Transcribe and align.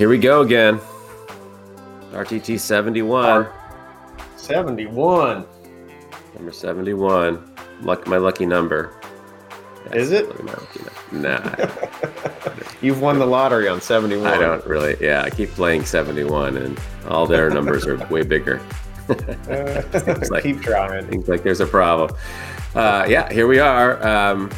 Here 0.00 0.08
we 0.08 0.16
go 0.16 0.40
again. 0.40 0.80
RTT 2.12 2.58
71. 2.58 3.46
71. 4.34 5.44
Number 6.34 6.52
71. 6.52 7.54
Luck, 7.82 8.06
my 8.06 8.16
lucky 8.16 8.46
number. 8.46 8.98
Is 9.92 10.10
it? 10.10 10.26
my 10.42 10.52
lucky 10.54 10.80
number. 11.12 11.28
Nah, 11.28 12.52
You've 12.80 13.02
won 13.02 13.18
the 13.18 13.26
lottery 13.26 13.68
on 13.68 13.82
71. 13.82 14.26
I 14.26 14.38
don't 14.38 14.64
really. 14.64 14.96
Yeah, 15.02 15.20
I 15.20 15.28
keep 15.28 15.50
playing 15.50 15.84
71, 15.84 16.56
and 16.56 16.80
all 17.06 17.26
their 17.26 17.50
numbers 17.50 17.86
are 17.86 17.98
way 18.06 18.22
bigger. 18.22 18.58
Like- 20.30 20.44
Keep 20.44 20.62
trying. 20.62 21.10
Seems 21.10 21.28
like 21.28 21.42
there's 21.42 21.60
a 21.60 21.66
problem. 21.66 22.16
Uh, 22.74 23.04
yeah, 23.06 23.30
here 23.30 23.46
we 23.46 23.58
are. 23.58 24.02
Um, 24.02 24.50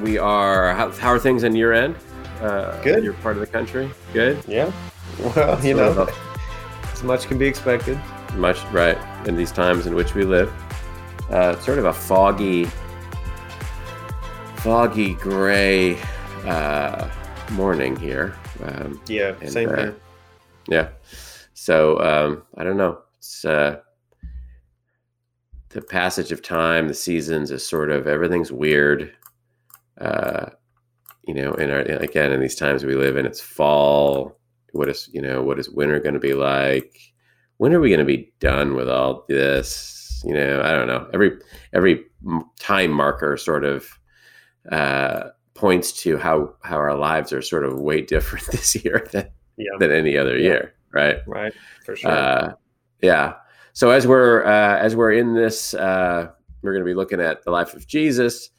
we 0.00 0.18
are. 0.18 0.74
How, 0.74 0.90
how 0.90 1.10
are 1.10 1.20
things 1.20 1.44
on 1.44 1.54
your 1.54 1.72
end? 1.72 1.94
Uh, 2.40 2.80
Good. 2.82 3.02
Your 3.04 3.14
part 3.14 3.36
of 3.36 3.40
the 3.40 3.46
country. 3.46 3.90
Good. 4.12 4.42
Yeah. 4.46 4.70
Well, 5.34 5.64
you 5.64 5.74
know, 5.74 6.08
as 6.92 7.02
much 7.02 7.26
can 7.26 7.38
be 7.38 7.46
expected. 7.46 7.98
much 8.36 8.62
right 8.66 8.98
in 9.26 9.36
these 9.36 9.50
times 9.50 9.86
in 9.86 9.94
which 9.94 10.14
we 10.14 10.24
live. 10.24 10.52
Uh, 11.30 11.54
it's 11.56 11.64
sort 11.66 11.78
of 11.78 11.86
a 11.86 11.92
foggy, 11.92 12.66
foggy 14.56 15.14
gray 15.14 15.98
uh, 16.44 17.08
morning 17.52 17.96
here. 17.96 18.34
Um, 18.62 19.00
Yeah, 19.08 19.34
And, 19.40 19.50
same 19.52 19.68
uh, 19.70 19.76
here. 19.76 19.96
Yeah. 20.68 20.88
So 21.54 21.98
um, 22.00 22.42
I 22.56 22.64
don't 22.64 22.76
know. 22.76 23.00
It's 23.18 23.44
uh, 23.44 23.80
the 25.70 25.82
passage 25.82 26.32
of 26.32 26.40
time, 26.42 26.88
the 26.88 26.94
seasons 26.94 27.50
is 27.50 27.66
sort 27.66 27.90
of 27.90 28.06
everything's 28.06 28.52
weird. 28.52 29.12
Uh, 30.00 30.50
you 31.28 31.34
know, 31.34 31.52
in 31.52 31.70
our 31.70 31.80
again 31.80 32.32
in 32.32 32.40
these 32.40 32.56
times 32.56 32.84
we 32.84 32.94
live 32.96 33.16
in, 33.18 33.26
it's 33.26 33.40
fall. 33.40 34.40
What 34.72 34.88
is 34.88 35.08
you 35.12 35.22
know 35.22 35.42
what 35.42 35.58
is 35.58 35.70
winter 35.70 36.00
going 36.00 36.14
to 36.14 36.20
be 36.20 36.32
like? 36.34 36.98
When 37.58 37.72
are 37.74 37.80
we 37.80 37.90
going 37.90 38.00
to 38.00 38.04
be 38.06 38.32
done 38.40 38.74
with 38.74 38.88
all 38.88 39.24
this? 39.28 40.22
You 40.24 40.34
know, 40.34 40.62
I 40.62 40.72
don't 40.72 40.88
know. 40.88 41.08
Every 41.12 41.38
every 41.72 42.04
time 42.58 42.90
marker 42.90 43.36
sort 43.36 43.64
of 43.64 43.86
uh, 44.72 45.28
points 45.54 45.92
to 46.02 46.16
how 46.18 46.54
how 46.62 46.76
our 46.76 46.96
lives 46.96 47.32
are 47.32 47.42
sort 47.42 47.64
of 47.64 47.78
way 47.80 48.00
different 48.14 48.46
this 48.46 48.74
year 48.82 49.06
than 49.12 49.28
Yeah, 49.58 49.76
than 49.78 49.92
any 49.92 50.16
other 50.16 50.36
Yeah. 50.36 50.42
year, 50.42 50.74
right? 50.92 51.18
right. 51.26 51.52
For 51.84 51.94
sure. 51.96 52.10
Uh, 52.10 52.52
yeah. 53.02 53.34
So 53.74 53.90
as 53.90 54.06
we're 54.06 54.44
uh, 54.44 54.78
as 54.78 54.96
we're 54.96 55.12
in 55.12 55.34
this, 55.34 55.74
uh, 55.74 56.30
we're 56.62 56.72
going 56.72 56.84
to 56.84 56.90
be 56.90 56.94
looking 56.94 57.20
at 57.20 57.44
the 57.44 57.50
life 57.50 57.74
of 57.74 57.86
Jesus, 57.86 58.50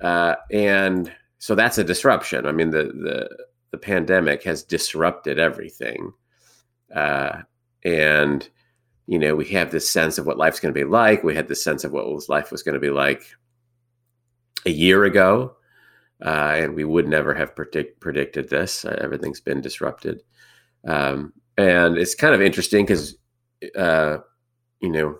uh, 0.00 0.34
and 0.50 1.12
so 1.38 1.54
that's 1.54 1.78
a 1.78 1.84
disruption. 1.84 2.46
I 2.46 2.52
mean, 2.52 2.70
the 2.70 2.84
the 2.84 3.46
the 3.70 3.78
pandemic 3.78 4.42
has 4.44 4.62
disrupted 4.62 5.38
everything, 5.38 6.12
uh, 6.94 7.42
and 7.84 8.48
you 9.06 9.18
know 9.18 9.34
we 9.34 9.46
have 9.46 9.70
this 9.70 9.88
sense 9.88 10.18
of 10.18 10.26
what 10.26 10.38
life's 10.38 10.60
going 10.60 10.74
to 10.74 10.80
be 10.80 10.84
like. 10.84 11.22
We 11.22 11.34
had 11.34 11.48
this 11.48 11.62
sense 11.62 11.84
of 11.84 11.92
what 11.92 12.28
life 12.28 12.50
was 12.50 12.62
going 12.62 12.74
to 12.74 12.80
be 12.80 12.90
like 12.90 13.24
a 14.66 14.70
year 14.70 15.04
ago, 15.04 15.56
uh, 16.24 16.54
and 16.56 16.74
we 16.74 16.84
would 16.84 17.06
never 17.06 17.34
have 17.34 17.54
predict- 17.54 18.00
predicted 18.00 18.50
this. 18.50 18.84
Uh, 18.84 18.98
everything's 19.00 19.40
been 19.40 19.60
disrupted. 19.60 20.22
Um, 20.86 21.32
and 21.56 21.98
it's 21.98 22.14
kind 22.14 22.34
of 22.34 22.40
interesting 22.42 22.84
because 22.84 23.16
uh, 23.76 24.18
you 24.80 24.90
know 24.90 25.18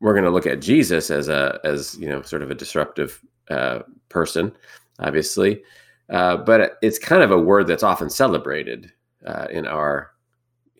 we're 0.00 0.14
going 0.14 0.24
to 0.24 0.30
look 0.30 0.46
at 0.46 0.60
Jesus 0.60 1.10
as 1.10 1.28
a 1.28 1.60
as 1.64 1.96
you 1.98 2.08
know 2.08 2.22
sort 2.22 2.42
of 2.42 2.50
a 2.50 2.54
disruptive 2.54 3.20
uh, 3.50 3.80
person, 4.08 4.52
obviously, 5.00 5.62
uh, 6.10 6.36
but 6.38 6.78
it's 6.82 6.98
kind 6.98 7.22
of 7.22 7.30
a 7.30 7.40
word 7.40 7.66
that's 7.66 7.82
often 7.82 8.10
celebrated 8.10 8.92
uh, 9.26 9.46
in 9.50 9.66
our 9.66 10.10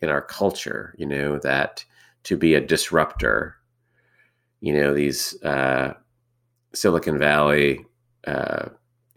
in 0.01 0.09
our 0.09 0.21
culture. 0.21 0.95
You 0.97 1.05
know 1.05 1.39
that 1.39 1.85
to 2.23 2.37
be 2.37 2.53
a 2.53 2.61
disruptor, 2.61 3.55
you 4.59 4.73
know 4.73 4.93
these 4.93 5.41
uh, 5.43 5.93
Silicon 6.73 7.17
Valley. 7.17 7.85
Uh, 8.25 8.69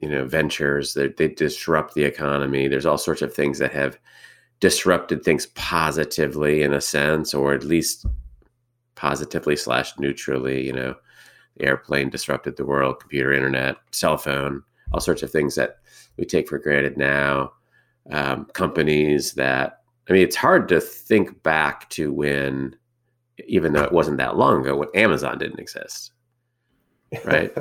you 0.04 0.10
know, 0.10 0.26
ventures 0.26 0.92
that 0.92 1.16
they 1.16 1.28
disrupt 1.28 1.94
the 1.94 2.04
economy. 2.04 2.68
There's 2.68 2.84
all 2.84 2.98
sorts 2.98 3.22
of 3.22 3.32
things 3.32 3.58
that 3.58 3.72
have 3.72 3.98
disrupted 4.60 5.22
things 5.24 5.46
positively 5.54 6.62
in 6.62 6.74
a 6.74 6.80
sense, 6.80 7.32
or 7.32 7.54
at 7.54 7.64
least 7.64 8.04
positively 8.96 9.56
slash 9.56 9.98
neutrally. 9.98 10.66
You 10.66 10.74
know, 10.74 10.94
the 11.56 11.64
airplane 11.64 12.10
disrupted 12.10 12.56
the 12.56 12.66
world, 12.66 13.00
computer, 13.00 13.32
internet, 13.32 13.76
cell 13.92 14.18
phone, 14.18 14.62
all 14.94 15.00
sorts 15.00 15.24
of 15.24 15.30
things 15.30 15.56
that 15.56 15.78
we 16.16 16.24
take 16.24 16.48
for 16.48 16.58
granted 16.58 16.96
now. 16.96 17.52
Um, 18.12 18.44
companies 18.52 19.32
that 19.34 19.80
I 20.08 20.12
mean, 20.12 20.22
it's 20.22 20.36
hard 20.36 20.68
to 20.68 20.80
think 20.80 21.42
back 21.42 21.88
to 21.90 22.12
when, 22.12 22.76
even 23.46 23.72
though 23.72 23.82
it 23.82 23.92
wasn't 23.92 24.18
that 24.18 24.36
long 24.36 24.60
ago, 24.60 24.76
when 24.76 24.88
Amazon 24.94 25.38
didn't 25.38 25.58
exist. 25.58 26.12
right. 27.24 27.52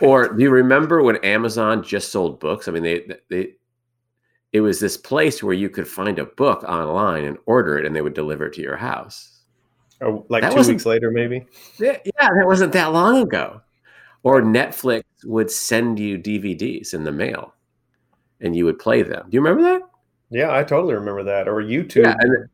Or 0.00 0.28
do 0.28 0.42
you 0.42 0.50
remember 0.50 1.02
when 1.02 1.16
Amazon 1.24 1.82
just 1.82 2.10
sold 2.10 2.40
books? 2.40 2.66
I 2.66 2.72
mean, 2.72 2.82
they 2.82 3.06
they 3.28 3.54
it 4.52 4.60
was 4.60 4.80
this 4.80 4.96
place 4.96 5.42
where 5.42 5.54
you 5.54 5.70
could 5.70 5.88
find 5.88 6.18
a 6.18 6.26
book 6.26 6.62
online 6.64 7.24
and 7.24 7.38
order 7.46 7.78
it, 7.78 7.86
and 7.86 7.94
they 7.94 8.02
would 8.02 8.14
deliver 8.14 8.46
it 8.46 8.54
to 8.54 8.62
your 8.62 8.76
house. 8.76 9.40
Oh, 10.00 10.26
like 10.28 10.42
That 10.42 10.52
two 10.52 10.68
weeks 10.68 10.86
later, 10.86 11.10
maybe. 11.10 11.46
Yeah, 11.78 11.98
yeah, 12.04 12.28
that 12.36 12.46
wasn't 12.46 12.72
that 12.72 12.92
long 12.92 13.22
ago. 13.22 13.60
Or 14.24 14.40
Netflix 14.40 15.02
would 15.24 15.50
send 15.50 15.98
you 15.98 16.16
DVDs 16.18 16.94
in 16.94 17.04
the 17.04 17.12
mail, 17.12 17.54
and 18.40 18.54
you 18.54 18.64
would 18.64 18.78
play 18.78 19.02
them. 19.02 19.26
Do 19.28 19.34
you 19.36 19.40
remember 19.40 19.62
that? 19.64 19.82
Yeah, 20.30 20.56
I 20.56 20.62
totally 20.64 20.94
remember 20.94 21.24
that. 21.24 21.48
Or 21.48 21.62
YouTube 21.62 22.04
Yeah, 22.04 22.16
and- 22.20 22.48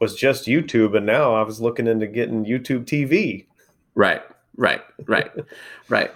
was 0.00 0.14
just 0.14 0.46
YouTube, 0.46 0.96
and 0.96 1.04
now 1.04 1.34
I 1.34 1.42
was 1.42 1.60
looking 1.60 1.88
into 1.88 2.06
getting 2.06 2.44
YouTube 2.44 2.84
TV. 2.84 3.46
Right, 3.96 4.22
right, 4.56 4.80
right, 5.06 5.30
right. 5.88 6.12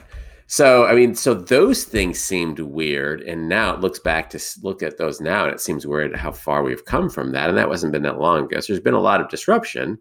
So, 0.47 0.85
I 0.87 0.95
mean, 0.95 1.15
so 1.17 1.35
those 1.35 1.83
things 1.85 2.21
seemed 2.21 2.61
weird, 2.61 3.23
and 3.23 3.49
now 3.49 3.75
it 3.75 3.81
looks 3.81 3.99
back 3.99 4.31
to 4.31 4.41
look 4.63 4.83
at 4.85 4.99
those 4.99 5.21
now, 5.21 5.45
and 5.47 5.53
it 5.53 5.61
seems 5.61 5.85
weird 5.87 6.15
how 6.15 6.31
far 6.31 6.63
we've 6.63 6.85
come 6.85 7.11
from 7.11 7.33
that, 7.33 7.49
and 7.49 7.59
that 7.59 7.69
wasn't 7.69 7.93
been 7.93 8.03
that 8.03 8.21
long 8.21 8.45
ago. 8.45 8.61
So, 8.61 8.73
there's 8.73 8.83
been 8.85 8.95
a 8.95 9.01
lot 9.01 9.21
of 9.21 9.29
disruption, 9.31 9.99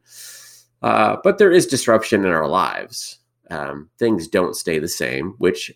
uh, 0.83 1.17
but 1.23 1.39
there 1.39 1.51
is 1.51 1.65
disruption 1.65 2.23
in 2.23 2.31
our 2.31 2.47
lives. 2.47 3.17
Um, 3.51 3.89
things 3.99 4.27
don't 4.27 4.55
stay 4.55 4.79
the 4.79 4.87
same, 4.87 5.35
which 5.37 5.71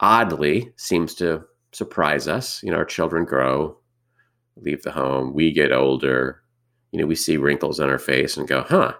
oddly 0.00 0.72
seems 0.76 1.14
to 1.16 1.44
surprise 1.72 2.28
us. 2.28 2.62
You 2.62 2.70
know, 2.70 2.76
our 2.76 2.84
children 2.84 3.24
grow, 3.24 3.78
leave 4.56 4.82
the 4.82 4.92
home, 4.92 5.34
we 5.34 5.52
get 5.52 5.72
older. 5.72 6.42
You 6.92 7.00
know, 7.00 7.06
we 7.06 7.14
see 7.14 7.36
wrinkles 7.36 7.80
on 7.80 7.90
our 7.90 7.98
face 7.98 8.36
and 8.36 8.46
go, 8.46 8.62
"Huh." 8.62 8.94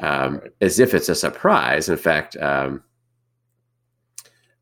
um, 0.00 0.40
as 0.60 0.78
if 0.78 0.94
it's 0.94 1.08
a 1.08 1.14
surprise. 1.14 1.88
In 1.88 1.96
fact, 1.96 2.36
um, 2.36 2.82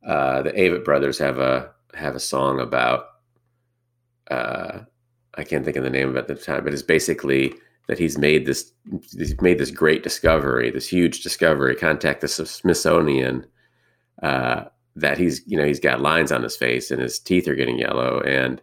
uh, 0.06 0.42
the 0.42 0.52
Avett 0.52 0.84
brothers 0.84 1.18
have 1.18 1.38
a 1.38 1.70
have 1.94 2.14
a 2.14 2.20
song 2.20 2.60
about 2.60 3.06
uh, 4.30 4.80
I 5.34 5.44
can't 5.44 5.64
think 5.64 5.76
of 5.76 5.84
the 5.84 5.90
name 5.90 6.08
of 6.08 6.16
it 6.16 6.20
at 6.20 6.28
the 6.28 6.34
time, 6.34 6.64
but 6.64 6.72
it's 6.72 6.82
basically 6.82 7.54
that 7.88 7.98
he's 7.98 8.18
made 8.18 8.46
this 8.46 8.72
he's 9.16 9.40
made 9.40 9.58
this 9.58 9.70
great 9.70 10.02
discovery, 10.02 10.70
this 10.70 10.88
huge 10.88 11.22
discovery. 11.22 11.74
Contact 11.76 12.20
the 12.20 12.28
Smithsonian. 12.28 13.46
Uh, 14.22 14.64
that 14.98 15.18
he's 15.18 15.42
you 15.46 15.58
know 15.58 15.64
he's 15.66 15.78
got 15.80 16.00
lines 16.00 16.32
on 16.32 16.42
his 16.42 16.56
face 16.56 16.90
and 16.90 17.02
his 17.02 17.18
teeth 17.18 17.46
are 17.46 17.54
getting 17.54 17.78
yellow 17.78 18.20
and 18.22 18.62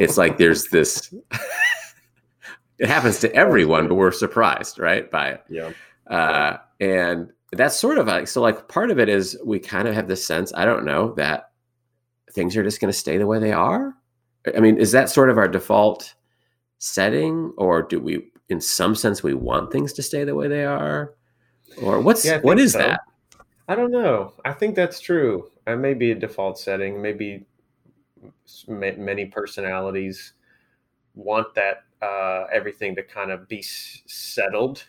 it's 0.00 0.18
like 0.18 0.36
there's 0.36 0.66
this 0.70 1.14
it 2.80 2.88
happens 2.88 3.20
to 3.20 3.32
everyone 3.34 3.86
but 3.86 3.94
we're 3.94 4.10
surprised 4.10 4.80
right 4.80 5.08
by 5.12 5.28
it 5.28 5.44
Yeah. 5.48 5.70
uh, 6.08 6.56
and 6.80 7.30
that's 7.52 7.78
sort 7.78 7.98
of 7.98 8.08
like 8.08 8.26
so 8.26 8.40
like 8.42 8.66
part 8.66 8.90
of 8.90 8.98
it 8.98 9.08
is 9.08 9.38
we 9.44 9.60
kind 9.60 9.86
of 9.86 9.94
have 9.94 10.08
this 10.08 10.26
sense 10.26 10.52
i 10.56 10.64
don't 10.64 10.84
know 10.84 11.14
that 11.14 11.50
things 12.32 12.56
are 12.56 12.64
just 12.64 12.80
going 12.80 12.92
to 12.92 12.98
stay 12.98 13.16
the 13.16 13.26
way 13.28 13.38
they 13.38 13.52
are 13.52 13.94
i 14.56 14.60
mean 14.60 14.76
is 14.76 14.90
that 14.90 15.08
sort 15.08 15.30
of 15.30 15.38
our 15.38 15.46
default 15.46 16.14
setting 16.78 17.52
or 17.56 17.80
do 17.80 18.00
we 18.00 18.26
in 18.48 18.60
some 18.60 18.94
sense 18.94 19.22
we 19.22 19.34
want 19.34 19.72
things 19.72 19.92
to 19.92 20.02
stay 20.02 20.24
the 20.24 20.34
way 20.34 20.48
they 20.48 20.64
are 20.64 21.14
or 21.78 22.00
what's 22.00 22.24
Yeah, 22.24 22.36
I 22.36 22.38
what 22.40 22.58
is 22.58 22.72
so. 22.72 22.78
that 22.78 23.00
I 23.68 23.74
don't 23.74 23.90
know. 23.90 24.34
I 24.44 24.52
think 24.52 24.74
that's 24.74 25.00
true. 25.00 25.50
It 25.66 25.76
may 25.76 25.94
be 25.94 26.10
a 26.10 26.14
default 26.14 26.58
setting. 26.58 27.00
Maybe 27.00 27.46
many 28.68 29.26
personalities 29.26 30.34
want 31.14 31.54
that 31.54 31.84
uh, 32.02 32.44
everything 32.52 32.94
to 32.96 33.02
kind 33.02 33.30
of 33.30 33.48
be 33.48 33.60
s- 33.60 34.02
settled, 34.06 34.84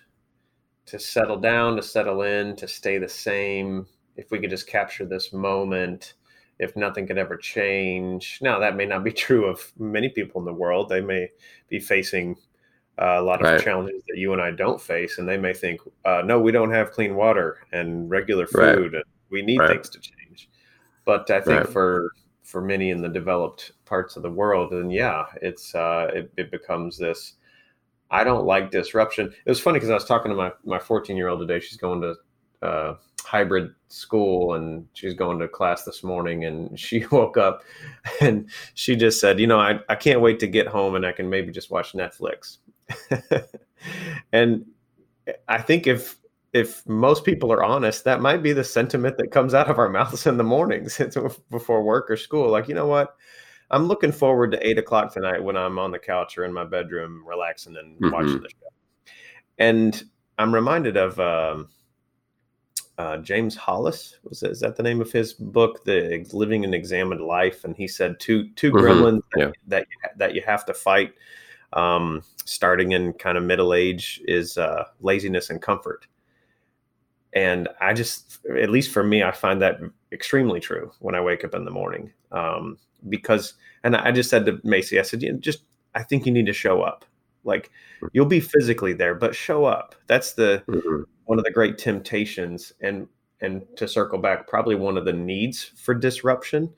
to 0.88 1.00
settle 1.00 1.38
down, 1.38 1.78
to 1.78 1.84
settle 1.84 2.24
in, 2.24 2.56
to 2.58 2.68
stay 2.68 2.98
the 2.98 3.08
same. 3.08 3.88
If 4.18 4.32
we 4.32 4.40
could 4.40 4.50
just 4.50 4.68
capture 4.68 5.06
this 5.06 5.32
moment, 5.32 6.16
if 6.60 6.76
nothing 6.76 7.08
could 7.08 7.18
ever 7.18 7.38
change. 7.38 8.40
Now, 8.42 8.60
that 8.60 8.76
may 8.76 8.86
not 8.86 9.04
be 9.04 9.12
true 9.14 9.46
of 9.46 9.72
many 9.78 10.10
people 10.10 10.42
in 10.42 10.46
the 10.46 10.54
world. 10.54 10.90
They 10.90 11.02
may 11.02 11.30
be 11.70 11.80
facing 11.80 12.36
uh, 13.00 13.18
a 13.20 13.22
lot 13.22 13.42
of 13.42 13.48
Right. 13.48 13.62
challenges 13.62 14.04
that 14.08 14.18
you 14.18 14.34
and 14.34 14.42
I 14.42 14.52
don't 14.52 14.82
face, 14.82 15.18
and 15.18 15.28
they 15.28 15.38
may 15.38 15.54
think, 15.54 15.82
uh, 16.06 16.22
"No, 16.26 16.40
we 16.40 16.52
don't 16.52 16.72
have 16.72 16.92
clean 16.92 17.16
water 17.16 17.58
and 17.72 18.10
regular 18.10 18.48
Right. 18.54 18.76
food, 18.76 18.96
and 18.96 19.04
we 19.30 19.42
need 19.42 19.60
Right. 19.60 19.72
things 19.72 19.90
to 19.92 20.00
change." 20.00 20.50
But 21.06 21.30
I 21.30 21.42
think 21.42 21.62
Right. 21.66 21.70
for 21.70 22.12
for 22.44 22.62
many 22.62 22.92
in 22.92 23.02
the 23.02 23.10
developed 23.10 23.72
parts 23.86 24.16
of 24.16 24.22
the 24.24 24.30
world. 24.30 24.72
And 24.72 24.92
yeah, 24.94 25.26
it's 25.42 25.74
uh, 25.76 26.12
it, 26.14 26.32
it 26.38 26.52
becomes 26.52 26.98
this. 26.98 27.34
I 28.12 28.24
don't 28.24 28.46
like 28.46 28.70
disruption. 28.72 29.34
It 29.46 29.50
was 29.50 29.60
funny 29.60 29.78
because 29.78 29.90
I 29.90 29.96
was 29.96 30.06
talking 30.06 30.30
to 30.30 30.36
my 30.36 30.52
my 30.64 30.80
14 30.80 31.18
year 31.18 31.28
old 31.28 31.40
today. 31.40 31.60
She's 31.60 31.78
going 31.78 32.02
to 32.02 32.16
uh, 32.62 32.96
hybrid 33.24 33.74
school 33.90 34.54
and 34.54 34.88
she's 34.94 35.14
going 35.16 35.40
to 35.40 35.48
class 35.48 35.84
this 35.84 36.04
morning 36.04 36.46
and 36.46 36.80
she 36.86 37.06
woke 37.12 37.38
up 37.38 37.64
and 38.22 38.50
she 38.76 38.96
just 38.96 39.20
said 39.20 39.40
you 39.40 39.48
know 39.48 39.60
i, 39.60 39.80
I 39.90 39.96
can't 39.96 40.22
wait 40.22 40.40
to 40.40 40.48
get 40.48 40.68
home 40.68 40.96
and 40.96 41.06
i 41.06 41.12
can 41.12 41.30
maybe 41.30 41.52
just 41.52 41.72
watch 41.72 41.94
netflix 41.94 42.58
and 44.32 44.66
i 45.48 45.62
think 45.62 45.88
if 45.88 46.18
if 46.56 46.88
most 46.88 47.26
people 47.26 47.52
are 47.52 47.66
honest, 47.66 48.06
that 48.06 48.22
might 48.22 48.42
be 48.42 48.54
the 48.54 48.64
sentiment 48.64 49.18
that 49.18 49.30
comes 49.30 49.54
out 49.54 49.70
of 49.70 49.78
our 49.78 49.90
mouths 50.00 50.26
in 50.26 50.38
the 50.38 50.44
mornings 50.44 51.02
before 51.52 51.84
work 51.84 52.10
or 52.10 52.16
school. 52.16 52.50
Like, 52.50 52.70
you 52.70 52.74
know 52.74 52.88
what? 52.88 53.18
I'm 53.72 53.88
looking 53.88 54.14
forward 54.14 54.52
to 54.52 54.66
eight 54.66 54.78
o'clock 54.78 55.12
tonight 55.12 55.44
when 55.44 55.58
I'm 55.58 55.78
on 55.78 55.92
the 55.92 56.00
couch 56.00 56.38
or 56.38 56.46
in 56.46 56.54
my 56.54 56.64
bedroom, 56.64 57.26
relaxing 57.28 57.76
and 57.76 58.00
mm-hmm. 58.00 58.10
watching 58.10 58.42
the 58.42 58.50
show. 58.50 59.14
And 59.58 60.02
I'm 60.38 60.56
reminded 60.56 60.96
of 60.96 61.20
um, 61.20 61.68
uh, 62.98 63.18
James 63.18 63.58
Hollis. 63.58 64.20
Was 64.24 64.40
that, 64.40 64.52
is 64.52 64.62
that 64.62 64.78
the 64.78 64.84
name 64.84 65.02
of 65.02 65.12
his 65.12 65.34
book, 65.34 65.84
"The 65.84 66.26
Living 66.32 66.64
an 66.64 66.74
Examined 66.74 67.22
Life"? 67.22 67.66
And 67.66 67.76
he 67.76 67.88
said 67.88 68.18
two 68.20 68.50
2 68.52 68.72
mm-hmm. 68.72 68.86
gremlins 68.86 69.22
yeah. 69.36 69.46
that, 69.46 69.56
that 69.68 69.82
you, 69.82 70.10
that 70.18 70.36
you 70.36 70.42
have 70.46 70.66
to 70.68 70.74
fight, 70.74 71.16
um, 71.76 72.24
starting 72.46 72.94
in 72.94 73.14
kind 73.14 73.38
of 73.38 73.44
middle 73.44 73.74
age, 73.74 74.22
is 74.26 74.58
uh, 74.58 74.86
laziness 75.02 75.50
and 75.50 75.62
comfort. 75.62 76.08
And 77.34 77.68
I 77.82 77.94
just, 77.94 78.40
at 78.58 78.70
least 78.70 78.92
for 78.92 79.04
me, 79.04 79.22
I 79.22 79.32
find 79.32 79.62
that 79.62 79.80
extremely 80.12 80.60
true 80.60 80.92
when 81.00 81.16
I 81.16 81.22
wake 81.22 81.44
up 81.44 81.54
in 81.54 81.66
the 81.66 81.72
morning. 81.72 82.14
Um, 82.32 82.78
because, 83.10 83.54
and 83.84 83.96
I 83.96 84.12
just 84.12 84.30
said 84.30 84.46
to 84.46 84.60
Macy, 84.64 85.00
I 85.00 85.04
said, 85.04 85.22
you 85.22 85.34
know, 85.34 85.40
just, 85.40 85.64
I 85.94 86.04
think 86.04 86.26
you 86.26 86.32
need 86.32 86.46
to 86.46 86.54
show 86.54 86.82
up. 86.82 87.06
Like 87.46 87.70
you'll 88.12 88.26
be 88.26 88.40
physically 88.40 88.94
there, 88.94 89.16
but 89.16 89.36
show 89.36 89.66
up. 89.66 89.96
That's 90.08 90.34
the 90.34 90.64
mm-hmm. 90.68 91.04
one 91.26 91.38
of 91.38 91.46
the 91.46 91.52
great 91.52 91.78
temptations. 91.78 92.74
And 92.82 93.08
and 93.42 93.64
to 93.78 93.88
circle 93.88 94.18
back, 94.18 94.48
probably 94.48 94.76
one 94.76 94.98
of 94.98 95.06
the 95.06 95.14
needs 95.14 95.64
for 95.64 95.94
disruption 95.94 96.74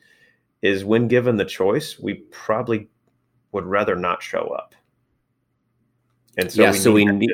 is 0.61 0.83
when 0.83 1.07
given 1.07 1.38
the 1.38 1.45
choice, 1.45 1.97
we 1.97 2.15
probably 2.31 2.89
would 3.51 3.65
rather 3.65 3.95
not 3.95 4.21
show 4.21 4.47
up. 4.47 4.75
And 6.38 6.51
so 6.51 6.62
yeah, 6.62 6.72
we 6.72 6.78
so 6.78 6.92
we 6.92 7.06
need 7.06 7.34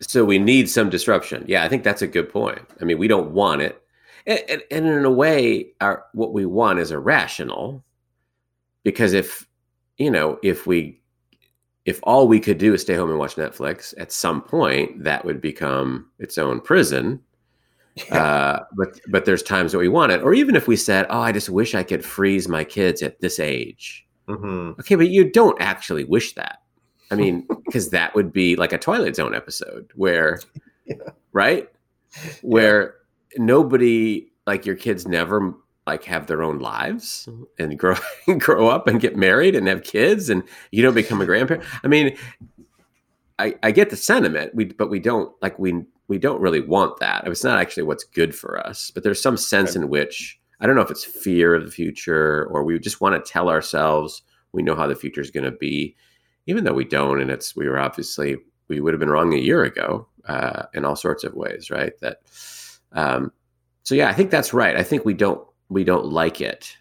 so 0.00 0.24
we 0.24 0.38
need 0.38 0.70
some 0.70 0.90
disruption. 0.90 1.44
Yeah, 1.46 1.64
I 1.64 1.68
think 1.68 1.84
that's 1.84 2.02
a 2.02 2.06
good 2.06 2.30
point. 2.30 2.60
I 2.80 2.84
mean, 2.84 2.98
we 2.98 3.08
don't 3.08 3.32
want 3.32 3.62
it, 3.62 3.82
and, 4.26 4.40
and, 4.48 4.62
and 4.70 4.86
in 4.86 5.04
a 5.04 5.10
way, 5.10 5.72
our 5.80 6.04
what 6.12 6.32
we 6.32 6.46
want 6.46 6.78
is 6.78 6.90
irrational, 6.90 7.84
because 8.84 9.12
if 9.12 9.46
you 9.98 10.10
know, 10.10 10.38
if 10.42 10.66
we 10.66 11.00
if 11.84 12.00
all 12.02 12.28
we 12.28 12.40
could 12.40 12.58
do 12.58 12.74
is 12.74 12.82
stay 12.82 12.94
home 12.94 13.10
and 13.10 13.18
watch 13.18 13.36
Netflix, 13.36 13.94
at 13.98 14.12
some 14.12 14.42
point 14.42 15.04
that 15.04 15.24
would 15.24 15.40
become 15.40 16.10
its 16.18 16.38
own 16.38 16.60
prison. 16.60 17.20
Yeah. 18.12 18.22
Uh, 18.22 18.64
but 18.76 19.00
but 19.08 19.24
there's 19.24 19.42
times 19.42 19.72
that 19.72 19.78
we 19.78 19.88
want 19.88 20.12
it, 20.12 20.22
or 20.22 20.32
even 20.32 20.54
if 20.54 20.68
we 20.68 20.76
said, 20.76 21.06
"Oh, 21.10 21.18
I 21.18 21.32
just 21.32 21.48
wish 21.50 21.74
I 21.74 21.82
could 21.82 22.04
freeze 22.04 22.46
my 22.46 22.62
kids 22.62 23.02
at 23.02 23.20
this 23.20 23.40
age." 23.40 24.06
Mm-hmm. 24.28 24.78
Okay, 24.78 24.94
but 24.94 25.08
you 25.08 25.28
don't 25.28 25.60
actually 25.60 26.04
wish 26.04 26.34
that. 26.34 26.60
I 27.10 27.14
mean, 27.14 27.46
because 27.64 27.90
that 27.90 28.14
would 28.14 28.32
be 28.32 28.56
like 28.56 28.72
a 28.72 28.78
Twilight 28.78 29.16
Zone 29.16 29.34
episode 29.34 29.90
where, 29.94 30.40
yeah. 30.86 30.96
right? 31.32 31.68
Where 32.42 32.94
yeah. 33.34 33.44
nobody, 33.44 34.30
like 34.46 34.66
your 34.66 34.76
kids 34.76 35.06
never 35.06 35.54
like 35.88 36.04
have 36.04 36.26
their 36.26 36.42
own 36.42 36.58
lives 36.58 37.26
mm-hmm. 37.30 37.44
and 37.58 37.78
grow 37.78 37.96
grow 38.38 38.68
up 38.68 38.86
and 38.86 39.00
get 39.00 39.16
married 39.16 39.56
and 39.56 39.66
have 39.66 39.82
kids 39.82 40.28
and 40.28 40.42
you 40.70 40.82
don't 40.82 40.94
become 40.94 41.20
a 41.20 41.26
grandparent. 41.26 41.64
I 41.82 41.88
mean, 41.88 42.16
I, 43.38 43.54
I 43.62 43.70
get 43.70 43.88
the 43.88 43.96
sentiment, 43.96 44.54
we 44.54 44.66
but 44.66 44.90
we 44.90 44.98
don't 44.98 45.32
like 45.40 45.58
we 45.58 45.84
we 46.06 46.18
don't 46.18 46.42
really 46.42 46.60
want 46.60 47.00
that. 47.00 47.26
It's 47.26 47.42
not 47.42 47.58
actually 47.58 47.84
what's 47.84 48.04
good 48.04 48.34
for 48.34 48.58
us, 48.66 48.90
but 48.90 49.02
there's 49.02 49.22
some 49.22 49.38
sense 49.38 49.74
in 49.76 49.88
which 49.88 50.38
I 50.60 50.66
don't 50.66 50.76
know 50.76 50.82
if 50.82 50.90
it's 50.90 51.04
fear 51.04 51.54
of 51.54 51.64
the 51.64 51.70
future 51.70 52.46
or 52.50 52.64
we 52.64 52.78
just 52.78 53.00
want 53.00 53.14
to 53.14 53.32
tell 53.32 53.48
ourselves 53.48 54.22
we 54.52 54.62
know 54.62 54.74
how 54.74 54.86
the 54.86 54.94
future 54.94 55.20
is 55.20 55.30
going 55.30 55.44
to 55.44 55.56
be 55.56 55.96
even 56.48 56.64
though 56.64 56.72
we 56.72 56.84
don't, 56.84 57.20
and 57.20 57.30
it's 57.30 57.54
we 57.54 57.68
were 57.68 57.78
obviously 57.78 58.38
we 58.68 58.80
would 58.80 58.94
have 58.94 58.98
been 59.00 59.10
wrong 59.10 59.34
a 59.34 59.38
year 59.38 59.64
ago 59.64 60.08
uh, 60.26 60.64
in 60.72 60.84
all 60.84 60.96
sorts 60.96 61.22
of 61.22 61.34
ways, 61.34 61.70
right? 61.70 61.92
That 62.00 62.22
um, 62.92 63.30
so 63.82 63.94
yeah, 63.94 64.08
I 64.08 64.14
think 64.14 64.30
that's 64.30 64.54
right. 64.54 64.74
I 64.74 64.82
think 64.82 65.04
we 65.04 65.12
don't 65.12 65.46
we 65.68 65.84
don't 65.84 66.06
like 66.06 66.40
it 66.40 66.74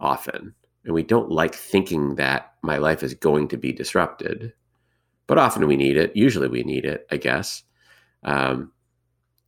often, 0.00 0.52
and 0.84 0.92
we 0.92 1.04
don't 1.04 1.30
like 1.30 1.54
thinking 1.54 2.16
that 2.16 2.54
my 2.62 2.78
life 2.78 3.04
is 3.04 3.14
going 3.14 3.46
to 3.48 3.56
be 3.56 3.72
disrupted. 3.72 4.52
But 5.28 5.38
often 5.38 5.68
we 5.68 5.76
need 5.76 5.96
it. 5.96 6.16
Usually 6.16 6.48
we 6.48 6.64
need 6.64 6.84
it, 6.84 7.06
I 7.12 7.16
guess. 7.16 7.62
Um, 8.24 8.72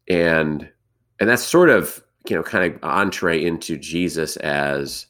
and 0.07 0.71
and 1.19 1.29
that's 1.29 1.43
sort 1.43 1.71
of 1.71 2.01
you 2.29 2.37
know 2.37 2.45
kind 2.45 2.73
of 2.73 2.85
entree 2.85 3.45
into 3.45 3.77
Jesus 3.77 4.37
as 4.37 5.07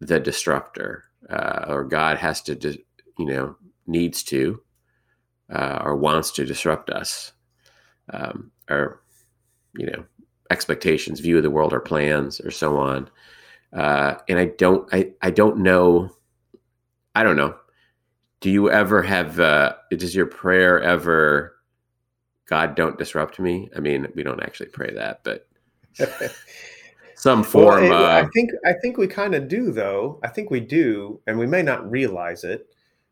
the 0.00 0.18
disruptor, 0.18 1.04
uh, 1.28 1.66
or 1.68 1.84
God 1.84 2.18
has 2.18 2.42
to 2.42 2.56
you 3.20 3.26
know, 3.26 3.56
needs 3.86 4.22
to 4.22 4.62
uh, 5.52 5.82
or 5.84 5.96
wants 5.96 6.30
to 6.32 6.44
disrupt 6.44 6.90
us, 6.90 7.32
um, 8.12 8.50
our, 8.68 9.00
you 9.76 9.86
know, 9.86 10.04
expectations, 10.50 11.20
view 11.20 11.36
of 11.36 11.42
the 11.42 11.50
world, 11.50 11.72
our 11.72 11.80
plans, 11.80 12.40
or 12.40 12.50
so 12.50 12.78
on. 12.78 13.10
Uh, 13.72 14.14
and 14.28 14.38
I 14.38 14.46
don't, 14.46 14.88
I, 14.92 15.12
I 15.22 15.30
don't 15.30 15.58
know. 15.58 16.10
I 17.14 17.22
don't 17.22 17.36
know. 17.36 17.56
Do 18.40 18.50
you 18.50 18.70
ever 18.70 19.02
have? 19.02 19.38
Uh, 19.38 19.74
does 19.90 20.14
your 20.14 20.26
prayer 20.26 20.80
ever? 20.80 21.56
God, 22.46 22.74
don't 22.74 22.98
disrupt 22.98 23.38
me. 23.38 23.68
I 23.76 23.80
mean, 23.80 24.08
we 24.14 24.22
don't 24.22 24.42
actually 24.42 24.70
pray 24.70 24.92
that, 24.94 25.22
but 25.24 25.46
some 27.16 27.44
form. 27.44 27.88
Well, 27.88 28.18
it, 28.18 28.24
I 28.24 28.28
think 28.34 28.50
I 28.64 28.72
think 28.80 28.96
we 28.96 29.06
kind 29.06 29.34
of 29.34 29.46
do, 29.46 29.72
though. 29.72 30.20
I 30.24 30.28
think 30.28 30.50
we 30.50 30.60
do, 30.60 31.20
and 31.26 31.38
we 31.38 31.46
may 31.46 31.62
not 31.62 31.88
realize 31.88 32.44
it 32.44 32.66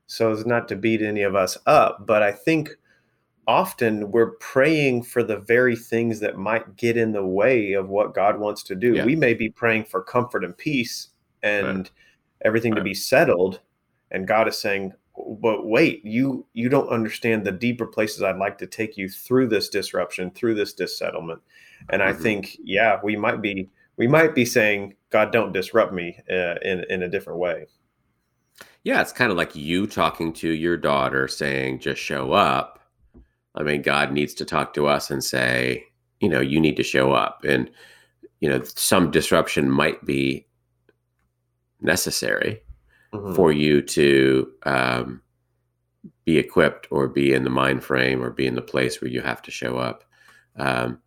so 0.09 0.33
as 0.33 0.45
not 0.45 0.67
to 0.69 0.75
beat 0.77 1.03
any 1.03 1.23
of 1.23 1.37
us 1.37 1.57
up. 1.67 2.07
But 2.07 2.25
I 2.25 2.33
think 2.33 2.71
often 3.47 4.11
we're 4.11 4.33
praying 4.33 5.05
for 5.05 5.23
the 5.23 5.37
very 5.39 5.77
things 5.77 6.19
that 6.21 6.37
might 6.37 6.77
get 6.77 6.97
in 6.97 7.13
the 7.13 7.25
way 7.25 7.75
of 7.75 7.89
what 7.89 8.15
God 8.15 8.41
wants 8.41 8.63
to 8.65 8.75
do. 8.75 8.95
Yeah. 8.95 9.05
We 9.05 9.15
may 9.15 9.35
be 9.35 9.49
praying 9.51 9.85
for 9.85 10.03
comfort 10.03 10.45
and 10.45 10.57
peace 10.57 11.09
and 11.43 11.79
right. 11.79 11.91
everything 12.45 12.73
right. 12.73 12.79
to 12.79 12.85
be 12.85 12.95
settled. 12.95 13.61
And 14.11 14.27
God 14.27 14.49
is 14.49 14.59
saying, 14.59 14.95
but 15.41 15.67
wait, 15.67 16.05
you 16.05 16.47
you 16.55 16.69
don't 16.69 16.89
understand 16.89 17.45
the 17.45 17.53
deeper 17.53 17.87
places 17.87 18.23
I'd 18.23 18.39
like 18.39 18.57
to 18.59 18.67
take 18.67 18.97
you 18.97 19.09
through 19.09 19.49
this 19.49 19.69
disruption, 19.69 20.31
through 20.31 20.55
this 20.55 20.73
dissettlement. 20.73 21.41
And 21.91 22.01
mm-hmm. 22.01 22.19
I 22.19 22.23
think, 22.23 22.57
yeah, 22.63 22.99
we 23.03 23.17
might 23.17 23.43
be 23.43 23.69
we 23.97 24.07
might 24.07 24.35
be 24.35 24.45
saying, 24.45 24.95
God, 25.11 25.33
don't 25.33 25.53
disrupt 25.53 25.93
me 25.93 26.19
uh, 26.31 26.55
in 26.63 26.85
in 26.89 27.03
a 27.03 27.09
different 27.09 27.41
way. 27.41 27.67
Yeah, 28.85 29.01
it's 29.01 29.13
kind 29.13 29.31
of 29.31 29.37
like 29.37 29.55
you 29.55 29.87
talking 29.87 30.33
to 30.35 30.49
your 30.49 30.77
daughter 30.77 31.29
saying, 31.29 31.81
just 31.81 32.01
show 32.01 32.33
up. 32.33 32.81
I 33.55 33.63
mean, 33.63 33.83
God 33.83 34.13
needs 34.13 34.35
to 34.35 34.45
talk 34.45 34.73
to 34.75 34.87
us 34.87 35.11
and 35.11 35.23
say, 35.23 35.85
you 36.21 36.29
know, 36.29 36.41
you 36.41 36.61
need 36.61 36.77
to 36.77 36.83
show 36.83 37.13
up. 37.13 37.45
And, 37.45 37.71
you 38.41 38.49
know, 38.49 38.63
some 38.63 39.11
disruption 39.11 39.71
might 39.71 40.05
be 40.05 40.47
necessary 41.81 42.63
mm-hmm. 43.13 43.35
for 43.35 43.53
you 43.53 43.83
to 43.83 44.51
um, 44.63 45.23
be 46.25 46.39
equipped 46.39 46.87
or 46.91 47.09
be 47.09 47.35
in 47.35 47.45
the 47.45 47.51
mind 47.51 47.83
frame 47.83 48.23
or 48.23 48.31
be 48.31 48.47
in 48.47 48.55
the 48.55 48.63
place 48.63 49.01
where 49.01 49.11
you 49.11 49.21
have 49.21 49.43
to 49.43 49.51
show 49.51 49.77
up. 49.77 50.05
Um, 50.57 51.01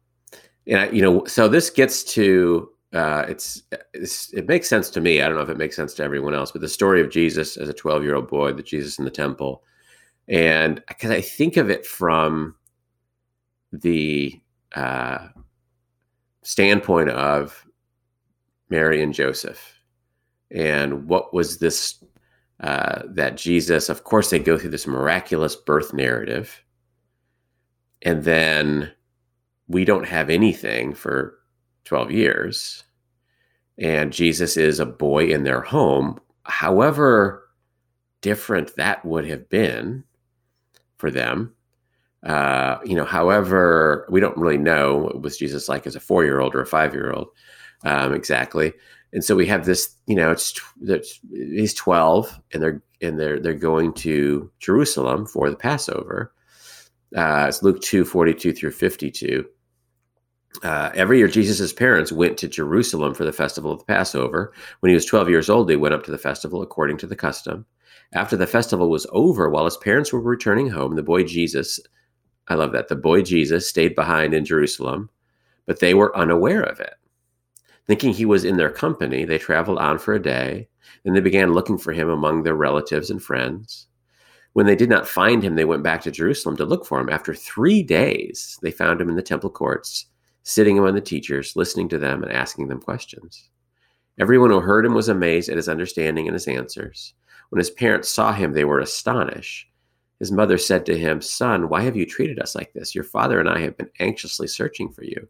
and, 0.68 0.82
I, 0.82 0.90
you 0.90 1.02
know, 1.02 1.26
so 1.26 1.48
this 1.48 1.70
gets 1.70 2.04
to 2.16 2.70
uh, 2.94 3.26
it's, 3.30 3.64
it's, 3.94 4.34
it 4.34 4.48
makes 4.48 4.68
sense 4.68 4.90
to 4.90 5.02
me. 5.02 5.22
I 5.22 5.28
don't 5.28 5.38
know 5.38 5.44
if 5.44 5.50
it 5.50 5.58
makes 5.58 5.76
sense 5.76 5.94
to 5.96 6.04
everyone 6.04 6.34
else, 6.34 6.52
but 6.52 6.62
the 6.62 6.68
story 6.68 7.02
of 7.02 7.10
Jesus 7.10 7.56
as 7.56 7.70
a 7.70 7.74
12 7.74 8.04
year 8.04 8.16
old 8.16 8.28
boy, 8.28 8.52
the 8.52 8.64
Jesus 8.64 9.00
in 9.00 9.06
the 9.06 9.12
temple, 9.12 9.64
and 10.28 10.82
because 10.88 11.12
I 11.12 11.22
think 11.22 11.58
of 11.58 11.70
it 11.70 11.86
from 11.86 12.56
the 13.72 14.40
uh, 14.76 15.28
standpoint 16.44 17.10
of 17.10 17.66
Mary 18.70 19.02
and 19.02 19.14
Joseph, 19.14 19.80
and 20.50 21.08
what 21.08 21.34
was 21.34 21.60
this 21.60 22.04
uh, 22.60 23.04
that 23.08 23.38
Jesus? 23.38 23.90
Of 23.90 24.04
course, 24.04 24.30
they 24.30 24.40
go 24.40 24.58
through 24.58 24.70
this 24.70 24.88
miraculous 24.88 25.56
birth 25.56 25.94
narrative, 25.94 26.64
and 28.02 28.24
then 28.24 28.92
we 29.68 29.86
don't 29.86 30.08
have 30.08 30.30
anything 30.30 30.94
for 30.94 31.41
12 31.86 32.12
years. 32.12 32.84
And 33.78 34.14
Jesus 34.14 34.58
is 34.58 34.80
a 34.80 34.86
boy 34.86 35.28
in 35.28 35.44
their 35.44 35.62
home. 35.62 36.20
However 36.44 37.50
different 38.22 38.76
that 38.76 39.04
would 39.06 39.28
have 39.28 39.50
been 39.50 40.04
for 40.98 41.10
them, 41.10 41.54
uh, 42.24 42.78
you 42.86 42.96
know, 42.96 43.06
however, 43.06 44.08
we 44.12 44.20
don't 44.20 44.38
really 44.38 44.58
know 44.58 44.98
what 44.98 45.22
was 45.22 45.38
Jesus 45.38 45.68
like 45.68 45.88
as 45.88 45.96
a 45.96 46.00
four 46.00 46.24
year 46.24 46.40
old 46.40 46.54
or 46.54 46.62
a 46.62 46.68
five 46.68 46.94
year 46.94 47.12
old 47.12 47.30
um, 47.84 48.14
exactly. 48.14 48.74
and 49.14 49.24
so 49.24 49.36
we 49.36 49.46
have 49.48 49.66
this. 49.66 49.96
You 50.08 50.16
know, 50.16 50.32
it's, 50.32 50.60
it's 50.84 51.20
he's 51.32 51.74
twelve, 51.74 52.40
and 52.54 52.62
they're 52.62 52.82
and 53.02 53.20
they're 53.20 53.40
they're 53.40 53.54
going 53.54 53.94
to 53.96 54.52
Jerusalem 54.60 55.26
for 55.26 55.50
the 55.50 55.56
Passover. 55.56 56.34
Uh, 57.16 57.46
it's 57.50 57.64
Luke 57.64 57.82
two 57.82 58.06
forty 58.06 58.34
two 58.34 58.54
through 58.54 58.72
fifty 58.72 59.12
two. 59.12 59.46
Uh, 60.64 60.92
every 60.94 61.18
year, 61.18 61.28
Jesus' 61.28 61.74
parents 61.74 62.12
went 62.12 62.38
to 62.38 62.48
Jerusalem 62.48 63.14
for 63.14 63.24
the 63.24 63.32
festival 63.32 63.72
of 63.72 63.80
the 63.80 63.86
Passover. 63.86 64.54
When 64.82 64.90
he 64.90 64.94
was 64.94 65.06
12 65.06 65.30
years 65.30 65.50
old, 65.50 65.68
they 65.68 65.78
went 65.78 65.94
up 65.94 66.04
to 66.04 66.12
the 66.12 66.18
festival 66.18 66.62
according 66.62 66.98
to 66.98 67.08
the 67.08 67.16
custom. 67.16 67.66
After 68.14 68.36
the 68.36 68.48
festival 68.48 68.90
was 68.90 69.08
over, 69.12 69.50
while 69.50 69.66
his 69.66 69.78
parents 69.78 70.12
were 70.12 70.20
returning 70.20 70.70
home, 70.70 70.96
the 70.96 71.04
boy 71.04 71.24
Jesus, 71.24 71.80
I 72.50 72.56
love 72.56 72.74
that, 72.74 72.90
the 72.90 72.96
boy 72.96 73.22
Jesus 73.22 73.68
stayed 73.68 73.96
behind 73.96 74.34
in 74.34 74.44
Jerusalem, 74.44 75.10
but 75.66 75.80
they 75.80 75.94
were 75.94 76.16
unaware 76.18 76.64
of 76.64 76.80
it. 76.82 76.96
Thinking 77.88 78.14
he 78.14 78.26
was 78.26 78.44
in 78.44 78.58
their 78.58 78.70
company, 78.70 79.24
they 79.24 79.38
traveled 79.38 79.80
on 79.80 79.98
for 79.98 80.14
a 80.14 80.22
day. 80.22 80.68
Then 81.04 81.14
they 81.14 81.22
began 81.22 81.54
looking 81.54 81.78
for 81.78 81.94
him 81.94 82.10
among 82.10 82.44
their 82.44 82.56
relatives 82.56 83.10
and 83.10 83.24
friends. 83.24 83.88
When 84.54 84.66
they 84.66 84.76
did 84.76 84.90
not 84.90 85.08
find 85.08 85.42
him, 85.42 85.56
they 85.56 85.66
went 85.66 85.84
back 85.84 86.02
to 86.02 86.12
Jerusalem 86.12 86.58
to 86.58 86.66
look 86.66 86.86
for 86.86 87.00
him. 87.00 87.10
After 87.10 87.34
three 87.34 87.82
days, 87.82 88.60
they 88.62 88.72
found 88.72 89.00
him 89.00 89.10
in 89.10 89.16
the 89.16 89.22
temple 89.22 89.50
courts, 89.50 90.08
sitting 90.44 90.78
among 90.78 90.96
the 90.96 91.02
teachers, 91.02 91.56
listening 91.56 91.90
to 91.90 91.98
them 91.98 92.24
and 92.24 92.32
asking 92.32 92.68
them 92.68 92.82
questions. 92.82 93.50
Everyone 94.20 94.50
who 94.50 94.60
heard 94.60 94.86
him 94.86 94.94
was 94.94 95.10
amazed 95.10 95.50
at 95.50 95.58
his 95.58 95.70
understanding 95.70 96.28
and 96.28 96.34
his 96.34 96.48
answers. 96.48 97.14
When 97.50 97.58
his 97.58 97.70
parents 97.70 98.10
saw 98.10 98.34
him, 98.34 98.54
they 98.54 98.66
were 98.66 98.80
astonished. 98.80 99.68
His 100.20 100.32
mother 100.32 100.58
said 100.58 100.86
to 100.86 100.98
him, 100.98 101.22
Son, 101.22 101.68
why 101.70 101.82
have 101.82 101.96
you 101.96 102.06
treated 102.06 102.40
us 102.40 102.54
like 102.56 102.74
this? 102.74 102.94
Your 102.94 103.04
father 103.04 103.40
and 103.40 103.50
I 103.50 103.60
have 103.60 103.78
been 103.78 103.90
anxiously 104.00 104.48
searching 104.48 104.92
for 104.92 105.04
you. 105.04 105.28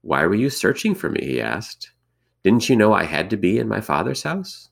Why 0.00 0.26
were 0.26 0.34
you 0.34 0.50
searching 0.50 0.94
for 0.94 1.10
me? 1.10 1.24
He 1.24 1.40
asked. 1.40 1.92
Didn't 2.42 2.68
you 2.68 2.76
know 2.76 2.92
I 2.92 3.04
had 3.04 3.30
to 3.30 3.36
be 3.36 3.58
in 3.58 3.68
my 3.68 3.80
father's 3.80 4.22
house? 4.22 4.70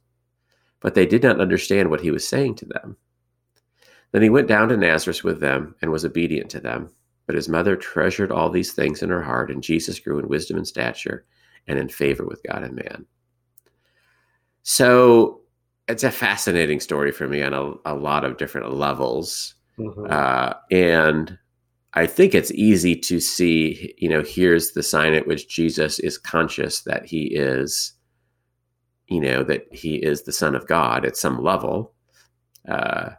But 0.81 0.95
they 0.95 1.07
did 1.07 1.23
not 1.23 1.41
understand 1.41 1.91
what 1.91 2.01
he 2.01 2.11
was 2.11 2.27
saying 2.27 2.57
to 2.57 2.67
them. 2.67 2.97
Then 4.12 4.23
he 4.23 4.31
went 4.31 4.49
down 4.49 4.69
to 4.69 4.77
Nazareth 4.77 5.25
with 5.25 5.41
them 5.41 5.75
and 5.81 5.91
was 5.91 6.05
obedient 6.05 6.51
to 6.51 6.61
them. 6.61 6.91
But 7.26 7.37
his 7.37 7.49
mother 7.49 7.76
treasured 7.76 8.33
all 8.33 8.50
these 8.50 8.73
things 8.73 9.02
in 9.02 9.11
her 9.11 9.23
heart, 9.23 9.50
and 9.50 9.62
Jesus 9.62 10.00
grew 10.00 10.19
in 10.19 10.29
wisdom 10.29 10.57
and 10.57 10.67
stature 10.67 11.25
and 11.67 11.79
in 11.79 11.88
favor 11.88 12.25
with 12.25 12.43
God 12.49 12.64
and 12.64 12.75
man. 12.75 13.07
So 14.64 15.41
it's 15.88 16.05
a 16.05 16.11
fascinating 16.11 16.81
story 16.81 17.12
for 17.12 17.29
me 17.29 17.43
on 17.43 17.52
a, 17.52 17.93
a 17.93 17.95
lot 17.95 18.25
of 18.25 18.38
different 18.38 18.73
levels. 18.73 19.55
Mm-hmm. 19.79 20.07
Uh, 20.09 20.55
and 20.71 21.38
I 21.95 22.07
think 22.07 22.35
it's 22.35 22.50
easy 22.52 22.97
to 22.97 23.21
see, 23.21 23.95
you 23.99 24.09
know, 24.09 24.23
here's 24.23 24.73
the 24.73 24.83
sign 24.83 25.14
at 25.14 25.26
which 25.26 25.49
Jesus 25.49 25.99
is 25.99 26.19
conscious 26.19 26.81
that 26.83 27.05
he 27.05 27.25
is, 27.25 27.93
you 29.09 29.21
know, 29.21 29.43
that 29.45 29.67
he 29.73 29.97
is 29.97 30.23
the 30.23 30.33
Son 30.33 30.55
of 30.55 30.67
God 30.67 31.05
at 31.05 31.17
some 31.17 31.43
level. 31.43 31.93
Uh, 32.69 33.11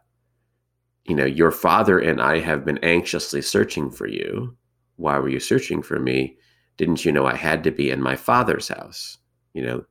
you 1.06 1.16
know, 1.16 1.26
your 1.26 1.52
father 1.52 2.00
and 2.00 2.22
I 2.22 2.40
have 2.40 2.66
been 2.66 2.78
anxiously 2.80 3.42
searching 3.42 3.92
for 3.92 4.08
you. 4.08 4.56
Why 4.96 5.20
were 5.20 5.30
you 5.30 5.40
searching 5.40 5.82
for 5.82 6.00
me? 6.00 6.38
Didn't 6.78 7.04
you 7.04 7.12
know 7.12 7.26
I 7.26 7.36
had 7.36 7.64
to 7.66 7.72
be 7.72 7.90
in 7.90 8.02
my 8.02 8.16
father's 8.16 8.70
house? 8.70 9.18
You 9.54 9.64
know, 9.64 9.86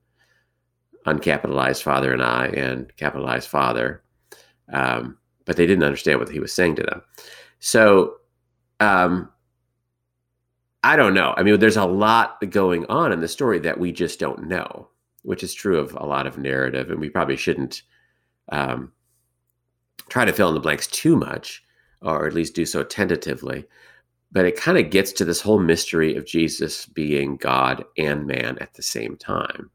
uncapitalized 1.07 1.83
father 1.83 2.13
and 2.13 2.23
I 2.23 2.47
and 2.47 2.95
capitalized 2.97 3.49
father. 3.49 4.03
Um, 4.73 5.19
but 5.45 5.57
they 5.57 5.67
didn't 5.67 5.85
understand 5.85 6.19
what 6.19 6.31
he 6.31 6.39
was 6.39 6.53
saying 6.53 6.77
to 6.77 6.83
them. 6.83 7.03
So, 7.59 8.15
um, 8.81 9.31
I 10.85 10.97
don't 10.97 11.15
know. 11.15 11.35
I 11.37 11.43
mean, 11.43 11.61
there's 11.61 11.77
a 11.77 11.85
lot 11.85 12.39
going 12.51 12.87
on 12.87 13.13
in 13.13 13.21
the 13.21 13.29
story 13.29 13.59
that 13.61 13.79
we 13.79 13.93
just 13.93 14.19
don't 14.19 14.49
know, 14.49 14.89
which 15.23 15.45
is 15.45 15.55
true 15.55 15.79
of 15.79 15.95
a 15.95 16.07
lot 16.07 16.27
of 16.27 16.39
narrative, 16.39 16.91
and 16.91 17.01
we 17.01 17.09
probably 17.09 17.37
shouldn't 17.37 17.83
um, 18.51 18.93
try 20.09 20.25
to 20.25 20.33
fill 20.33 20.49
in 20.49 20.55
the 20.55 20.61
blanks 20.61 20.87
too 20.87 21.17
much, 21.17 21.63
or 22.01 22.27
at 22.27 22.35
least 22.35 22.55
do 22.55 22.67
so 22.67 22.83
tentatively. 22.83 23.65
But 24.31 24.47
it 24.47 24.57
kind 24.57 24.79
of 24.79 24.91
gets 24.91 25.13
to 25.13 25.25
this 25.25 25.41
whole 25.41 25.59
mystery 25.59 26.17
of 26.17 26.27
Jesus 26.27 26.87
being 26.87 27.37
God 27.37 27.85
and 27.99 28.27
man 28.27 28.59
at 28.61 28.75
the 28.75 28.83
same 28.83 29.17
time. 29.17 29.71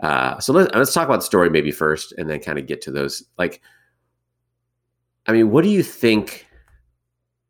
Uh, 0.00 0.38
so 0.38 0.52
let's 0.52 0.74
let's 0.74 0.94
talk 0.94 1.06
about 1.06 1.18
the 1.18 1.26
story 1.26 1.50
maybe 1.50 1.72
first, 1.72 2.12
and 2.12 2.30
then 2.30 2.40
kind 2.40 2.58
of 2.58 2.66
get 2.66 2.80
to 2.82 2.90
those. 2.90 3.24
Like, 3.36 3.60
I 5.26 5.32
mean, 5.32 5.50
what 5.50 5.64
do 5.64 5.70
you 5.70 5.82
think? 5.82 6.46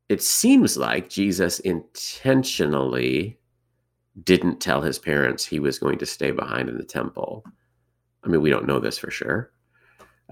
It 0.09 0.23
seems 0.23 0.77
like 0.77 1.09
Jesus 1.09 1.61
intentionally 1.61 3.39
didn't 4.25 4.61
tell 4.61 4.83
his 4.83 4.99
parents 4.99 5.47
he 5.47 5.61
was 5.61 5.79
going 5.79 5.99
to 5.99 6.07
stay 6.07 6.33
behind 6.33 6.69
in 6.69 6.77
the 6.77 6.85
temple. 6.85 7.45
I 8.25 8.29
mean, 8.29 8.43
we 8.43 8.51
don't 8.51 8.67
know 8.67 8.81
this 8.81 8.99
for 8.99 9.11
sure. 9.11 9.53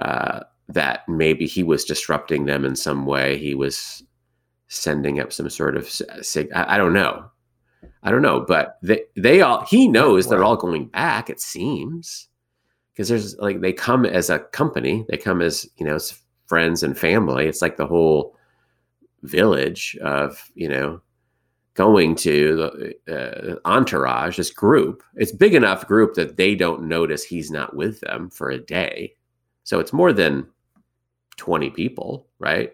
Uh, 0.01 0.41
that 0.69 1.09
maybe 1.09 1.47
he 1.47 1.63
was 1.63 1.85
disrupting 1.85 2.45
them 2.45 2.65
in 2.65 2.77
some 2.77 3.07
way. 3.07 3.39
He 3.39 3.55
was 3.55 4.03
sending 4.69 5.19
up 5.19 5.33
some 5.33 5.49
sort 5.49 5.77
of 5.77 5.89
sig- 5.89 6.53
I, 6.55 6.75
I 6.75 6.79
don't 6.79 6.93
know. 6.93 7.31
I 8.03 8.11
don't 8.11 8.23
know, 8.23 8.41
but 8.41 8.79
they 8.83 9.03
they 9.17 9.41
all 9.41 9.65
he 9.65 9.89
knows 9.89 10.27
wow. 10.27 10.31
they're 10.31 10.45
all 10.45 10.57
going 10.57 10.87
back. 10.87 11.31
It 11.31 11.41
seems 11.41 12.29
because 12.93 13.09
there's 13.09 13.37
like 13.39 13.61
they 13.61 13.73
come 13.73 14.05
as 14.05 14.31
a 14.31 14.41
company. 14.41 15.05
They 15.09 15.17
come 15.17 15.41
as 15.41 15.69
you 15.77 15.87
know 15.87 15.97
as 15.97 16.21
friends 16.47 16.83
and 16.83 16.99
family. 16.99 17.47
It's 17.47 17.63
like 17.63 17.77
the 17.77 17.87
whole 17.87 18.37
village 19.23 19.97
of 20.03 20.51
you 20.55 20.69
know 20.69 21.01
going 21.75 22.15
to 22.17 22.57
the 23.07 23.57
uh, 23.57 23.69
entourage. 23.69 24.37
This 24.37 24.51
group. 24.51 25.03
It's 25.17 25.33
big 25.33 25.55
enough 25.55 25.87
group 25.87 26.15
that 26.15 26.37
they 26.37 26.55
don't 26.55 26.89
notice 26.89 27.25
he's 27.25 27.51
not 27.51 27.75
with 27.75 28.01
them 28.01 28.31
for 28.31 28.51
a 28.51 28.59
day. 28.59 29.15
So 29.65 29.79
it's 29.79 29.93
more 29.93 30.13
than 30.13 30.47
twenty 31.39 31.71
people, 31.71 32.27
right? 32.39 32.73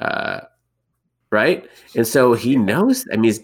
Uh, 0.00 0.40
right? 1.30 1.68
And 1.94 2.06
so 2.06 2.32
he 2.32 2.56
knows. 2.56 3.04
I 3.12 3.16
mean, 3.16 3.34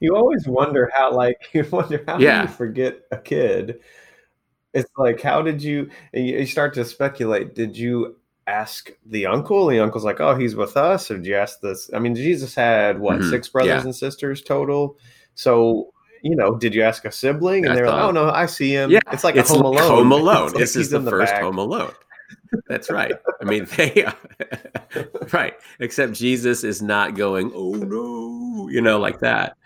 you 0.00 0.14
always 0.14 0.46
wonder 0.46 0.90
how, 0.94 1.12
like, 1.12 1.38
you 1.52 1.64
wonder 1.70 2.04
how 2.06 2.18
yeah. 2.18 2.42
you 2.42 2.48
forget 2.48 3.00
a 3.10 3.16
kid? 3.16 3.80
It's 4.74 4.90
like, 4.96 5.20
how 5.20 5.42
did 5.42 5.62
you? 5.62 5.90
You 6.12 6.44
start 6.46 6.74
to 6.74 6.84
speculate. 6.84 7.54
Did 7.54 7.76
you 7.76 8.16
ask 8.46 8.90
the 9.06 9.26
uncle? 9.26 9.66
The 9.66 9.80
uncle's 9.80 10.04
like, 10.04 10.20
oh, 10.20 10.34
he's 10.34 10.56
with 10.56 10.76
us. 10.76 11.10
Or 11.10 11.16
did 11.16 11.26
you 11.26 11.36
ask 11.36 11.60
this? 11.60 11.90
I 11.94 11.98
mean, 11.98 12.14
Jesus 12.14 12.54
had 12.54 12.98
what 12.98 13.18
mm-hmm. 13.18 13.30
six 13.30 13.48
brothers 13.48 13.68
yeah. 13.68 13.82
and 13.82 13.94
sisters 13.94 14.42
total. 14.42 14.98
So 15.34 15.92
you 16.22 16.36
know, 16.36 16.56
did 16.56 16.74
you 16.74 16.82
ask 16.82 17.04
a 17.04 17.12
sibling? 17.12 17.66
And 17.66 17.76
they're 17.76 17.86
like, 17.86 18.00
oh 18.00 18.10
no, 18.12 18.30
I 18.30 18.46
see 18.46 18.72
him. 18.72 18.90
Yeah, 18.90 19.00
it's 19.12 19.24
like 19.24 19.36
it's 19.36 19.50
a 19.50 19.54
Home 19.54 19.66
Alone. 19.66 19.88
Home 19.88 20.12
Alone. 20.12 20.46
Like 20.46 20.54
this 20.54 20.76
is 20.76 20.90
the, 20.90 21.00
the 21.00 21.10
first 21.10 21.32
back. 21.32 21.42
Home 21.42 21.58
Alone. 21.58 21.92
That's 22.68 22.90
right. 22.90 23.14
I 23.40 23.44
mean, 23.44 23.64
they 23.76 24.06
right. 25.32 25.54
Except 25.80 26.12
Jesus 26.12 26.64
is 26.64 26.82
not 26.82 27.14
going, 27.14 27.52
oh 27.54 27.72
no, 27.74 28.68
you 28.68 28.80
know, 28.80 28.98
like 28.98 29.20
that. 29.20 29.56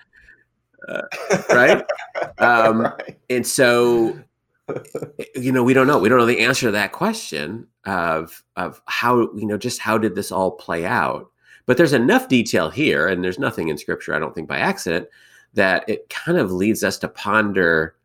Uh, 0.88 1.02
right? 1.50 1.84
Um, 2.38 2.80
right? 2.82 3.18
And 3.28 3.46
so, 3.46 4.18
you 5.34 5.52
know, 5.52 5.62
we 5.62 5.74
don't 5.74 5.86
know. 5.86 5.98
We 5.98 6.08
don't 6.08 6.16
know 6.16 6.24
the 6.24 6.40
answer 6.40 6.66
to 6.66 6.72
that 6.72 6.92
question 6.92 7.66
of 7.84 8.42
of 8.56 8.80
how 8.86 9.32
you 9.34 9.46
know 9.46 9.58
just 9.58 9.80
how 9.80 9.98
did 9.98 10.14
this 10.14 10.32
all 10.32 10.52
play 10.52 10.86
out. 10.86 11.30
But 11.66 11.76
there's 11.76 11.92
enough 11.92 12.28
detail 12.28 12.70
here, 12.70 13.06
and 13.06 13.22
there's 13.22 13.38
nothing 13.38 13.68
in 13.68 13.76
Scripture, 13.76 14.14
I 14.14 14.18
don't 14.18 14.34
think, 14.34 14.48
by 14.48 14.58
accident, 14.58 15.08
that 15.54 15.86
it 15.88 16.08
kind 16.08 16.38
of 16.38 16.52
leads 16.52 16.82
us 16.82 16.96
to 16.98 17.08
ponder 17.08 17.96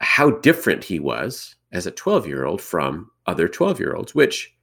how 0.00 0.30
different 0.30 0.84
he 0.84 0.98
was 0.98 1.56
as 1.72 1.86
a 1.86 1.90
12 1.90 2.26
year 2.26 2.44
old 2.44 2.60
from 2.60 3.10
other 3.26 3.48
12 3.48 3.78
year 3.80 3.94
olds, 3.94 4.14
which 4.14 4.54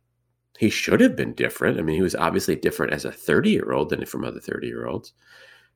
he 0.57 0.69
should 0.69 0.99
have 1.01 1.15
been 1.15 1.33
different. 1.33 1.79
I 1.79 1.83
mean, 1.83 1.95
he 1.95 2.01
was 2.01 2.15
obviously 2.15 2.55
different 2.55 2.93
as 2.93 3.05
a 3.05 3.11
30 3.11 3.51
year 3.51 3.71
old 3.71 3.89
than 3.89 4.05
from 4.05 4.23
other 4.23 4.39
30 4.39 4.67
year 4.67 4.87
olds. 4.87 5.13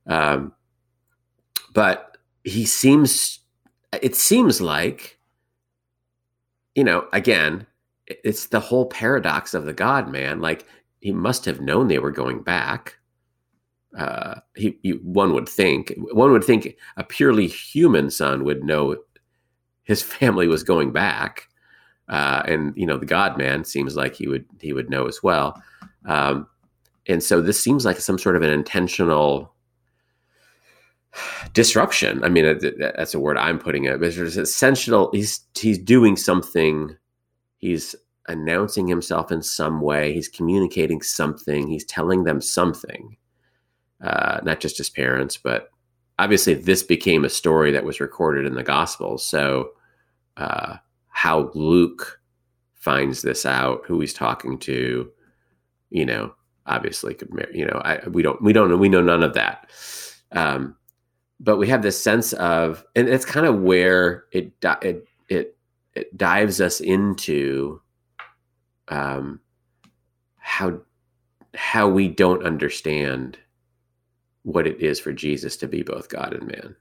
Um, 0.07 0.53
but 1.73 2.17
he 2.43 2.65
seems, 2.65 3.39
it 4.01 4.15
seems 4.15 4.59
like, 4.59 5.19
you 6.75 6.83
know, 6.83 7.07
again, 7.13 7.67
it's 8.07 8.47
the 8.47 8.59
whole 8.59 8.87
paradox 8.87 9.53
of 9.53 9.65
the 9.65 9.73
God 9.73 10.09
man. 10.09 10.41
Like 10.41 10.65
he 10.99 11.11
must 11.11 11.45
have 11.45 11.61
known 11.61 11.87
they 11.87 11.99
were 11.99 12.11
going 12.11 12.41
back. 12.41 12.97
Uh, 13.97 14.35
he, 14.55 14.77
he, 14.81 14.91
one 14.91 15.33
would 15.33 15.47
think, 15.47 15.93
one 16.11 16.31
would 16.31 16.43
think 16.43 16.75
a 16.97 17.03
purely 17.03 17.47
human 17.47 18.09
son 18.09 18.43
would 18.43 18.63
know 18.63 18.97
his 19.83 20.01
family 20.01 20.47
was 20.47 20.63
going 20.63 20.91
back. 20.91 21.47
Uh, 22.09 22.43
and 22.45 22.73
you 22.75 22.85
know 22.85 22.97
the 22.97 23.05
God 23.05 23.37
Man 23.37 23.63
seems 23.63 23.95
like 23.95 24.15
he 24.15 24.27
would 24.27 24.45
he 24.59 24.73
would 24.73 24.89
know 24.89 25.07
as 25.07 25.23
well. 25.23 25.61
Um, 26.05 26.47
and 27.07 27.23
so 27.23 27.41
this 27.41 27.61
seems 27.61 27.85
like 27.85 27.97
some 27.97 28.19
sort 28.19 28.35
of 28.35 28.41
an 28.41 28.49
intentional 28.49 29.53
disruption. 31.53 32.23
I 32.23 32.29
mean, 32.29 32.59
that's 32.79 33.13
a 33.13 33.19
word 33.19 33.37
I'm 33.37 33.59
putting 33.59 33.85
it. 33.85 33.99
But 33.99 34.15
it's 34.15 34.35
essential. 34.35 35.09
He's 35.13 35.41
he's 35.55 35.77
doing 35.77 36.15
something. 36.15 36.95
He's 37.57 37.95
announcing 38.27 38.87
himself 38.87 39.31
in 39.31 39.41
some 39.41 39.81
way. 39.81 40.13
He's 40.13 40.27
communicating 40.27 41.01
something. 41.01 41.67
He's 41.67 41.85
telling 41.85 42.23
them 42.23 42.41
something, 42.41 43.17
uh, 44.01 44.39
not 44.43 44.59
just 44.59 44.77
his 44.77 44.89
parents, 44.89 45.37
but 45.37 45.69
obviously 46.21 46.53
this 46.53 46.83
became 46.83 47.25
a 47.25 47.29
story 47.29 47.71
that 47.71 47.83
was 47.83 47.99
recorded 47.99 48.45
in 48.45 48.53
the 48.53 48.61
Gospels. 48.61 49.25
So 49.25 49.71
uh, 50.37 50.75
how 51.07 51.49
Luke 51.55 52.21
finds 52.75 53.23
this 53.23 53.43
out, 53.43 53.81
who 53.87 53.99
he's 53.99 54.13
talking 54.13 54.59
to, 54.59 55.11
you 55.89 56.05
know, 56.05 56.35
obviously 56.67 57.15
could, 57.15 57.29
you 57.51 57.65
know, 57.65 57.81
I, 57.83 58.07
we 58.07 58.21
don't, 58.21 58.39
we 58.39 58.53
don't 58.53 58.69
know, 58.69 58.77
we 58.77 58.87
know 58.87 59.01
none 59.01 59.23
of 59.23 59.33
that. 59.33 59.71
Um, 60.31 60.75
but 61.39 61.57
we 61.57 61.67
have 61.69 61.81
this 61.81 61.99
sense 61.99 62.33
of, 62.33 62.85
and 62.95 63.09
it's 63.09 63.25
kind 63.25 63.47
of 63.47 63.59
where 63.59 64.25
it, 64.31 64.53
it, 64.83 65.07
it, 65.27 65.57
it 65.95 66.15
dives 66.15 66.61
us 66.61 66.79
into, 66.81 67.81
um, 68.89 69.39
how, 70.37 70.81
how 71.55 71.87
we 71.87 72.07
don't 72.07 72.45
understand 72.45 73.39
what 74.43 74.67
it 74.67 74.81
is 74.81 74.99
for 74.99 75.13
Jesus 75.13 75.57
to 75.57 75.67
be 75.67 75.83
both 75.83 76.09
God 76.09 76.33
and 76.33 76.47
man. 76.47 76.75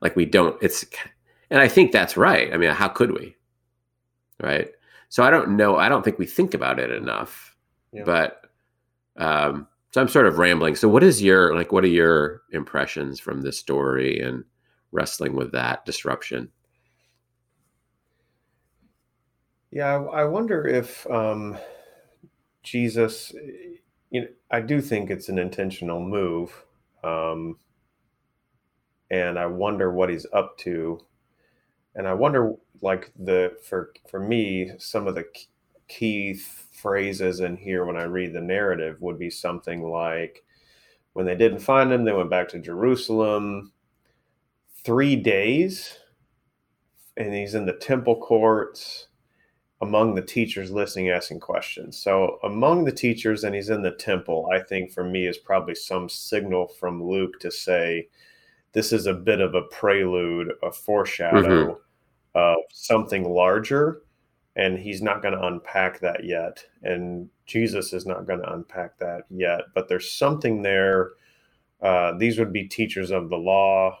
Like 0.00 0.16
we 0.16 0.24
don't, 0.24 0.60
it's, 0.62 0.84
and 1.50 1.60
I 1.60 1.68
think 1.68 1.92
that's 1.92 2.16
right. 2.16 2.52
I 2.52 2.56
mean, 2.56 2.70
how 2.70 2.88
could 2.88 3.12
we? 3.12 3.36
Right. 4.40 4.70
So 5.08 5.22
I 5.22 5.30
don't 5.30 5.56
know. 5.56 5.76
I 5.76 5.88
don't 5.88 6.04
think 6.04 6.18
we 6.18 6.26
think 6.26 6.54
about 6.54 6.78
it 6.78 6.90
enough. 6.90 7.56
Yeah. 7.92 8.04
But 8.04 8.42
um, 9.16 9.66
so 9.90 10.00
I'm 10.00 10.08
sort 10.08 10.26
of 10.26 10.38
rambling. 10.38 10.76
So 10.76 10.88
what 10.88 11.02
is 11.02 11.22
your 11.22 11.54
like? 11.54 11.72
What 11.72 11.84
are 11.84 11.88
your 11.88 12.42
impressions 12.52 13.18
from 13.18 13.40
this 13.40 13.58
story 13.58 14.20
and 14.20 14.44
wrestling 14.92 15.34
with 15.34 15.52
that 15.52 15.84
disruption? 15.86 16.50
Yeah, 19.70 20.04
I 20.04 20.24
wonder 20.24 20.66
if 20.66 21.08
um, 21.10 21.58
Jesus. 22.62 23.32
You 24.10 24.22
know, 24.22 24.28
I 24.50 24.60
do 24.60 24.80
think 24.80 25.10
it's 25.10 25.28
an 25.28 25.38
intentional 25.38 26.00
move, 26.00 26.64
um, 27.04 27.58
and 29.10 29.38
I 29.38 29.46
wonder 29.46 29.92
what 29.92 30.10
he's 30.10 30.26
up 30.32 30.58
to 30.58 31.00
and 31.96 32.08
I 32.08 32.14
wonder, 32.14 32.54
like 32.82 33.12
the 33.18 33.58
for 33.62 33.92
for 34.10 34.20
me, 34.20 34.72
some 34.78 35.08
of 35.08 35.16
the 35.16 35.26
key 35.88 36.34
phrases 36.34 37.40
in 37.40 37.58
here 37.58 37.86
when 37.86 37.98
I 37.98 38.04
read 38.04 38.34
the 38.34 38.40
narrative 38.42 39.02
would 39.02 39.18
be 39.20 39.30
something 39.30 39.82
like, 39.84 40.44
"When 41.14 41.26
they 41.26 41.36
didn't 41.36 41.60
find 41.60 41.92
him, 41.92 42.04
they 42.04 42.12
went 42.14 42.30
back 42.30 42.48
to 42.50 42.60
Jerusalem. 42.60 43.72
Three 44.84 45.16
days, 45.16 45.98
and 47.16 47.34
he's 47.34 47.54
in 47.54 47.66
the 47.66 47.74
temple 47.74 48.20
courts." 48.20 49.07
Among 49.80 50.14
the 50.14 50.22
teachers 50.22 50.70
listening 50.70 51.10
asking 51.10 51.40
questions. 51.40 51.96
So 51.96 52.38
among 52.42 52.84
the 52.84 52.92
teachers 52.92 53.44
and 53.44 53.54
he's 53.54 53.70
in 53.70 53.82
the 53.82 53.92
temple 53.92 54.48
i 54.52 54.58
think 54.58 54.92
for 54.92 55.04
me 55.04 55.26
is 55.26 55.38
probably 55.38 55.74
some 55.74 56.08
signal 56.08 56.66
from 56.66 57.02
luke 57.02 57.38
to 57.40 57.50
say 57.50 58.08
this 58.72 58.92
is 58.92 59.06
a 59.06 59.14
bit 59.14 59.40
of 59.40 59.54
a 59.54 59.62
prelude 59.62 60.52
a 60.62 60.70
foreshadow 60.70 61.42
mm-hmm. 61.42 61.78
of 62.34 62.56
something 62.72 63.28
larger 63.28 64.02
and 64.56 64.78
he's 64.78 65.00
not 65.00 65.22
going 65.22 65.34
to 65.34 65.46
unpack 65.46 66.00
that 66.00 66.24
yet. 66.24 66.64
And 66.82 67.28
jesus 67.46 67.92
is 67.92 68.06
not 68.06 68.26
going 68.26 68.40
to 68.40 68.52
unpack 68.52 68.98
that 68.98 69.22
yet 69.30 69.62
but 69.74 69.88
there's 69.88 70.10
something 70.10 70.62
there. 70.62 71.10
Uh, 71.80 72.18
these 72.18 72.40
would 72.40 72.52
be 72.52 72.66
teachers 72.66 73.12
of 73.12 73.30
the 73.30 73.36
law 73.36 73.96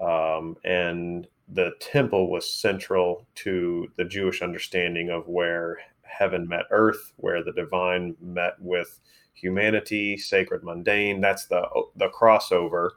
um, 0.00 0.56
and 0.64 1.26
the 1.52 1.72
temple 1.80 2.30
was 2.30 2.52
central 2.52 3.26
to 3.34 3.88
the 3.96 4.04
jewish 4.04 4.42
understanding 4.42 5.10
of 5.10 5.26
where 5.28 5.78
heaven 6.02 6.46
met 6.48 6.64
earth 6.70 7.12
where 7.16 7.42
the 7.42 7.52
divine 7.52 8.16
met 8.20 8.54
with 8.60 9.00
humanity 9.34 10.16
sacred 10.16 10.62
mundane 10.62 11.20
that's 11.20 11.46
the 11.46 11.62
the 11.96 12.08
crossover 12.08 12.90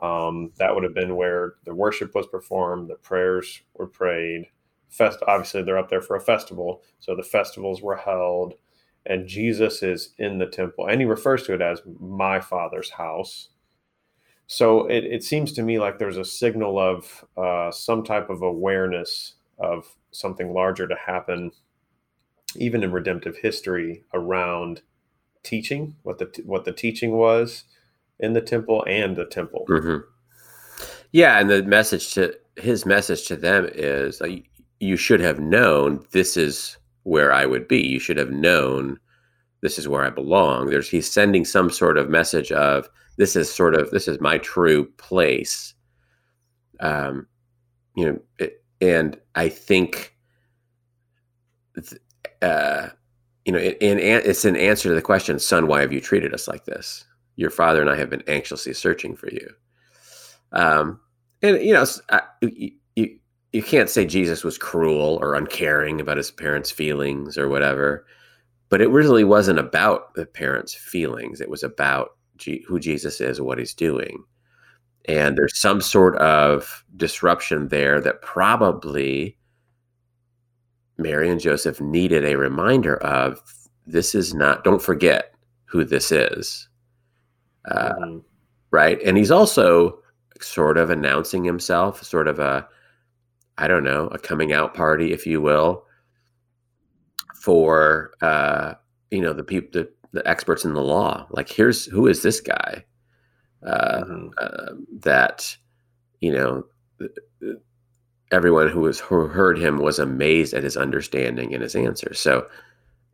um, 0.00 0.52
that 0.58 0.74
would 0.74 0.84
have 0.84 0.94
been 0.94 1.16
where 1.16 1.54
the 1.64 1.74
worship 1.74 2.14
was 2.14 2.26
performed, 2.26 2.88
the 2.88 2.94
prayers 2.94 3.60
were 3.74 3.86
prayed. 3.86 4.46
Fest, 4.88 5.18
obviously, 5.26 5.62
they're 5.62 5.78
up 5.78 5.90
there 5.90 6.00
for 6.00 6.16
a 6.16 6.20
festival, 6.20 6.82
so 7.00 7.14
the 7.14 7.22
festivals 7.22 7.82
were 7.82 7.96
held, 7.96 8.54
and 9.04 9.28
Jesus 9.28 9.82
is 9.82 10.14
in 10.18 10.38
the 10.38 10.46
temple, 10.46 10.86
and 10.86 11.00
he 11.00 11.06
refers 11.06 11.42
to 11.44 11.54
it 11.54 11.60
as 11.60 11.82
my 12.00 12.40
Father's 12.40 12.90
house. 12.90 13.48
So 14.48 14.86
it, 14.86 15.04
it 15.04 15.22
seems 15.22 15.52
to 15.52 15.62
me 15.62 15.78
like 15.78 15.98
there's 15.98 16.16
a 16.16 16.24
signal 16.24 16.78
of 16.78 17.24
uh, 17.36 17.70
some 17.70 18.02
type 18.02 18.30
of 18.30 18.40
awareness 18.42 19.34
of 19.58 19.94
something 20.10 20.54
larger 20.54 20.88
to 20.88 20.96
happen, 20.96 21.52
even 22.56 22.82
in 22.82 22.90
redemptive 22.90 23.36
history 23.36 24.04
around 24.14 24.80
teaching, 25.42 25.96
what 26.02 26.18
the 26.18 26.42
what 26.46 26.64
the 26.64 26.72
teaching 26.72 27.12
was, 27.12 27.64
in 28.18 28.32
the 28.32 28.40
temple 28.40 28.82
and 28.88 29.16
the 29.16 29.26
temple. 29.26 29.66
Mm-hmm. 29.68 29.98
Yeah, 31.12 31.38
and 31.38 31.50
the 31.50 31.62
message 31.62 32.14
to 32.14 32.34
his 32.56 32.86
message 32.86 33.26
to 33.28 33.36
them 33.36 33.68
is 33.74 34.22
you 34.80 34.96
should 34.96 35.20
have 35.20 35.38
known 35.38 36.04
this 36.12 36.38
is 36.38 36.78
where 37.02 37.32
I 37.32 37.44
would 37.44 37.68
be. 37.68 37.86
You 37.86 37.98
should 37.98 38.16
have 38.16 38.30
known 38.30 38.98
this 39.60 39.78
is 39.78 39.88
where 39.88 40.06
I 40.06 40.10
belong. 40.10 40.70
There's 40.70 40.88
he's 40.88 41.10
sending 41.10 41.44
some 41.44 41.70
sort 41.70 41.98
of 41.98 42.08
message 42.08 42.50
of 42.50 42.88
this 43.18 43.36
is 43.36 43.52
sort 43.52 43.74
of 43.74 43.90
this 43.90 44.08
is 44.08 44.20
my 44.20 44.38
true 44.38 44.86
place. 44.96 45.74
Um, 46.80 47.26
you 47.94 48.06
know, 48.06 48.18
it, 48.38 48.64
and 48.80 49.18
I 49.34 49.48
think, 49.48 50.16
uh, 52.40 52.88
you 53.44 53.52
know, 53.52 53.58
it, 53.58 53.76
it's 53.80 54.44
an 54.44 54.56
answer 54.56 54.88
to 54.88 54.94
the 54.94 55.02
question, 55.02 55.38
son, 55.38 55.66
why 55.66 55.80
have 55.82 55.92
you 55.92 56.00
treated 56.00 56.32
us 56.32 56.48
like 56.48 56.64
this? 56.64 57.04
your 57.38 57.50
father 57.50 57.80
and 57.80 57.88
I 57.88 57.96
have 57.96 58.10
been 58.10 58.24
anxiously 58.26 58.74
searching 58.74 59.14
for 59.14 59.30
you. 59.30 59.48
Um, 60.52 61.00
and 61.40 61.62
you 61.62 61.72
know, 61.72 61.86
I, 62.10 62.22
you, 62.42 62.72
you 63.52 63.62
can't 63.62 63.88
say 63.88 64.04
Jesus 64.04 64.42
was 64.42 64.58
cruel 64.58 65.18
or 65.22 65.34
uncaring 65.34 66.00
about 66.00 66.16
his 66.16 66.32
parents' 66.32 66.72
feelings 66.72 67.38
or 67.38 67.48
whatever, 67.48 68.04
but 68.68 68.82
it 68.82 68.90
really 68.90 69.22
wasn't 69.22 69.60
about 69.60 70.14
the 70.14 70.26
parents' 70.26 70.74
feelings. 70.74 71.40
It 71.40 71.48
was 71.48 71.62
about 71.62 72.16
G- 72.38 72.64
who 72.66 72.80
Jesus 72.80 73.20
is 73.20 73.38
and 73.38 73.46
what 73.46 73.58
he's 73.58 73.74
doing. 73.74 74.24
And 75.06 75.36
there's 75.36 75.58
some 75.58 75.80
sort 75.80 76.16
of 76.16 76.84
disruption 76.96 77.68
there 77.68 78.00
that 78.00 78.22
probably 78.22 79.36
Mary 80.98 81.30
and 81.30 81.40
Joseph 81.40 81.80
needed 81.80 82.24
a 82.24 82.36
reminder 82.36 82.96
of 82.98 83.40
this 83.86 84.14
is 84.14 84.34
not, 84.34 84.64
don't 84.64 84.82
forget 84.82 85.34
who 85.66 85.84
this 85.84 86.12
is 86.12 86.68
uh, 87.70 87.94
mm-hmm. 87.94 88.18
right? 88.70 89.00
And 89.02 89.16
he's 89.16 89.30
also 89.30 90.00
sort 90.40 90.78
of 90.78 90.90
announcing 90.90 91.44
himself, 91.44 92.02
sort 92.02 92.28
of 92.28 92.38
a, 92.38 92.66
I 93.58 93.68
don't 93.68 93.84
know, 93.84 94.06
a 94.08 94.18
coming 94.18 94.52
out 94.52 94.74
party, 94.74 95.12
if 95.12 95.26
you 95.26 95.40
will, 95.40 95.84
for 97.34 98.12
uh, 98.20 98.74
you 99.10 99.20
know 99.20 99.32
the 99.32 99.44
people, 99.44 99.68
the, 99.72 99.90
the 100.18 100.28
experts 100.28 100.64
in 100.64 100.74
the 100.74 100.82
law. 100.82 101.26
Like, 101.30 101.48
here's 101.48 101.86
who 101.86 102.06
is 102.06 102.22
this 102.22 102.40
guy 102.40 102.84
uh, 103.66 104.04
mm-hmm. 104.04 104.28
uh, 104.38 104.74
that 105.00 105.56
you 106.20 106.32
know 106.32 106.64
everyone 108.30 108.68
who 108.68 108.80
was 108.80 109.00
who 109.00 109.26
heard 109.26 109.58
him 109.58 109.78
was 109.78 109.98
amazed 109.98 110.54
at 110.54 110.64
his 110.64 110.76
understanding 110.76 111.54
and 111.54 111.62
his 111.62 111.74
answer. 111.74 112.12
So, 112.14 112.48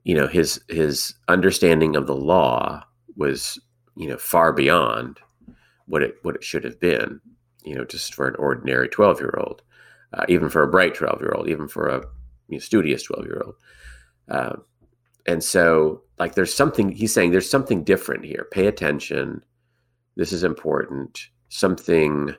you 0.05 0.14
know, 0.14 0.27
his 0.27 0.61
his 0.69 1.14
understanding 1.29 1.97
of 1.97 2.07
the 2.07 2.17
law 2.17 2.85
was 3.17 3.59
you 3.97 4.09
know 4.09 4.17
far 4.17 4.53
beyond 4.53 5.19
what 5.87 6.03
it 6.03 6.17
what 6.23 6.35
it 6.35 6.45
should 6.45 6.64
have 6.64 6.81
been 6.81 7.21
you 7.64 7.75
know 7.75 7.85
just 7.85 8.14
for 8.14 8.27
an 8.27 8.35
ordinary 8.37 8.88
12 8.88 9.21
year 9.21 9.35
old 9.38 9.62
uh, 10.12 10.25
even 10.29 10.49
for 10.49 10.62
a 10.62 10.69
bright 10.69 10.95
12 10.95 11.21
year 11.21 11.33
old 11.33 11.49
even 11.49 11.69
for 11.69 11.88
a 11.88 11.99
you 12.49 12.57
know, 12.57 12.59
studious 12.59 13.03
12 13.05 13.25
year 13.25 13.43
old 13.45 13.55
uh, 14.29 14.57
and 15.27 15.45
so 15.45 16.03
like 16.18 16.35
there's 16.35 16.55
something 16.55 16.90
he's 16.90 17.12
saying 17.12 17.31
there's 17.31 17.50
something 17.50 17.85
different 17.85 18.24
here. 18.24 18.46
Pay 18.50 18.66
attention. 18.66 19.42
This 20.16 20.33
is 20.33 20.44
important. 20.44 21.29
Something 21.48 22.35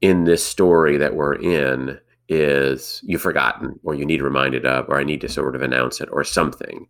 in 0.00 0.24
this 0.24 0.44
story 0.44 0.96
that 0.96 1.14
we're 1.14 1.34
in 1.34 1.98
is 2.28 3.00
you've 3.04 3.22
forgotten 3.22 3.78
or 3.82 3.94
you 3.94 4.06
need 4.06 4.22
reminded 4.22 4.64
of 4.64 4.88
or 4.88 4.98
i 4.98 5.04
need 5.04 5.20
to 5.20 5.28
sort 5.28 5.54
of 5.54 5.62
announce 5.62 6.00
it 6.00 6.08
or 6.12 6.24
something. 6.24 6.86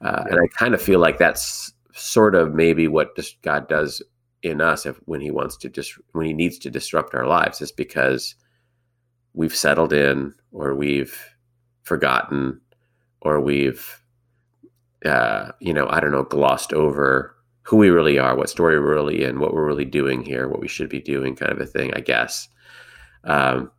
Uh, 0.00 0.24
and 0.30 0.40
i 0.40 0.46
kind 0.58 0.74
of 0.74 0.82
feel 0.82 0.98
like 0.98 1.18
that's 1.18 1.72
sort 1.94 2.34
of 2.34 2.54
maybe 2.54 2.88
what 2.88 3.16
God 3.42 3.68
does 3.68 4.02
in 4.42 4.60
us 4.60 4.86
if 4.86 4.96
when 5.04 5.20
he 5.20 5.30
wants 5.30 5.56
to 5.56 5.68
just 5.68 5.94
dis- 5.94 6.04
when 6.12 6.26
he 6.26 6.32
needs 6.32 6.58
to 6.58 6.70
disrupt 6.70 7.14
our 7.14 7.26
lives 7.26 7.60
is 7.60 7.70
because 7.70 8.34
we've 9.34 9.54
settled 9.54 9.92
in 9.92 10.34
or 10.50 10.74
we've 10.74 11.16
forgotten 11.82 12.60
or 13.20 13.40
we've 13.40 14.01
uh, 15.04 15.52
you 15.60 15.72
know 15.72 15.86
I 15.90 16.00
don't 16.00 16.12
know 16.12 16.24
glossed 16.24 16.72
over 16.72 17.36
who 17.62 17.76
we 17.76 17.90
really 17.90 18.18
are, 18.18 18.36
what 18.36 18.50
story 18.50 18.78
we're 18.78 18.94
really 18.94 19.22
in, 19.22 19.38
what 19.38 19.54
we're 19.54 19.66
really 19.66 19.84
doing 19.84 20.22
here, 20.22 20.48
what 20.48 20.60
we 20.60 20.68
should 20.68 20.88
be 20.88 21.00
doing, 21.00 21.36
kind 21.36 21.52
of 21.52 21.60
a 21.60 21.66
thing, 21.66 21.92
I 21.94 22.00
guess. 22.00 22.48
Um, 23.24 23.70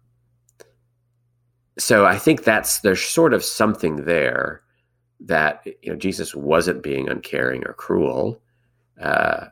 so 1.78 2.06
I 2.06 2.18
think 2.18 2.44
that's 2.44 2.80
there's 2.80 3.02
sort 3.02 3.34
of 3.34 3.44
something 3.44 4.06
there 4.06 4.62
that 5.20 5.66
you 5.82 5.92
know 5.92 5.98
Jesus 5.98 6.36
wasn't 6.36 6.84
being 6.84 7.10
uncaring 7.10 7.66
or 7.66 7.74
cruel, 7.74 8.42
uh, 9.02 9.48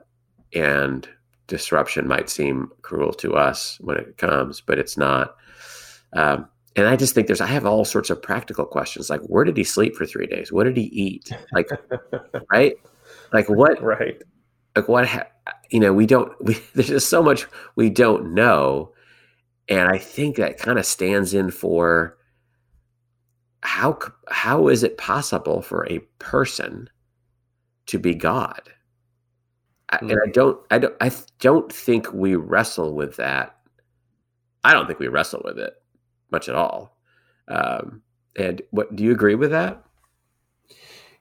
and 0.54 1.08
disruption 1.48 2.08
might 2.08 2.30
seem 2.30 2.70
cruel 2.82 3.12
to 3.14 3.36
us 3.36 3.78
when 3.82 3.98
it 3.98 4.18
comes, 4.18 4.62
but 4.62 4.80
it's 4.80 4.98
not. 4.98 5.36
Um, 6.14 6.48
and 6.76 6.88
I 6.88 6.96
just 6.96 7.14
think 7.14 7.28
there's 7.28 7.42
I 7.42 7.48
have 7.48 7.66
all 7.66 7.84
sorts 7.84 8.10
of 8.10 8.22
practical 8.22 8.66
questions 8.66 9.10
like 9.10 9.22
where 9.22 9.44
did 9.44 9.58
he 9.58 9.64
sleep 9.64 9.96
for 9.96 10.06
three 10.06 10.28
days? 10.28 10.52
What 10.52 10.64
did 10.64 10.78
he 10.78 10.84
eat? 10.84 11.32
Like, 11.52 11.70
right? 12.52 12.76
Like 13.34 13.50
what? 13.50 13.82
Right. 13.82 14.22
Like 14.76 14.88
what? 14.88 15.08
Ha- 15.08 15.28
you 15.70 15.80
know, 15.80 15.92
we 15.92 16.06
don't. 16.06 16.32
We, 16.44 16.62
there's 16.74 16.88
just 16.88 17.10
so 17.10 17.22
much 17.22 17.46
we 17.76 17.90
don't 17.90 18.34
know, 18.34 18.94
and 19.68 19.90
I 19.90 19.98
think 19.98 20.38
that 20.38 20.58
kind 20.58 20.80
of 20.80 20.86
stands 20.86 21.34
in 21.34 21.52
for 21.52 22.18
how 23.64 24.00
how 24.30 24.70
is 24.70 24.84
it 24.84 24.98
possible 24.98 25.62
for 25.62 25.86
a 25.90 26.00
person 26.20 26.90
to 27.88 28.00
be 28.00 28.16
God? 28.16 28.62
Mm-hmm. 29.92 30.10
And 30.10 30.20
I 30.22 30.30
mm. 30.30 30.34
don't, 30.34 30.60
I 30.72 30.80
don't, 30.80 30.96
I 31.02 31.12
don't 31.40 31.72
think 31.72 32.14
we 32.14 32.38
wrestle 32.38 32.96
with 32.96 33.18
that. 33.18 33.58
I 34.64 34.72
don't 34.72 34.88
think 34.88 35.00
we 35.00 35.10
wrestle 35.10 35.42
with 35.44 35.60
it 35.60 35.81
much 36.32 36.50
at 36.50 36.56
all. 36.56 36.98
Um, 37.48 38.02
and 38.36 38.62
what 38.72 38.96
do 38.96 39.04
you 39.04 39.12
agree 39.12 39.36
with 39.36 39.52
that? 39.52 39.84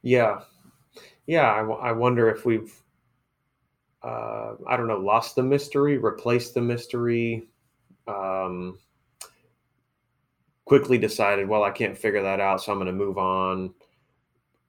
Yeah, 0.03 0.41
yeah. 1.27 1.51
I, 1.51 1.61
I 1.61 1.93
wonder 1.93 2.31
if 2.31 2.45
we've, 2.45 2.73
uh, 4.03 4.55
I 4.67 4.77
don't 4.77 4.89
know, 4.89 4.99
lost 4.99 5.37
the 5.37 5.43
mystery, 5.43 5.99
replaced 5.99 6.55
the 6.55 6.63
mystery, 6.63 7.49
um, 8.07 8.79
quickly 10.65 10.99
decided, 10.99 11.49
well, 11.49 11.65
I 11.65 11.71
can't 11.71 11.99
figure 11.99 12.23
that 12.23 12.41
out, 12.41 12.63
so 12.63 12.73
I'm 12.73 12.79
going 12.79 12.87
to 12.87 12.93
move 12.93 13.19
on. 13.19 13.75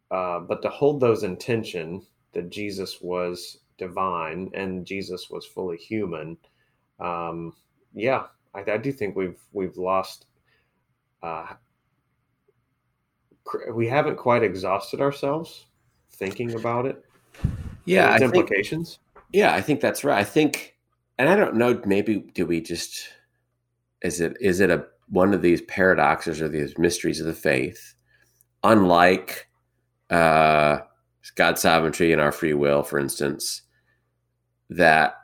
Uh, 0.09 0.39
but 0.39 0.61
to 0.61 0.69
hold 0.69 0.99
those 0.99 1.23
intention 1.23 2.05
that 2.33 2.49
Jesus 2.49 3.01
was 3.01 3.59
divine 3.77 4.49
and 4.53 4.85
Jesus 4.85 5.29
was 5.29 5.45
fully 5.45 5.77
human, 5.77 6.37
um, 6.99 7.53
yeah, 7.93 8.23
I, 8.53 8.63
I, 8.69 8.77
do 8.77 8.91
think 8.91 9.15
we've 9.15 9.39
we've 9.53 9.77
lost. 9.77 10.25
Uh, 11.21 11.47
we 13.73 13.87
haven't 13.87 14.17
quite 14.17 14.43
exhausted 14.43 15.01
ourselves 15.01 15.65
thinking 16.11 16.53
about 16.55 16.85
it. 16.85 17.03
Yeah, 17.85 18.13
its 18.13 18.23
implications. 18.23 18.99
Think, 19.13 19.25
yeah, 19.33 19.53
I 19.53 19.61
think 19.61 19.81
that's 19.81 20.03
right. 20.03 20.19
I 20.19 20.23
think, 20.23 20.75
and 21.17 21.29
I 21.29 21.35
don't 21.35 21.55
know. 21.55 21.81
Maybe 21.85 22.19
do 22.33 22.45
we 22.45 22.61
just 22.61 23.09
is 24.01 24.21
it 24.21 24.37
is 24.39 24.59
it 24.59 24.69
a 24.69 24.85
one 25.09 25.33
of 25.33 25.41
these 25.41 25.61
paradoxes 25.63 26.41
or 26.41 26.47
these 26.47 26.77
mysteries 26.77 27.19
of 27.19 27.25
the 27.25 27.33
faith, 27.33 27.95
unlike 28.63 29.47
uh, 30.09 30.79
God's 31.35 31.61
sovereignty 31.61 32.11
and 32.11 32.21
our 32.21 32.31
free 32.31 32.53
will, 32.53 32.83
for 32.83 32.97
instance, 32.97 33.63
that 34.69 35.15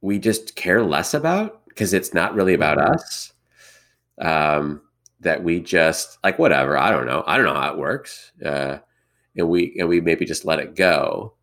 we 0.00 0.18
just 0.18 0.56
care 0.56 0.82
less 0.82 1.14
about 1.14 1.64
because 1.68 1.92
it's 1.92 2.12
not 2.12 2.34
really 2.34 2.54
about 2.54 2.78
mm-hmm. 2.78 2.94
us. 2.94 3.32
Um, 4.20 4.82
that 5.20 5.42
we 5.42 5.60
just 5.60 6.18
like 6.22 6.38
whatever. 6.38 6.76
I 6.76 6.90
don't 6.90 7.06
know. 7.06 7.24
I 7.26 7.36
don't 7.36 7.46
know 7.46 7.54
how 7.54 7.72
it 7.72 7.78
works, 7.78 8.32
uh, 8.44 8.78
and 9.36 9.48
we 9.48 9.76
and 9.78 9.88
we 9.88 10.00
maybe 10.00 10.24
just 10.24 10.44
let 10.44 10.60
it 10.60 10.76
go. 10.76 11.34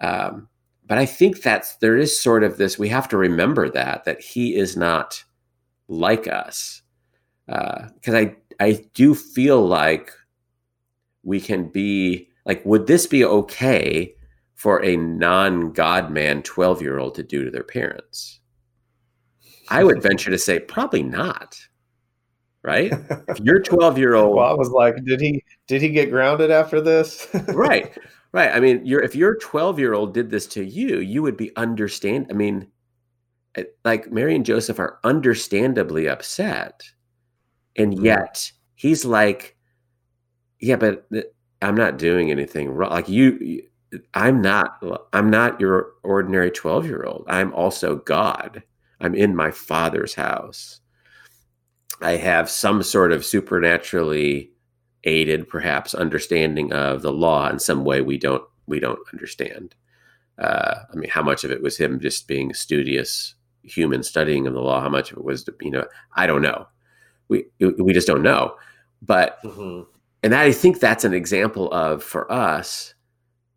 Um, 0.00 0.48
but 0.86 0.98
I 0.98 1.06
think 1.06 1.42
that's 1.42 1.76
there 1.76 1.96
is 1.96 2.18
sort 2.18 2.42
of 2.42 2.56
this. 2.56 2.78
We 2.78 2.88
have 2.88 3.08
to 3.08 3.16
remember 3.16 3.68
that 3.70 4.04
that 4.04 4.20
He 4.20 4.56
is 4.56 4.76
not 4.76 5.22
like 5.88 6.26
us 6.26 6.82
because 7.46 8.14
uh, 8.14 8.16
I 8.16 8.36
I 8.60 8.84
do 8.94 9.14
feel 9.14 9.66
like 9.66 10.10
we 11.22 11.40
can 11.40 11.68
be 11.68 12.28
like, 12.46 12.64
would 12.64 12.86
this 12.86 13.06
be 13.06 13.24
okay 13.24 14.14
for 14.54 14.82
a 14.84 14.96
non 14.96 15.72
God 15.72 16.10
man 16.10 16.42
twelve 16.42 16.80
year 16.80 16.98
old 16.98 17.14
to 17.16 17.22
do 17.22 17.44
to 17.44 17.50
their 17.50 17.64
parents? 17.64 18.40
I 19.70 19.84
would 19.84 20.02
venture 20.02 20.30
to 20.30 20.38
say 20.38 20.58
probably 20.60 21.02
not. 21.02 21.58
Right? 22.62 22.92
If 23.28 23.40
you're 23.40 23.60
twelve 23.60 23.98
year 23.98 24.14
old, 24.14 24.36
well, 24.36 24.46
I 24.46 24.54
was 24.54 24.70
like, 24.70 25.02
did 25.04 25.20
he 25.20 25.42
did 25.66 25.80
he 25.80 25.88
get 25.88 26.10
grounded 26.10 26.50
after 26.50 26.80
this? 26.80 27.28
right, 27.48 27.96
right. 28.32 28.50
I 28.54 28.60
mean, 28.60 28.84
you're 28.84 29.02
if 29.02 29.14
your 29.14 29.36
twelve 29.36 29.78
year 29.78 29.94
old 29.94 30.12
did 30.12 30.30
this 30.30 30.46
to 30.48 30.64
you, 30.64 30.98
you 30.98 31.22
would 31.22 31.36
be 31.36 31.54
understand. 31.56 32.26
I 32.30 32.34
mean, 32.34 32.66
eh, 33.54 33.64
like 33.84 34.10
Mary 34.10 34.34
and 34.34 34.44
Joseph 34.44 34.78
are 34.78 34.98
understandably 35.04 36.08
upset 36.08 36.82
and 37.78 37.94
mm-hmm. 37.94 38.04
yet 38.04 38.52
he's 38.74 39.04
like, 39.04 39.56
yeah, 40.60 40.76
but 40.76 41.08
I'm 41.62 41.76
not 41.76 41.96
doing 41.96 42.30
anything 42.30 42.68
wrong. 42.68 42.90
Like 42.90 43.08
you, 43.08 43.62
I'm 44.12 44.42
not, 44.42 44.82
I'm 45.12 45.30
not 45.30 45.60
your 45.60 45.92
ordinary 46.02 46.50
12 46.50 46.86
year 46.86 47.04
old. 47.04 47.24
I'm 47.28 47.54
also 47.54 47.96
God. 47.96 48.62
I'm 49.00 49.14
in 49.14 49.34
my 49.34 49.52
father's 49.52 50.14
house. 50.14 50.80
I 52.00 52.12
have 52.12 52.50
some 52.50 52.82
sort 52.82 53.12
of 53.12 53.24
supernaturally 53.24 54.50
aided, 55.04 55.48
perhaps, 55.48 55.94
understanding 55.94 56.72
of 56.72 57.02
the 57.02 57.12
law 57.12 57.48
in 57.48 57.58
some 57.58 57.84
way 57.84 58.00
we 58.00 58.18
don't 58.18 58.44
we 58.66 58.80
don't 58.80 59.00
understand. 59.12 59.74
Uh, 60.38 60.74
I 60.92 60.96
mean, 60.96 61.10
how 61.10 61.22
much 61.22 61.42
of 61.44 61.50
it 61.50 61.62
was 61.62 61.76
him 61.76 61.98
just 61.98 62.28
being 62.28 62.54
studious 62.54 63.34
human 63.62 64.02
studying 64.02 64.46
of 64.46 64.54
the 64.54 64.60
law? 64.60 64.80
How 64.80 64.88
much 64.88 65.10
of 65.10 65.18
it 65.18 65.24
was, 65.24 65.48
you 65.60 65.70
know, 65.70 65.84
I 66.14 66.26
don't 66.26 66.42
know 66.42 66.68
we 67.28 67.46
we 67.58 67.92
just 67.92 68.06
don't 68.06 68.22
know. 68.22 68.56
But 69.02 69.38
mm-hmm. 69.44 69.88
and 70.22 70.34
I 70.34 70.52
think 70.52 70.80
that's 70.80 71.04
an 71.04 71.14
example 71.14 71.70
of 71.72 72.02
for 72.02 72.30
us 72.32 72.94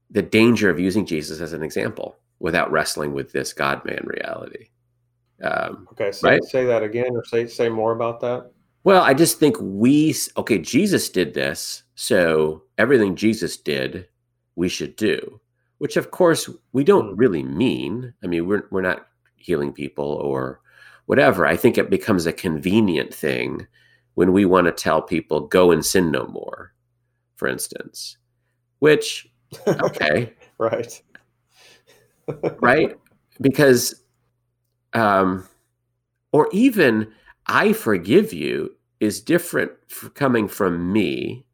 the 0.09 0.21
danger 0.21 0.69
of 0.69 0.79
using 0.79 1.05
Jesus 1.05 1.39
as 1.39 1.53
an 1.53 1.63
example 1.63 2.17
without 2.39 2.71
wrestling 2.71 3.13
with 3.13 3.31
this 3.31 3.53
God 3.53 3.83
man 3.85 4.03
reality. 4.03 4.67
Um, 5.43 5.87
okay, 5.91 6.11
so 6.11 6.29
right? 6.29 6.43
say 6.43 6.65
that 6.65 6.83
again, 6.83 7.11
or 7.11 7.25
say 7.25 7.47
say 7.47 7.69
more 7.69 7.93
about 7.93 8.19
that. 8.21 8.51
Well, 8.83 9.03
I 9.03 9.13
just 9.13 9.39
think 9.39 9.57
we 9.59 10.15
okay. 10.37 10.57
Jesus 10.57 11.09
did 11.09 11.33
this, 11.33 11.83
so 11.95 12.63
everything 12.77 13.15
Jesus 13.15 13.57
did, 13.57 14.07
we 14.55 14.69
should 14.69 14.95
do. 14.95 15.39
Which, 15.77 15.97
of 15.97 16.11
course, 16.11 16.49
we 16.73 16.83
don't 16.83 17.15
mm. 17.15 17.19
really 17.19 17.43
mean. 17.43 18.13
I 18.23 18.27
mean, 18.27 18.47
we're 18.47 18.67
we're 18.71 18.81
not 18.81 19.07
healing 19.35 19.73
people 19.73 20.05
or 20.05 20.61
whatever. 21.05 21.45
I 21.45 21.55
think 21.55 21.77
it 21.77 21.89
becomes 21.89 22.25
a 22.25 22.33
convenient 22.33 23.13
thing 23.13 23.67
when 24.13 24.33
we 24.33 24.45
want 24.45 24.65
to 24.67 24.71
tell 24.71 25.01
people 25.01 25.47
go 25.47 25.71
and 25.71 25.85
sin 25.85 26.11
no 26.11 26.25
more, 26.27 26.73
for 27.35 27.47
instance, 27.47 28.17
which, 28.79 29.27
okay. 29.67 30.33
right. 30.57 31.01
right. 32.61 32.97
Because, 33.39 34.03
um, 34.93 35.47
or 36.31 36.49
even 36.51 37.11
I 37.47 37.73
forgive 37.73 38.33
you 38.33 38.75
is 38.99 39.21
different 39.21 39.71
coming 40.13 40.47
from 40.47 40.91
me 40.91 41.45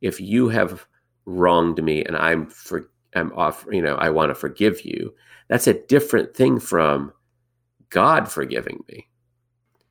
if 0.00 0.20
you 0.20 0.48
have 0.48 0.86
wronged 1.26 1.82
me 1.82 2.04
and 2.04 2.16
I'm 2.16 2.46
for 2.46 2.90
I'm 3.14 3.32
off, 3.32 3.64
you 3.70 3.80
know, 3.80 3.94
I 3.96 4.10
want 4.10 4.30
to 4.30 4.34
forgive 4.34 4.84
you. 4.84 5.14
That's 5.48 5.66
a 5.66 5.74
different 5.74 6.34
thing 6.34 6.58
from 6.58 7.12
God 7.90 8.28
forgiving 8.28 8.82
me 8.88 9.08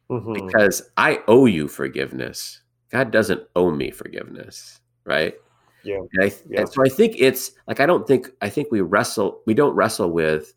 mm-hmm. 0.09 0.33
because 0.33 0.89
I 0.97 1.21
owe 1.27 1.45
you 1.45 1.67
forgiveness. 1.67 2.61
God 2.89 3.11
doesn't 3.11 3.41
owe 3.55 3.71
me 3.71 3.91
forgiveness, 3.91 4.81
right? 5.05 5.35
Yeah. 5.83 5.99
And, 6.13 6.23
I, 6.23 6.33
yeah. 6.47 6.61
and 6.61 6.69
so 6.69 6.83
I 6.85 6.89
think 6.89 7.15
it's 7.17 7.51
like 7.67 7.79
I 7.79 7.85
don't 7.85 8.07
think 8.07 8.29
I 8.41 8.49
think 8.49 8.71
we 8.71 8.81
wrestle 8.81 9.41
we 9.45 9.53
don't 9.53 9.75
wrestle 9.75 10.11
with, 10.11 10.53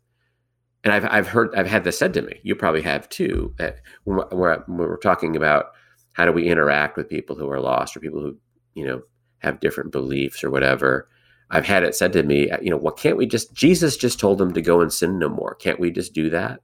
and 0.83 0.93
I've 0.93 1.05
I've 1.05 1.27
heard 1.27 1.53
I've 1.55 1.67
had 1.67 1.83
this 1.83 1.97
said 1.97 2.13
to 2.15 2.21
me. 2.21 2.39
You 2.43 2.55
probably 2.55 2.81
have 2.81 3.09
too. 3.09 3.53
That 3.57 3.79
when 4.03 4.17
we're, 4.31 4.59
when 4.67 4.77
we're 4.77 4.97
talking 4.97 5.35
about 5.35 5.71
how 6.13 6.25
do 6.25 6.31
we 6.31 6.47
interact 6.47 6.97
with 6.97 7.09
people 7.09 7.35
who 7.35 7.49
are 7.49 7.59
lost 7.59 7.95
or 7.95 7.99
people 7.99 8.21
who 8.21 8.37
you 8.73 8.85
know 8.85 9.01
have 9.39 9.59
different 9.59 9.91
beliefs 9.91 10.43
or 10.43 10.49
whatever. 10.49 11.07
I've 11.49 11.65
had 11.65 11.83
it 11.83 11.95
said 11.95 12.11
to 12.13 12.23
me, 12.23 12.49
uh, 12.49 12.57
you 12.61 12.69
know, 12.69 12.77
well, 12.77 12.93
can't 12.93 13.17
we 13.17 13.25
just 13.25 13.53
Jesus 13.53 13.95
just 13.95 14.19
told 14.19 14.37
them 14.37 14.53
to 14.53 14.61
go 14.61 14.81
and 14.81 14.91
sin 14.91 15.17
no 15.17 15.29
more? 15.29 15.55
Can't 15.55 15.79
we 15.79 15.91
just 15.91 16.13
do 16.13 16.29
that? 16.29 16.59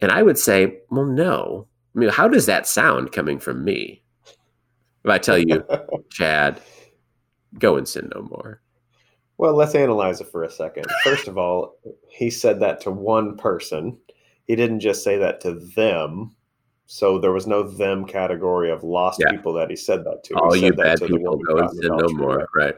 And 0.00 0.10
I 0.10 0.22
would 0.22 0.38
say, 0.38 0.78
well, 0.90 1.06
no. 1.06 1.68
I 1.94 1.98
mean, 1.98 2.08
how 2.08 2.28
does 2.28 2.46
that 2.46 2.66
sound 2.66 3.12
coming 3.12 3.38
from 3.38 3.64
me? 3.64 4.02
If 5.04 5.10
I 5.10 5.18
tell 5.18 5.38
you, 5.38 5.64
Chad, 6.10 6.60
go 7.58 7.76
and 7.76 7.86
sin 7.86 8.10
no 8.14 8.22
more. 8.22 8.60
Well, 9.36 9.54
let's 9.54 9.74
analyze 9.74 10.20
it 10.20 10.28
for 10.28 10.44
a 10.44 10.50
second. 10.50 10.86
First 11.02 11.28
of 11.28 11.36
all, 11.36 11.76
he 12.08 12.30
said 12.30 12.60
that 12.60 12.80
to 12.82 12.90
one 12.90 13.36
person. 13.36 13.98
He 14.46 14.54
didn't 14.54 14.80
just 14.80 15.02
say 15.02 15.18
that 15.18 15.40
to 15.42 15.54
them. 15.54 16.34
So 16.86 17.18
there 17.18 17.32
was 17.32 17.46
no 17.46 17.62
them 17.62 18.04
category 18.04 18.70
of 18.70 18.84
lost 18.84 19.20
yeah. 19.20 19.30
people 19.30 19.52
that 19.54 19.70
he 19.70 19.76
said 19.76 20.04
that 20.04 20.22
to. 20.24 20.34
All 20.34 20.54
you 20.54 20.72
bad 20.72 21.00
people 21.00 21.38
go 21.38 21.58
and 21.58 21.70
sin 21.70 21.96
no 21.96 22.08
more. 22.10 22.46
Right. 22.54 22.74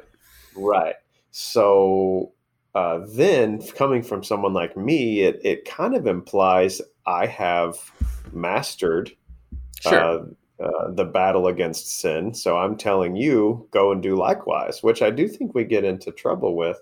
Right. 0.54 0.94
So 1.32 2.32
uh, 2.74 3.00
then 3.08 3.60
coming 3.72 4.02
from 4.02 4.22
someone 4.22 4.52
like 4.52 4.76
me, 4.76 5.22
it, 5.22 5.40
it 5.42 5.64
kind 5.64 5.94
of 5.94 6.06
implies 6.06 6.80
I 7.06 7.26
have 7.26 7.76
mastered 8.32 9.12
sure. 9.80 9.98
uh, 9.98 10.24
uh, 10.58 10.90
the 10.90 11.04
battle 11.04 11.46
against 11.48 12.00
sin. 12.00 12.34
So 12.34 12.56
I'm 12.56 12.76
telling 12.76 13.16
you, 13.16 13.68
go 13.70 13.92
and 13.92 14.02
do 14.02 14.16
likewise, 14.16 14.82
which 14.82 15.02
I 15.02 15.10
do 15.10 15.28
think 15.28 15.54
we 15.54 15.64
get 15.64 15.84
into 15.84 16.12
trouble 16.12 16.56
with 16.56 16.78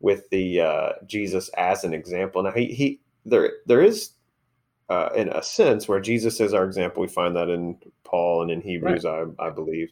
with 0.00 0.28
the 0.30 0.60
uh, 0.60 0.92
Jesus 1.06 1.48
as 1.56 1.84
an 1.84 1.94
example. 1.94 2.42
Now 2.42 2.52
he 2.52 2.66
he 2.66 3.00
there 3.24 3.52
there 3.66 3.82
is 3.82 4.10
uh, 4.88 5.08
in 5.16 5.28
a 5.30 5.42
sense 5.42 5.88
where 5.88 6.00
Jesus 6.00 6.40
is 6.40 6.52
our 6.52 6.64
example. 6.64 7.00
We 7.00 7.08
find 7.08 7.34
that 7.36 7.48
in 7.48 7.78
Paul 8.04 8.42
and 8.42 8.50
in 8.50 8.60
Hebrews, 8.60 9.04
right. 9.04 9.26
I, 9.38 9.46
I 9.46 9.50
believe. 9.50 9.90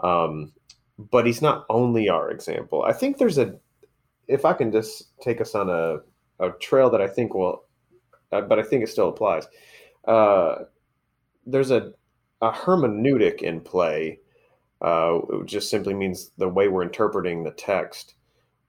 Um, 0.00 0.52
but 0.98 1.26
he's 1.26 1.42
not 1.42 1.64
only 1.68 2.08
our 2.08 2.30
example. 2.30 2.82
I 2.82 2.92
think 2.92 3.18
there's 3.18 3.38
a, 3.38 3.54
if 4.26 4.44
I 4.44 4.52
can 4.52 4.72
just 4.72 5.18
take 5.20 5.40
us 5.40 5.54
on 5.54 5.70
a, 5.70 5.98
a 6.44 6.52
trail 6.60 6.90
that 6.90 7.00
I 7.00 7.08
think 7.08 7.34
will, 7.34 7.64
uh, 8.32 8.42
but 8.42 8.58
I 8.58 8.62
think 8.62 8.82
it 8.82 8.88
still 8.88 9.08
applies. 9.08 9.46
Uh, 10.06 10.64
there's 11.46 11.70
a, 11.70 11.92
a 12.40 12.50
hermeneutic 12.50 13.42
in 13.42 13.60
play. 13.60 14.20
Uh, 14.80 15.20
it 15.32 15.46
just 15.46 15.70
simply 15.70 15.94
means 15.94 16.30
the 16.38 16.48
way 16.48 16.68
we're 16.68 16.82
interpreting 16.82 17.42
the 17.42 17.50
text 17.50 18.14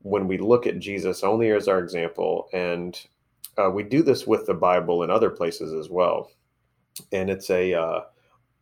when 0.01 0.27
we 0.27 0.37
look 0.37 0.65
at 0.65 0.79
Jesus 0.79 1.23
only 1.23 1.51
as 1.51 1.67
our 1.67 1.79
example. 1.79 2.47
And 2.53 2.99
uh, 3.57 3.69
we 3.69 3.83
do 3.83 4.01
this 4.01 4.25
with 4.25 4.45
the 4.45 4.53
Bible 4.53 5.03
in 5.03 5.11
other 5.11 5.29
places 5.29 5.73
as 5.73 5.89
well. 5.89 6.31
And 7.11 7.29
it's 7.29 7.49
a, 7.49 7.73
uh, 7.73 8.01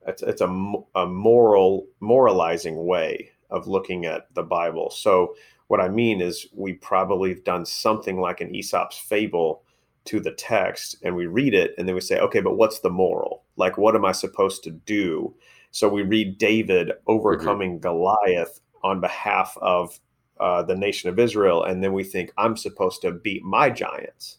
it's, 0.07 0.23
it's 0.23 0.41
a, 0.41 0.73
a 0.95 1.05
moral, 1.05 1.87
moralizing 1.99 2.85
way 2.85 3.31
of 3.49 3.67
looking 3.67 4.05
at 4.05 4.33
the 4.33 4.43
Bible. 4.43 4.89
So, 4.89 5.35
what 5.67 5.81
I 5.81 5.89
mean 5.89 6.21
is, 6.21 6.47
we 6.53 6.73
probably 6.73 7.29
have 7.29 7.43
done 7.43 7.65
something 7.65 8.21
like 8.21 8.39
an 8.39 8.55
Aesop's 8.55 8.97
fable 8.97 9.63
to 10.07 10.19
the 10.19 10.31
text, 10.31 10.97
and 11.03 11.15
we 11.15 11.27
read 11.27 11.53
it, 11.53 11.73
and 11.77 11.87
then 11.87 11.95
we 11.95 12.01
say, 12.01 12.19
okay, 12.19 12.41
but 12.41 12.57
what's 12.57 12.79
the 12.79 12.89
moral? 12.89 13.43
Like, 13.55 13.77
what 13.77 13.95
am 13.95 14.05
I 14.05 14.11
supposed 14.11 14.63
to 14.63 14.71
do? 14.71 15.33
So, 15.71 15.87
we 15.89 16.03
read 16.03 16.37
David 16.37 16.91
overcoming 17.07 17.73
mm-hmm. 17.73 17.81
Goliath 17.81 18.59
on 18.83 19.01
behalf 19.01 19.57
of 19.61 19.99
uh, 20.39 20.63
the 20.63 20.75
nation 20.75 21.09
of 21.09 21.19
Israel, 21.19 21.63
and 21.63 21.83
then 21.83 21.93
we 21.93 22.03
think, 22.03 22.31
I'm 22.37 22.57
supposed 22.57 23.01
to 23.01 23.11
beat 23.11 23.43
my 23.43 23.69
giants. 23.69 24.37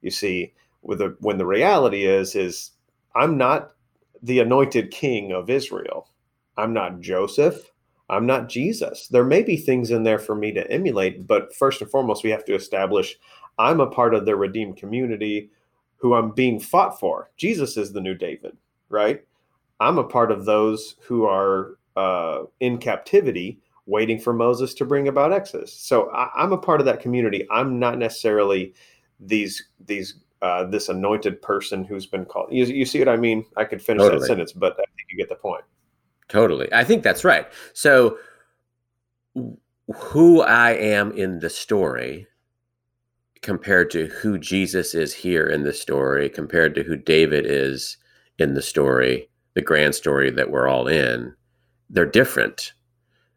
You 0.00 0.10
see, 0.10 0.54
with 0.82 0.98
the, 0.98 1.16
when 1.20 1.38
the 1.38 1.46
reality 1.46 2.04
is, 2.04 2.34
is 2.34 2.72
I'm 3.14 3.36
not 3.36 3.72
the 4.22 4.40
anointed 4.40 4.90
king 4.90 5.32
of 5.32 5.50
Israel. 5.50 6.08
I'm 6.56 6.72
not 6.72 7.00
Joseph. 7.00 7.70
I'm 8.08 8.26
not 8.26 8.48
Jesus. 8.48 9.08
There 9.08 9.24
may 9.24 9.42
be 9.42 9.56
things 9.56 9.90
in 9.90 10.02
there 10.02 10.18
for 10.18 10.34
me 10.34 10.52
to 10.52 10.70
emulate, 10.70 11.26
but 11.26 11.54
first 11.54 11.80
and 11.80 11.90
foremost, 11.90 12.24
we 12.24 12.30
have 12.30 12.44
to 12.44 12.54
establish 12.54 13.16
I'm 13.58 13.80
a 13.80 13.86
part 13.86 14.14
of 14.14 14.26
the 14.26 14.36
redeemed 14.36 14.76
community 14.76 15.50
who 15.96 16.14
I'm 16.14 16.32
being 16.32 16.58
fought 16.58 16.98
for. 16.98 17.30
Jesus 17.36 17.76
is 17.76 17.92
the 17.92 18.00
new 18.00 18.14
David, 18.14 18.56
right? 18.88 19.22
I'm 19.80 19.98
a 19.98 20.04
part 20.04 20.32
of 20.32 20.44
those 20.44 20.96
who 21.00 21.24
are 21.24 21.78
uh, 21.96 22.44
in 22.60 22.78
captivity 22.78 23.60
waiting 23.86 24.18
for 24.18 24.32
Moses 24.32 24.74
to 24.74 24.84
bring 24.84 25.08
about 25.08 25.32
Exodus. 25.32 25.72
So 25.72 26.10
I, 26.10 26.42
am 26.42 26.52
a 26.52 26.58
part 26.58 26.80
of 26.80 26.86
that 26.86 27.00
community. 27.00 27.46
I'm 27.50 27.78
not 27.78 27.98
necessarily 27.98 28.74
these 29.20 29.62
these 29.86 30.14
uh, 30.40 30.64
this 30.64 30.88
anointed 30.88 31.40
person 31.40 31.84
who's 31.84 32.06
been 32.06 32.24
called. 32.24 32.52
You, 32.52 32.64
you 32.64 32.84
see 32.84 32.98
what 32.98 33.08
I 33.08 33.16
mean? 33.16 33.44
I 33.56 33.64
could 33.64 33.80
finish 33.80 34.02
totally. 34.02 34.20
that 34.20 34.26
sentence, 34.26 34.52
but 34.52 34.72
I 34.72 34.84
think 34.96 35.08
you 35.10 35.16
get 35.16 35.28
the 35.28 35.36
point. 35.36 35.64
Totally. 36.28 36.72
I 36.72 36.82
think 36.82 37.02
that's 37.02 37.24
right. 37.24 37.46
So, 37.74 38.18
who 39.94 40.42
I 40.42 40.72
am 40.72 41.12
in 41.12 41.38
the 41.38 41.50
story 41.50 42.26
compared 43.42 43.90
to 43.90 44.06
who 44.06 44.38
Jesus 44.38 44.94
is 44.94 45.12
here 45.12 45.46
in 45.46 45.64
the 45.64 45.72
story, 45.72 46.28
compared 46.28 46.74
to 46.76 46.82
who 46.84 46.96
David 46.96 47.44
is 47.46 47.96
in 48.38 48.54
the 48.54 48.62
story, 48.62 49.28
the 49.54 49.60
grand 49.62 49.94
story 49.94 50.30
that 50.30 50.50
we're 50.50 50.68
all 50.68 50.86
in, 50.86 51.34
they're 51.90 52.06
different. 52.06 52.72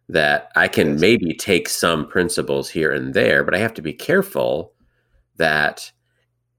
That 0.07 0.51
I 0.55 0.67
can 0.67 0.99
maybe 0.99 1.33
take 1.33 1.67
some 1.67 2.07
principles 2.07 2.69
here 2.69 2.91
and 2.91 3.15
there, 3.15 3.43
but 3.43 3.55
I 3.55 3.57
have 3.57 3.73
to 3.73 3.81
be 3.81 3.91
careful 3.91 4.71
that, 5.37 5.91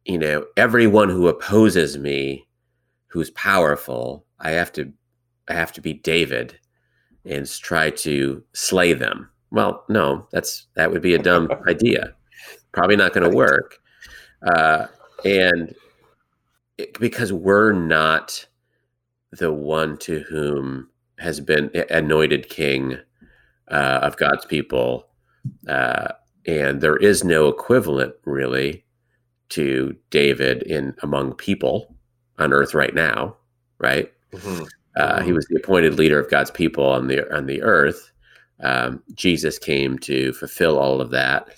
you 0.05 0.19
know, 0.19 0.45
everyone 0.57 1.09
who 1.09 1.29
opposes 1.29 1.97
me, 1.97 2.49
who's 3.07 3.31
powerful, 3.31 4.27
I 4.41 4.51
have 4.51 4.73
to 4.73 4.93
I 5.49 5.55
have 5.55 5.73
to 5.75 5.81
be 5.81 5.93
David 5.95 6.59
and 7.25 7.49
try 7.49 7.91
to 7.91 8.43
slay 8.53 8.93
them. 8.95 9.31
Well, 9.53 9.85
no, 9.89 10.27
that's 10.33 10.67
that 10.75 10.91
would 10.91 11.03
be 11.03 11.15
a 11.15 11.23
dumb 11.23 11.49
idea. 11.69 12.15
Probably 12.77 12.97
not 12.97 13.15
going 13.15 13.29
to 13.29 13.35
work. 13.35 13.79
Uh, 14.47 14.87
and 15.25 15.75
it, 16.77 16.99
because 17.01 17.33
we're 17.33 17.73
not 17.73 18.47
the 19.33 19.51
one 19.51 19.97
to 19.99 20.21
whom 20.29 20.91
has 21.19 21.41
been 21.41 21.71
anointed 21.89 22.51
king 22.51 22.99
uh, 23.71 24.01
of 24.03 24.19
God's 24.19 24.45
people, 24.45 25.09
uh, 25.67 26.09
and 26.47 26.83
there 26.83 26.99
is 26.99 27.25
no 27.25 27.49
equivalent 27.49 28.15
really 28.27 28.85
to 29.49 29.97
David 30.11 30.63
in 30.65 30.95
among 31.03 31.33
people 31.33 31.95
on 32.39 32.53
earth 32.53 32.75
right 32.75 32.95
now, 32.95 33.37
right? 33.79 34.13
Mm-hmm. 34.33 34.65
Uh, 34.97 35.23
he 35.23 35.33
was 35.33 35.47
the 35.47 35.57
appointed 35.57 35.95
leader 35.95 36.21
of 36.21 36.31
God's 36.31 36.51
people 36.51 36.85
on 36.85 37.07
the 37.07 37.35
on 37.35 37.47
the 37.47 37.63
earth. 37.63 38.13
Um, 38.63 39.03
Jesus 39.15 39.59
came 39.59 39.99
to 40.01 40.35
fulfill 40.35 40.79
all 40.79 41.01
of 41.01 41.11
that, 41.11 41.49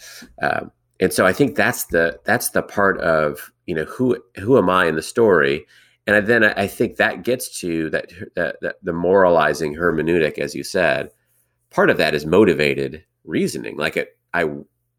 um, 0.43 0.71
and 1.01 1.13
so 1.13 1.27
I 1.27 1.33
think 1.33 1.57
that's 1.57 1.85
the 1.87 2.19
that's 2.25 2.51
the 2.51 2.63
part 2.63 3.01
of 3.01 3.53
you 3.67 3.75
know 3.75 3.85
who 3.85 4.19
who 4.37 4.59
am 4.59 4.69
I 4.69 4.87
in 4.87 4.97
the 4.97 5.03
story, 5.03 5.67
and 6.07 6.27
then 6.27 6.45
I 6.45 6.67
think 6.67 6.97
that 6.97 7.23
gets 7.25 7.61
to 7.61 7.91
that, 7.91 8.13
that, 8.35 8.57
that 8.63 8.77
the 8.83 8.93
moralizing 8.93 9.75
hermeneutic, 9.75 10.39
as 10.39 10.55
you 10.55 10.65
said. 10.65 11.11
Part 11.71 11.91
of 11.91 11.99
that 11.99 12.15
is 12.15 12.25
motivated 12.25 13.05
reasoning. 13.25 13.77
Like 13.77 13.99
it, 13.99 14.17
I 14.33 14.49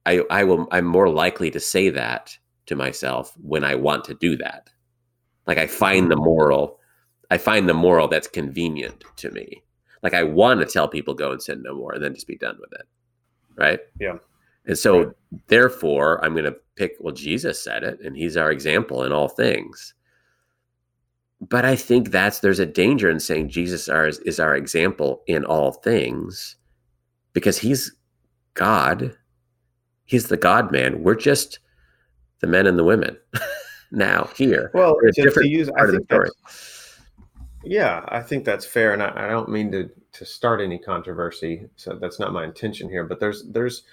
I 0.06 0.22
I 0.30 0.44
will 0.44 0.68
I'm 0.72 0.86
more 0.86 1.10
likely 1.10 1.50
to 1.52 1.60
say 1.60 1.90
that 1.90 2.38
to 2.68 2.76
myself 2.76 3.34
when 3.42 3.64
I 3.64 3.76
want 3.76 4.06
to 4.06 4.14
do 4.14 4.38
that. 4.38 4.70
Like 5.48 5.58
I 5.58 5.66
find 5.66 6.12
the 6.12 6.16
moral 6.16 6.80
I 7.32 7.38
find 7.38 7.70
the 7.70 7.74
moral 7.74 8.08
that's 8.08 8.28
convenient 8.28 9.04
to 9.18 9.32
me. 9.32 9.64
Like 10.02 10.14
I 10.14 10.24
want 10.24 10.60
to 10.62 10.66
tell 10.66 10.88
people 10.88 11.14
go 11.14 11.32
and 11.32 11.42
sin 11.42 11.62
no 11.64 11.76
more 11.76 11.94
and 11.94 12.04
then 12.04 12.14
just 12.14 12.28
be 12.28 12.38
done 12.38 12.58
with 12.60 12.72
it. 12.74 12.88
Right? 13.56 13.80
Yeah. 14.00 14.18
And 14.70 14.78
so 14.78 14.98
right. 15.00 15.16
therefore 15.48 16.24
I'm 16.24 16.34
going 16.34 16.46
to 16.46 16.56
pick 16.76 16.94
well 17.00 17.14
Jesus 17.14 17.62
said 17.62 17.84
it 17.84 18.00
and 18.02 18.16
he's 18.16 18.38
our 18.38 18.52
example 18.52 19.04
in 19.04 19.12
all 19.12 19.28
things. 19.28 19.96
But 21.42 21.66
I 21.66 21.76
think 21.76 22.12
that's 22.12 22.40
there's 22.40 22.60
a 22.60 22.68
danger 22.68 23.10
in 23.10 23.20
saying 23.20 23.50
Jesus 23.50 23.90
are, 23.90 24.08
is 24.08 24.40
our 24.40 24.56
example 24.56 25.24
in 25.26 25.44
all 25.44 25.72
things 25.72 26.56
because 27.34 27.58
he's 27.58 27.96
God. 28.54 29.18
He's 30.06 30.28
the 30.28 30.38
God 30.38 30.72
man. 30.72 31.02
We're 31.02 31.16
just 31.16 31.60
the 32.40 32.48
men 32.48 32.68
and 32.68 32.78
the 32.78 32.84
women 32.84 33.18
now 33.92 34.30
here. 34.36 34.70
Well, 34.76 34.98
to, 35.14 35.32
to 35.32 35.48
use, 35.48 35.70
part 35.72 35.90
I 35.90 35.92
think 35.92 36.02
of 36.02 36.08
the 36.08 36.14
story. 36.14 36.30
Yeah, 37.64 38.06
I 38.08 38.22
think 38.22 38.46
that's 38.46 38.66
fair, 38.66 38.94
and 38.94 39.04
I, 39.04 39.26
I, 39.26 39.28
don't 39.28 39.50
mean 39.50 39.72
to 39.72 39.90
to 40.14 40.26
start 40.26 40.62
any 40.62 40.80
controversy. 40.80 41.68
So 41.76 41.98
that's 42.00 42.20
not 42.20 42.32
my 42.32 42.46
intention 42.46 42.90
here. 42.90 43.04
But 43.04 43.20
there's 43.20 43.44
there's 43.50 43.84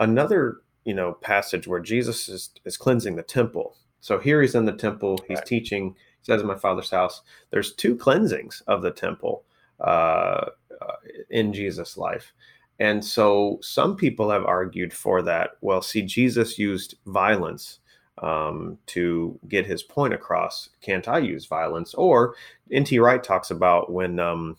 another 0.00 0.62
you 0.84 0.94
know 0.94 1.12
passage 1.12 1.68
where 1.68 1.80
Jesus 1.80 2.28
is 2.28 2.50
is 2.64 2.76
cleansing 2.76 3.14
the 3.16 3.22
temple. 3.22 3.76
So 4.00 4.18
here 4.18 4.40
he's 4.40 4.54
in 4.54 4.64
the 4.64 4.72
temple. 4.72 5.20
He's 5.28 5.36
right. 5.36 5.46
teaching. 5.46 5.94
He 6.20 6.24
says, 6.24 6.40
"In 6.40 6.48
my 6.48 6.56
Father's 6.56 6.90
house." 6.90 7.22
There's 7.50 7.74
two 7.74 7.96
cleansings 7.96 8.62
of 8.66 8.82
the 8.82 8.90
temple 8.90 9.44
uh, 9.78 10.46
uh, 10.80 10.96
in 11.28 11.52
Jesus' 11.52 11.96
life, 11.96 12.32
and 12.80 13.04
so 13.04 13.58
some 13.62 13.94
people 13.94 14.30
have 14.30 14.44
argued 14.44 14.92
for 14.92 15.22
that. 15.22 15.50
Well, 15.60 15.82
see, 15.82 16.02
Jesus 16.02 16.58
used 16.58 16.96
violence 17.06 17.78
um, 18.18 18.78
to 18.86 19.38
get 19.48 19.66
his 19.66 19.82
point 19.82 20.14
across. 20.14 20.70
Can't 20.80 21.08
I 21.08 21.18
use 21.18 21.46
violence? 21.46 21.94
Or 21.94 22.34
N.T. 22.72 22.98
Wright 22.98 23.22
talks 23.22 23.50
about 23.50 23.92
when 23.92 24.18
um, 24.18 24.56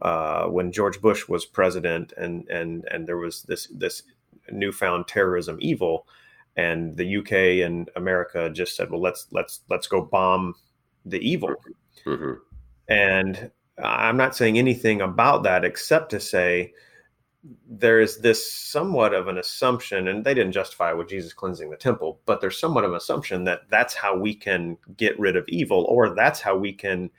uh, 0.00 0.46
when 0.46 0.70
George 0.70 1.00
Bush 1.00 1.28
was 1.28 1.44
president, 1.44 2.12
and 2.16 2.48
and 2.48 2.84
and 2.90 3.06
there 3.06 3.16
was 3.16 3.42
this 3.42 3.66
this 3.72 4.04
newfound 4.52 5.08
terrorism 5.08 5.58
evil, 5.60 6.06
and 6.56 6.96
the 6.96 7.16
UK 7.18 7.64
and 7.66 7.90
America 7.96 8.50
just 8.50 8.76
said, 8.76 8.90
well, 8.90 9.00
let's 9.00 9.26
let's 9.30 9.60
let's 9.70 9.86
go 9.86 10.02
bomb 10.02 10.54
the 11.04 11.18
evil. 11.18 11.54
Mm-hmm. 12.04 12.32
And 12.88 13.50
I'm 13.82 14.16
not 14.16 14.36
saying 14.36 14.58
anything 14.58 15.00
about 15.00 15.42
that 15.44 15.64
except 15.64 16.10
to 16.10 16.20
say 16.20 16.72
there 17.68 18.00
is 18.00 18.18
this 18.18 18.52
somewhat 18.52 19.14
of 19.14 19.28
an 19.28 19.38
assumption, 19.38 20.08
and 20.08 20.24
they 20.24 20.34
didn't 20.34 20.52
justify 20.52 20.90
it 20.90 20.98
with 20.98 21.08
Jesus 21.08 21.32
cleansing 21.32 21.70
the 21.70 21.76
temple, 21.76 22.20
but 22.26 22.40
there's 22.40 22.58
somewhat 22.58 22.84
of 22.84 22.90
an 22.90 22.96
assumption 22.96 23.44
that 23.44 23.62
that's 23.70 23.94
how 23.94 24.16
we 24.16 24.34
can 24.34 24.76
get 24.96 25.18
rid 25.18 25.36
of 25.36 25.44
evil, 25.48 25.84
or 25.88 26.14
that's 26.14 26.40
how 26.40 26.56
we 26.56 26.72
can 26.72 27.10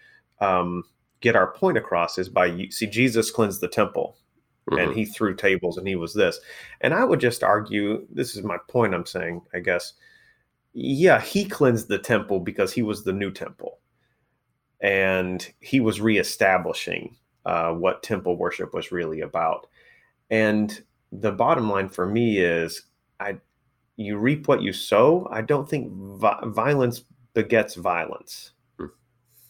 um, 0.41 0.83
get 1.21 1.35
our 1.35 1.51
point 1.53 1.77
across 1.77 2.17
is 2.17 2.29
by 2.29 2.67
see 2.69 2.87
Jesus 2.87 3.31
cleansed 3.31 3.61
the 3.61 3.67
temple, 3.67 4.17
mm-hmm. 4.69 4.79
and 4.79 4.93
he 4.93 5.05
threw 5.05 5.35
tables, 5.35 5.77
and 5.77 5.87
he 5.87 5.95
was 5.95 6.13
this, 6.13 6.39
and 6.81 6.93
I 6.93 7.03
would 7.03 7.19
just 7.19 7.43
argue 7.43 8.05
this 8.11 8.35
is 8.35 8.43
my 8.43 8.57
point. 8.67 8.93
I'm 8.93 9.05
saying, 9.05 9.41
I 9.53 9.59
guess, 9.59 9.93
yeah, 10.73 11.19
he 11.19 11.45
cleansed 11.45 11.87
the 11.87 11.99
temple 11.99 12.39
because 12.39 12.73
he 12.73 12.81
was 12.81 13.03
the 13.03 13.13
new 13.13 13.31
temple, 13.31 13.79
and 14.81 15.47
he 15.59 15.79
was 15.79 16.01
reestablishing 16.01 17.15
uh, 17.45 17.73
what 17.73 18.03
temple 18.03 18.37
worship 18.37 18.73
was 18.73 18.91
really 18.91 19.21
about 19.21 19.67
and 20.29 20.83
the 21.11 21.31
bottom 21.31 21.69
line 21.69 21.89
for 21.89 22.05
me 22.05 22.37
is 22.39 22.83
I 23.19 23.37
you 23.95 24.17
reap 24.17 24.47
what 24.47 24.61
you 24.61 24.71
sow. 24.71 25.27
I 25.31 25.41
don't 25.41 25.69
think 25.69 25.91
vi- 25.91 26.39
violence 26.45 27.03
begets 27.33 27.75
violence. 27.75 28.51
Hmm. 28.77 28.85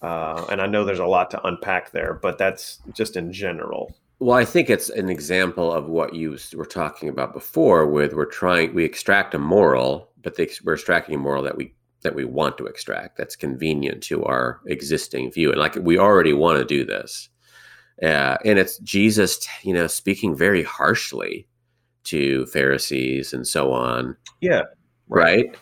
Uh, 0.02 0.46
and 0.50 0.62
I 0.62 0.68
know 0.68 0.86
there's 0.86 1.00
a 1.00 1.06
lot 1.06 1.30
to 1.32 1.46
unpack 1.46 1.92
there, 1.92 2.14
but 2.14 2.38
that's 2.38 2.80
just 2.94 3.16
in 3.16 3.32
general. 3.32 3.96
Well, 4.20 4.38
I 4.38 4.44
think 4.44 4.70
it's 4.70 4.90
an 4.90 5.10
example 5.10 5.72
of 5.72 5.88
what 5.88 6.14
you 6.14 6.38
were 6.54 6.66
talking 6.66 7.08
about 7.08 7.34
before. 7.34 7.88
With 7.88 8.14
we're 8.14 8.26
trying, 8.26 8.74
we 8.74 8.84
extract 8.84 9.34
a 9.34 9.40
moral, 9.40 10.12
but 10.22 10.36
they, 10.36 10.50
we're 10.64 10.74
extracting 10.74 11.16
a 11.16 11.18
moral 11.18 11.44
that 11.44 11.56
we 11.56 11.74
that 12.02 12.16
we 12.16 12.26
want 12.26 12.58
to 12.58 12.66
extract. 12.66 13.18
That's 13.18 13.38
convenient 13.38 14.04
to 14.04 14.24
our 14.26 14.60
existing 14.68 15.32
view, 15.32 15.52
and 15.52 15.60
like 15.60 15.76
we 15.76 15.98
already 15.98 16.34
want 16.34 16.60
to 16.60 16.66
do 16.66 16.86
this. 16.86 17.30
Uh, 18.04 18.38
and 18.46 18.60
it's 18.60 18.78
Jesus, 18.80 19.46
you 19.64 19.74
know, 19.74 19.88
speaking 19.88 20.36
very 20.36 20.64
harshly 20.64 21.48
to 22.06 22.46
Pharisees 22.48 23.34
and 23.34 23.48
so 23.48 23.72
on. 23.72 24.16
Yeah, 24.42 24.64
right. 25.08 25.48
right? 25.48 25.58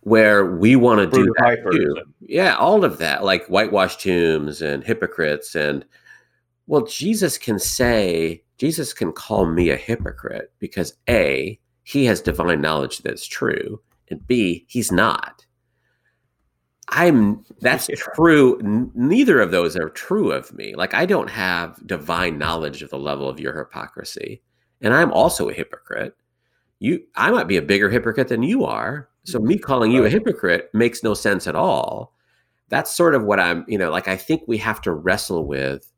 Where 0.00 0.44
we 0.44 0.74
want 0.76 1.00
to 1.00 1.06
do 1.06 1.32
that 1.38 1.58
too. 1.70 1.96
Yeah, 2.20 2.56
all 2.56 2.84
of 2.84 2.98
that, 2.98 3.24
like 3.24 3.46
whitewashed 3.46 4.00
tombs 4.00 4.60
and 4.60 4.82
hypocrites 4.84 5.54
and 5.54 5.84
well, 6.72 6.86
Jesus 6.86 7.36
can 7.36 7.58
say, 7.58 8.42
Jesus 8.56 8.94
can 8.94 9.12
call 9.12 9.44
me 9.44 9.68
a 9.68 9.76
hypocrite 9.76 10.54
because 10.58 10.94
A, 11.06 11.60
he 11.82 12.06
has 12.06 12.22
divine 12.22 12.62
knowledge 12.62 13.00
that's 13.00 13.26
true, 13.26 13.78
and 14.08 14.26
B, 14.26 14.64
he's 14.68 14.90
not. 14.90 15.44
I'm 16.88 17.44
that's 17.60 17.88
true. 18.14 18.58
Neither 18.94 19.42
of 19.42 19.50
those 19.50 19.76
are 19.76 19.90
true 19.90 20.32
of 20.32 20.50
me. 20.54 20.74
Like 20.74 20.94
I 20.94 21.04
don't 21.04 21.28
have 21.28 21.86
divine 21.86 22.38
knowledge 22.38 22.82
of 22.82 22.88
the 22.88 22.98
level 22.98 23.28
of 23.28 23.38
your 23.38 23.54
hypocrisy, 23.54 24.40
and 24.80 24.94
I'm 24.94 25.12
also 25.12 25.50
a 25.50 25.54
hypocrite. 25.54 26.16
You, 26.78 27.02
I 27.16 27.32
might 27.32 27.48
be 27.48 27.58
a 27.58 27.62
bigger 27.62 27.90
hypocrite 27.90 28.28
than 28.28 28.42
you 28.42 28.64
are. 28.64 29.10
So 29.24 29.38
me 29.40 29.58
calling 29.58 29.92
you 29.92 30.06
a 30.06 30.10
hypocrite 30.10 30.70
makes 30.72 31.02
no 31.02 31.12
sense 31.12 31.46
at 31.46 31.54
all. 31.54 32.14
That's 32.70 32.90
sort 32.90 33.14
of 33.14 33.24
what 33.24 33.40
I'm, 33.40 33.66
you 33.68 33.76
know, 33.76 33.90
like 33.90 34.08
I 34.08 34.16
think 34.16 34.44
we 34.46 34.56
have 34.56 34.80
to 34.80 34.92
wrestle 34.92 35.46
with 35.46 35.91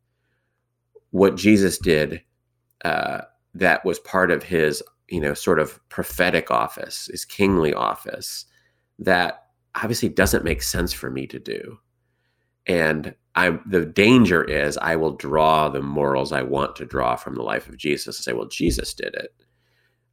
what 1.15 1.37
Jesus 1.37 1.79
did 1.79 2.21
uh, 2.85 3.21
that 3.55 3.85
was 3.85 4.01
part 4.01 4.33
of 4.33 4.43
his, 4.43 4.83
you 5.09 5.21
know, 5.21 5.33
sort 5.33 5.61
of 5.61 5.79
prophetic 5.89 6.51
office, 6.51 7.07
his 7.09 7.25
kingly 7.25 7.73
office, 7.73 8.47
that 8.99 9.45
obviously 9.77 10.09
doesn't 10.09 10.43
make 10.43 10.61
sense 10.61 10.93
for 10.93 11.13
me 11.13 11.29
to 11.29 11.39
do. 11.39 11.79
And 12.67 13.15
I, 13.37 13.61
the 13.65 13.87
danger 13.87 14.43
is 14.43 14.77
I 14.79 14.97
will 14.97 15.15
draw 15.15 15.69
the 15.69 15.83
morals 15.83 16.33
I 16.33 16.43
want 16.43 16.75
to 16.77 16.85
draw 16.85 17.15
from 17.15 17.37
the 17.37 17.43
life 17.43 17.69
of 17.69 17.77
Jesus 17.77 18.19
and 18.19 18.25
say, 18.25 18.33
well, 18.33 18.49
Jesus 18.49 18.93
did 18.93 19.15
it. 19.15 19.33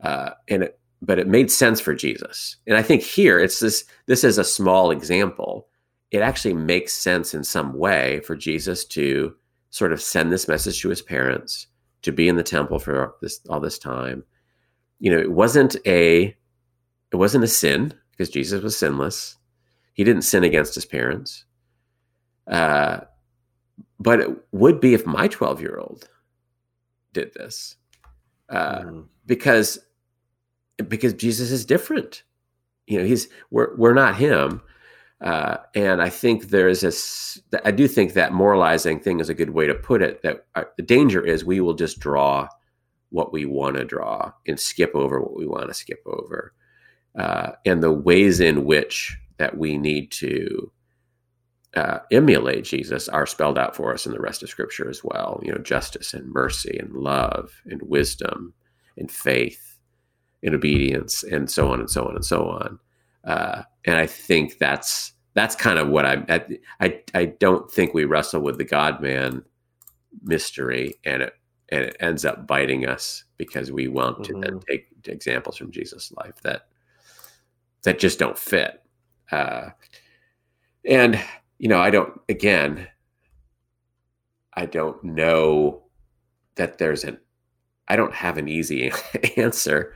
Uh, 0.02 0.30
and 0.50 0.62
it, 0.66 0.80
but 1.02 1.18
it 1.18 1.28
made 1.28 1.50
sense 1.50 1.82
for 1.82 1.96
Jesus. 1.96 2.58
And 2.68 2.78
I 2.78 2.84
think 2.84 3.02
here 3.02 3.40
it's 3.40 3.60
this, 3.60 3.86
this 4.06 4.24
is 4.24 4.38
a 4.38 4.44
small 4.44 4.92
example. 4.92 5.68
It 6.12 6.20
actually 6.20 6.54
makes 6.54 6.94
sense 6.94 7.34
in 7.34 7.44
some 7.44 7.74
way 7.74 8.20
for 8.20 8.36
Jesus 8.36 8.86
to 8.86 9.34
sort 9.71 9.91
of 9.91 10.01
send 10.01 10.31
this 10.31 10.47
message 10.47 10.81
to 10.81 10.89
his 10.89 11.01
parents 11.01 11.67
to 12.03 12.12
be 12.12 12.27
in 12.27 12.36
the 12.36 12.43
temple 12.43 12.79
for 12.79 13.15
this 13.21 13.39
all 13.49 13.60
this 13.60 13.79
time. 13.79 14.23
You 14.99 15.12
know, 15.12 15.19
it 15.19 15.31
wasn't 15.31 15.75
a 15.86 16.36
it 17.12 17.15
wasn't 17.15 17.43
a 17.43 17.47
sin 17.47 17.93
because 18.12 18.29
Jesus 18.29 18.62
was 18.62 18.77
sinless. 18.77 19.38
He 19.93 20.03
didn't 20.03 20.21
sin 20.21 20.43
against 20.43 20.75
his 20.75 20.86
parents. 20.86 21.45
Uh, 22.47 23.01
but 23.99 24.19
it 24.19 24.29
would 24.51 24.79
be 24.79 24.93
if 24.93 25.05
my 25.05 25.27
12 25.27 25.62
year 25.62 25.77
old 25.77 26.10
did 27.13 27.34
this 27.34 27.75
uh, 28.49 28.81
mm. 28.81 29.05
because 29.25 29.79
because 30.88 31.13
Jesus 31.13 31.51
is 31.51 31.65
different. 31.65 32.23
You 32.88 32.99
know, 32.99 33.05
he's 33.05 33.29
we're 33.49 33.75
we're 33.77 33.93
not 33.93 34.15
him. 34.15 34.62
Uh, 35.21 35.57
and 35.75 36.01
I 36.01 36.10
think 36.10 36.49
there's 36.49 36.81
this, 36.81 37.39
I 37.63 37.71
do 37.71 37.88
think 37.88 38.13
that 38.13 38.34
moralizing 38.34 38.99
thing 38.99 39.19
is 39.19 39.29
a 39.29 39.36
good 39.36 39.51
way 39.51 39.67
to 39.67 39.75
put 39.75 40.01
it. 40.01 40.23
That 40.23 40.45
uh, 40.55 40.63
the 40.77 40.84
danger 40.84 41.23
is 41.23 41.45
we 41.45 41.62
will 41.62 41.75
just 41.75 41.99
draw 41.99 42.47
what 43.10 43.31
we 43.31 43.45
want 43.45 43.75
to 43.75 43.86
draw 43.86 44.31
and 44.47 44.60
skip 44.60 44.95
over 44.95 45.21
what 45.21 45.38
we 45.38 45.45
want 45.45 45.67
to 45.67 45.73
skip 45.73 46.01
over. 46.05 46.53
Uh, 47.17 47.51
and 47.65 47.84
the 47.84 47.91
ways 47.91 48.39
in 48.39 48.65
which 48.65 49.17
that 49.38 49.57
we 49.57 49.77
need 49.77 50.12
to 50.12 50.71
uh, 51.75 51.99
emulate 52.12 52.63
Jesus 52.63 53.07
are 53.07 53.25
spelled 53.25 53.57
out 53.57 53.75
for 53.75 53.93
us 53.93 54.05
in 54.05 54.12
the 54.13 54.19
rest 54.19 54.43
of 54.43 54.49
Scripture 54.49 54.89
as 54.89 55.03
well. 55.03 55.39
You 55.43 55.51
know, 55.51 55.57
justice 55.60 56.13
and 56.13 56.31
mercy 56.31 56.77
and 56.79 56.93
love 56.93 57.51
and 57.65 57.81
wisdom 57.84 58.53
and 58.97 59.12
faith 59.12 59.77
and 60.43 60.55
obedience 60.55 61.23
and 61.23 61.49
so 61.49 61.71
on 61.71 61.79
and 61.79 61.89
so 61.89 62.07
on 62.07 62.15
and 62.15 62.25
so 62.25 62.47
on. 62.49 62.79
Uh, 63.23 63.63
and 63.86 63.97
I 63.97 64.07
think 64.07 64.57
that's 64.57 65.13
that's 65.34 65.55
kind 65.55 65.79
of 65.79 65.88
what 65.89 66.05
I'm. 66.05 66.25
I, 66.29 66.45
I 66.79 67.01
I 67.13 67.25
don't 67.25 67.71
think 67.71 67.93
we 67.93 68.05
wrestle 68.05 68.41
with 68.41 68.57
the 68.57 68.63
God 68.63 69.01
Man 69.01 69.43
mystery, 70.23 70.95
and 71.05 71.23
it 71.23 71.34
and 71.69 71.86
it 71.86 71.97
ends 71.99 72.25
up 72.25 72.45
biting 72.47 72.86
us 72.86 73.23
because 73.38 73.71
we 73.71 73.88
want 73.88 74.23
to 74.25 74.34
mm-hmm. 74.34 74.41
then 74.41 74.60
take 74.69 74.88
examples 75.05 75.57
from 75.57 75.71
Jesus' 75.71 76.12
life 76.12 76.41
that 76.41 76.67
that 77.84 77.99
just 77.99 78.19
don't 78.19 78.38
fit. 78.38 78.84
Uh, 79.31 79.69
and 80.86 81.19
you 81.57 81.69
know, 81.69 81.79
I 81.79 81.89
don't. 81.89 82.19
Again, 82.27 82.88
I 84.53 84.65
don't 84.65 85.01
know 85.03 85.84
that 86.55 86.77
there's 86.77 87.03
an. 87.03 87.19
I 87.88 87.95
don't 87.95 88.13
have 88.13 88.38
an 88.38 88.47
easy 88.47 88.91
answer 89.38 89.93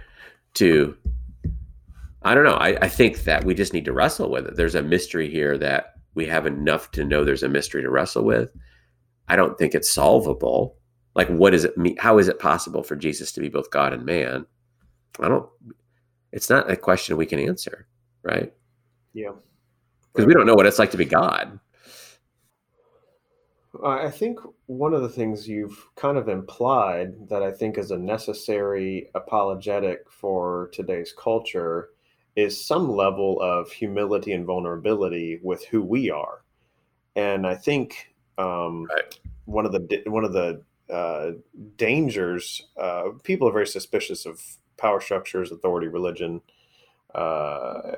to 0.56 0.98
I 2.26 2.34
don't 2.34 2.44
know. 2.44 2.56
I, 2.56 2.76
I 2.82 2.90
think 2.90 3.24
that 3.26 3.46
we 3.46 3.54
just 3.54 3.72
need 3.72 3.86
to 3.86 3.94
wrestle 3.94 4.32
with 4.32 4.48
it. 4.48 4.56
There's 4.56 4.74
a 4.74 4.82
mystery 4.82 5.30
here 5.30 5.60
that 5.60 5.94
we 6.16 6.26
have 6.26 6.48
enough 6.48 6.90
to 6.92 7.06
know 7.06 7.24
there's 7.24 7.44
a 7.44 7.48
mystery 7.48 7.84
to 7.84 7.90
wrestle 7.92 8.24
with. 8.24 8.52
I 9.28 9.36
don't 9.36 9.60
think 9.60 9.76
it's 9.76 9.94
solvable. 9.94 10.76
Like, 11.14 11.28
what 11.28 11.52
does 11.52 11.66
it 11.66 11.78
mean? 11.78 11.96
How 11.98 12.18
is 12.18 12.28
it 12.28 12.40
possible 12.40 12.82
for 12.82 12.96
Jesus 12.96 13.32
to 13.34 13.42
be 13.42 13.48
both 13.48 13.70
God 13.70 13.94
and 13.94 14.06
man? 14.06 14.48
I 15.20 15.28
don't, 15.28 15.48
it's 16.32 16.50
not 16.50 16.70
a 16.70 16.76
question 16.76 17.16
we 17.16 17.28
can 17.28 17.40
answer, 17.40 17.88
right? 18.24 18.52
Yeah. 19.14 19.34
Because 20.12 20.26
we 20.26 20.34
don't 20.34 20.48
know 20.48 20.56
what 20.56 20.66
it's 20.66 20.80
like 20.80 20.92
to 20.92 20.98
be 20.98 21.06
God. 21.06 21.60
I 23.86 24.10
think 24.10 24.40
one 24.66 24.96
of 24.96 25.04
the 25.04 25.10
things 25.10 25.48
you've 25.48 25.90
kind 25.96 26.18
of 26.18 26.28
implied 26.28 27.30
that 27.30 27.44
I 27.44 27.52
think 27.52 27.78
is 27.78 27.92
a 27.92 27.98
necessary 28.00 29.10
apologetic 29.14 30.10
for 30.10 30.72
today's 30.74 31.14
culture 31.16 31.90
is 32.36 32.64
some 32.64 32.92
level 32.92 33.42
of 33.42 33.72
humility 33.72 34.34
and 34.34 34.46
vulnerability 34.46 35.40
with 35.42 35.64
who 35.66 35.82
we 35.82 36.10
are. 36.10 36.44
And 37.16 37.48
I 37.48 37.56
think 37.56 38.14
um, 38.38 38.86
right. 38.86 39.20
one 39.46 39.66
of 39.66 39.72
the 39.72 40.04
one 40.08 40.26
of 40.26 40.34
the 40.34 40.62
uh, 40.92 41.32
dangers 41.78 42.68
uh, 42.78 43.10
people 43.24 43.48
are 43.48 43.54
very 43.54 43.68
suspicious 43.68 44.26
of 44.26 44.42
power 44.78 45.00
structures, 45.00 45.52
authority, 45.52 45.88
religion 45.88 46.42
uh, 47.16 47.94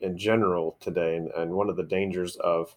in 0.00 0.16
general 0.16 0.76
today, 0.80 1.16
and, 1.16 1.30
and, 1.32 1.50
one 1.50 1.68
of 1.68 1.76
the 1.76 1.82
dangers 1.82 2.36
of 2.36 2.74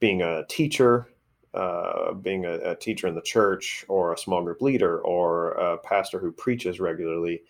being 0.00 0.22
a 0.22 0.44
teacher. 0.48 1.08
Uh, 1.54 2.12
being 2.12 2.44
a, 2.44 2.58
a 2.58 2.76
teacher 2.76 3.06
in 3.06 3.14
the 3.14 3.22
church 3.22 3.82
or 3.88 4.12
a 4.12 4.18
small 4.18 4.42
group 4.42 4.60
leader 4.60 5.00
or 5.00 5.52
a 5.52 5.78
pastor 5.78 6.18
who 6.18 6.30
preaches 6.30 6.78
regularly 6.78 7.42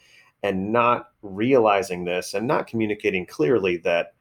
and 0.42 0.72
not 0.72 1.10
realizing 1.22 2.04
this 2.04 2.34
and 2.34 2.46
not 2.46 2.66
communicating 2.66 3.26
clearly 3.26 3.76
that 3.78 4.14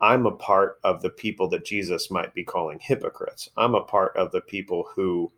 I'm 0.00 0.26
a 0.26 0.32
part 0.32 0.78
of 0.84 1.00
the 1.00 1.10
people 1.10 1.48
that 1.50 1.64
Jesus 1.64 2.10
might 2.10 2.34
be 2.34 2.44
calling 2.44 2.78
hypocrites. 2.80 3.48
I'm 3.56 3.74
a 3.74 3.84
part 3.84 4.16
of 4.16 4.32
the 4.32 4.40
people 4.40 4.88
who 4.94 5.30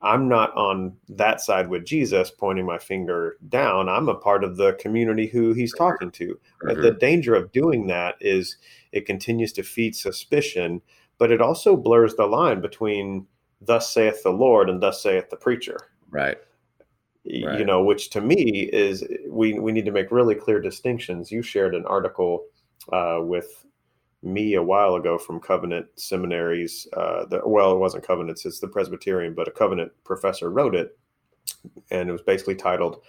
I'm 0.00 0.28
not 0.28 0.54
on 0.54 0.96
that 1.08 1.40
side 1.40 1.68
with 1.68 1.84
Jesus 1.84 2.30
pointing 2.30 2.66
my 2.66 2.78
finger 2.78 3.38
down. 3.48 3.88
I'm 3.88 4.08
a 4.08 4.14
part 4.14 4.44
of 4.44 4.56
the 4.56 4.74
community 4.74 5.26
who 5.26 5.52
he's 5.52 5.72
talking 5.74 6.10
to. 6.12 6.38
Mm-hmm. 6.62 6.82
The 6.82 6.92
danger 6.92 7.34
of 7.34 7.52
doing 7.52 7.86
that 7.88 8.16
is 8.20 8.58
it 8.92 9.06
continues 9.06 9.52
to 9.54 9.62
feed 9.62 9.96
suspicion, 9.96 10.82
but 11.18 11.32
it 11.32 11.40
also 11.40 11.76
blurs 11.76 12.14
the 12.14 12.26
line 12.26 12.60
between 12.60 13.26
thus 13.62 13.92
saith 13.92 14.22
the 14.22 14.30
Lord 14.30 14.68
and 14.68 14.82
thus 14.82 15.02
saith 15.02 15.30
the 15.30 15.36
preacher. 15.36 15.78
Right 16.10 16.38
right. 17.26 17.58
you 17.58 17.64
know, 17.64 17.82
which 17.82 18.10
to 18.10 18.20
me 18.20 18.68
is 18.72 19.04
we 19.28 19.58
we 19.58 19.72
need 19.72 19.84
to 19.84 19.92
make 19.92 20.10
really 20.10 20.34
clear 20.34 20.60
distinctions. 20.60 21.30
You 21.30 21.42
shared 21.42 21.74
an 21.74 21.86
article 21.86 22.44
uh, 22.92 23.20
with 23.22 23.64
me 24.22 24.54
a 24.54 24.62
while 24.62 24.94
ago 24.94 25.18
from 25.18 25.40
Covenant 25.40 25.86
Seminaries. 25.96 26.86
Uh, 26.94 27.26
the, 27.26 27.40
well, 27.44 27.72
it 27.72 27.78
wasn't 27.78 28.06
Covenants; 28.06 28.44
it's 28.44 28.60
the 28.60 28.68
Presbyterian, 28.68 29.34
but 29.34 29.48
a 29.48 29.52
Covenant 29.52 29.92
professor 30.04 30.50
wrote 30.50 30.74
it, 30.74 30.98
and 31.90 32.08
it 32.08 32.12
was 32.12 32.22
basically 32.22 32.56
titled 32.56 33.02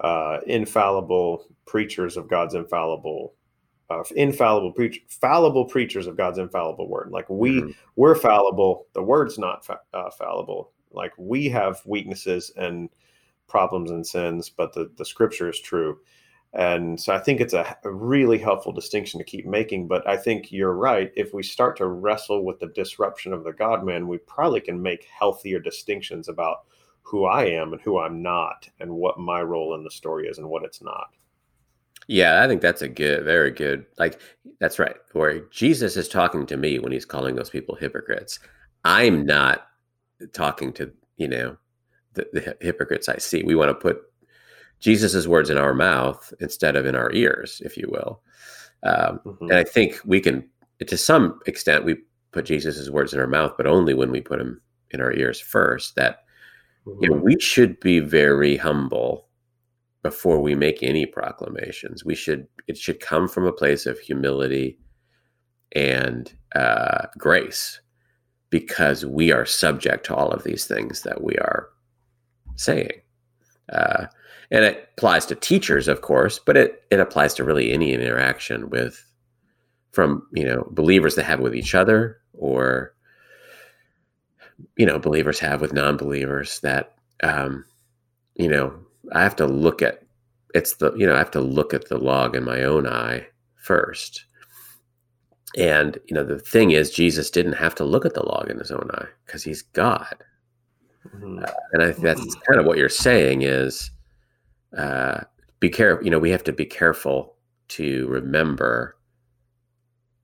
uh, 0.00 0.38
"Infallible 0.46 1.46
Preachers 1.66 2.16
of 2.16 2.28
God's 2.28 2.54
Infallible." 2.54 3.34
Uh, 3.88 4.04
infallible 4.14 4.70
preach, 4.70 5.02
fallible 5.08 5.64
preachers 5.64 6.06
of 6.06 6.16
God's 6.16 6.38
infallible 6.38 6.88
word. 6.88 7.10
Like 7.10 7.28
we, 7.28 7.60
mm-hmm. 7.60 7.70
we're 7.96 8.14
fallible. 8.14 8.86
The 8.92 9.02
word's 9.02 9.36
not 9.36 9.66
fa- 9.66 9.80
uh, 9.92 10.10
fallible. 10.10 10.70
Like 10.92 11.12
we 11.18 11.48
have 11.48 11.80
weaknesses 11.84 12.52
and 12.56 12.88
problems 13.50 13.90
and 13.90 14.06
sins, 14.06 14.48
but 14.48 14.72
the, 14.72 14.90
the 14.96 15.04
scripture 15.04 15.50
is 15.50 15.60
true. 15.60 15.98
And 16.52 16.98
so 17.00 17.14
I 17.14 17.18
think 17.18 17.40
it's 17.40 17.54
a, 17.54 17.76
a, 17.84 17.92
really 17.92 18.38
helpful 18.38 18.72
distinction 18.72 19.18
to 19.18 19.24
keep 19.24 19.46
making. 19.46 19.86
But 19.86 20.08
I 20.08 20.16
think 20.16 20.50
you're 20.50 20.72
right. 20.72 21.12
If 21.14 21.32
we 21.32 21.44
start 21.44 21.76
to 21.76 21.86
wrestle 21.86 22.44
with 22.44 22.58
the 22.58 22.68
disruption 22.68 23.32
of 23.32 23.44
the 23.44 23.52
God 23.52 23.84
man, 23.84 24.08
we 24.08 24.18
probably 24.18 24.60
can 24.60 24.82
make 24.82 25.04
healthier 25.04 25.60
distinctions 25.60 26.28
about 26.28 26.64
who 27.02 27.24
I 27.24 27.44
am 27.44 27.72
and 27.72 27.82
who 27.82 27.98
I'm 27.98 28.22
not, 28.22 28.68
and 28.80 28.90
what 28.90 29.18
my 29.18 29.42
role 29.42 29.74
in 29.74 29.84
the 29.84 29.90
story 29.90 30.26
is 30.28 30.38
and 30.38 30.48
what 30.48 30.64
it's 30.64 30.82
not. 30.82 31.10
Yeah, 32.06 32.42
I 32.42 32.48
think 32.48 32.60
that's 32.60 32.82
a 32.82 32.88
good, 32.88 33.24
very 33.24 33.50
good. 33.50 33.86
Like, 33.98 34.20
that's 34.58 34.78
right. 34.78 34.96
Where 35.12 35.40
Jesus 35.50 35.96
is 35.96 36.08
talking 36.08 36.46
to 36.46 36.56
me 36.56 36.78
when 36.78 36.92
he's 36.92 37.04
calling 37.04 37.36
those 37.36 37.50
people 37.50 37.74
hypocrites. 37.76 38.40
I'm 38.84 39.24
not 39.24 39.68
talking 40.32 40.72
to, 40.74 40.92
you 41.16 41.28
know, 41.28 41.56
the, 42.14 42.28
the 42.32 42.56
hypocrites 42.60 43.08
I 43.08 43.18
see. 43.18 43.42
We 43.42 43.54
want 43.54 43.70
to 43.70 43.74
put 43.74 44.02
Jesus's 44.80 45.28
words 45.28 45.50
in 45.50 45.58
our 45.58 45.74
mouth 45.74 46.32
instead 46.40 46.76
of 46.76 46.86
in 46.86 46.94
our 46.94 47.12
ears, 47.12 47.60
if 47.64 47.76
you 47.76 47.88
will. 47.90 48.22
Um, 48.82 49.20
mm-hmm. 49.24 49.44
And 49.44 49.58
I 49.58 49.64
think 49.64 50.00
we 50.04 50.20
can, 50.20 50.48
to 50.84 50.96
some 50.96 51.38
extent, 51.46 51.84
we 51.84 51.96
put 52.32 52.46
Jesus's 52.46 52.90
words 52.90 53.12
in 53.12 53.20
our 53.20 53.26
mouth, 53.26 53.52
but 53.56 53.66
only 53.66 53.92
when 53.94 54.10
we 54.10 54.20
put 54.20 54.38
them 54.38 54.60
in 54.90 55.00
our 55.00 55.12
ears 55.12 55.40
first. 55.40 55.96
That 55.96 56.24
mm-hmm. 56.86 57.02
you 57.02 57.10
know, 57.10 57.16
mm-hmm. 57.16 57.24
we 57.24 57.40
should 57.40 57.78
be 57.80 58.00
very 58.00 58.56
humble 58.56 59.28
before 60.02 60.40
we 60.40 60.54
make 60.54 60.82
any 60.82 61.04
proclamations. 61.04 62.04
We 62.04 62.14
should 62.14 62.48
it 62.66 62.78
should 62.78 63.00
come 63.00 63.28
from 63.28 63.46
a 63.46 63.52
place 63.52 63.84
of 63.84 63.98
humility 63.98 64.78
and 65.72 66.32
uh, 66.54 67.06
grace, 67.18 67.80
because 68.48 69.04
we 69.04 69.30
are 69.30 69.44
subject 69.44 70.06
to 70.06 70.14
all 70.14 70.30
of 70.30 70.42
these 70.42 70.64
things 70.64 71.02
that 71.02 71.22
we 71.22 71.34
are 71.34 71.68
saying. 72.60 73.00
Uh, 73.72 74.06
and 74.50 74.64
it 74.64 74.90
applies 74.96 75.26
to 75.26 75.34
teachers, 75.34 75.88
of 75.88 76.00
course, 76.00 76.38
but 76.38 76.56
it 76.56 76.84
it 76.90 77.00
applies 77.00 77.34
to 77.34 77.44
really 77.44 77.72
any 77.72 77.92
interaction 77.92 78.68
with 78.68 79.04
from 79.92 80.26
you 80.32 80.44
know 80.44 80.66
believers 80.72 81.14
that 81.14 81.24
have 81.24 81.40
with 81.40 81.54
each 81.54 81.74
other 81.74 82.20
or 82.32 82.92
you 84.76 84.86
know 84.86 84.98
believers 84.98 85.38
have 85.38 85.60
with 85.60 85.72
non-believers 85.72 86.60
that 86.60 86.94
um, 87.22 87.64
you 88.34 88.48
know 88.48 88.74
I 89.12 89.22
have 89.22 89.36
to 89.36 89.46
look 89.46 89.82
at 89.82 90.02
it's 90.54 90.76
the 90.76 90.92
you 90.94 91.06
know 91.06 91.14
I 91.14 91.18
have 91.18 91.30
to 91.32 91.40
look 91.40 91.72
at 91.72 91.88
the 91.88 91.98
log 91.98 92.34
in 92.34 92.44
my 92.44 92.62
own 92.62 92.86
eye 92.86 93.26
first. 93.56 94.24
And 95.56 95.98
you 96.06 96.14
know 96.14 96.24
the 96.24 96.38
thing 96.38 96.72
is, 96.72 96.90
Jesus 96.90 97.30
didn't 97.30 97.54
have 97.54 97.74
to 97.76 97.84
look 97.84 98.04
at 98.04 98.14
the 98.14 98.26
log 98.26 98.50
in 98.50 98.58
his 98.58 98.70
own 98.70 98.90
eye 98.94 99.08
because 99.26 99.44
he's 99.44 99.62
God. 99.62 100.24
Mm-hmm. 101.08 101.38
Uh, 101.44 101.50
and 101.72 101.82
I 101.82 101.92
think 101.92 102.04
that's 102.04 102.34
kind 102.46 102.60
of 102.60 102.66
what 102.66 102.78
you're 102.78 102.88
saying 102.88 103.42
is 103.42 103.90
uh, 104.76 105.22
be 105.58 105.68
careful. 105.68 106.04
You 106.04 106.10
know, 106.10 106.18
we 106.18 106.30
have 106.30 106.44
to 106.44 106.52
be 106.52 106.66
careful 106.66 107.34
to 107.68 108.06
remember. 108.08 108.96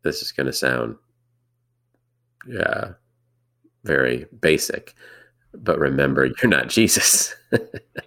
This 0.03 0.23
is 0.23 0.33
going 0.33 0.47
to 0.47 0.53
sound, 0.53 0.97
yeah, 2.49 2.93
very 3.85 4.27
basic, 4.41 4.95
but 5.53 5.79
remember, 5.79 6.27
you're 6.27 6.51
not 6.51 6.69
Jesus. 6.69 7.35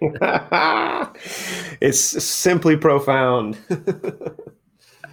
it's 1.80 2.00
simply 2.00 2.76
profound. 2.76 3.58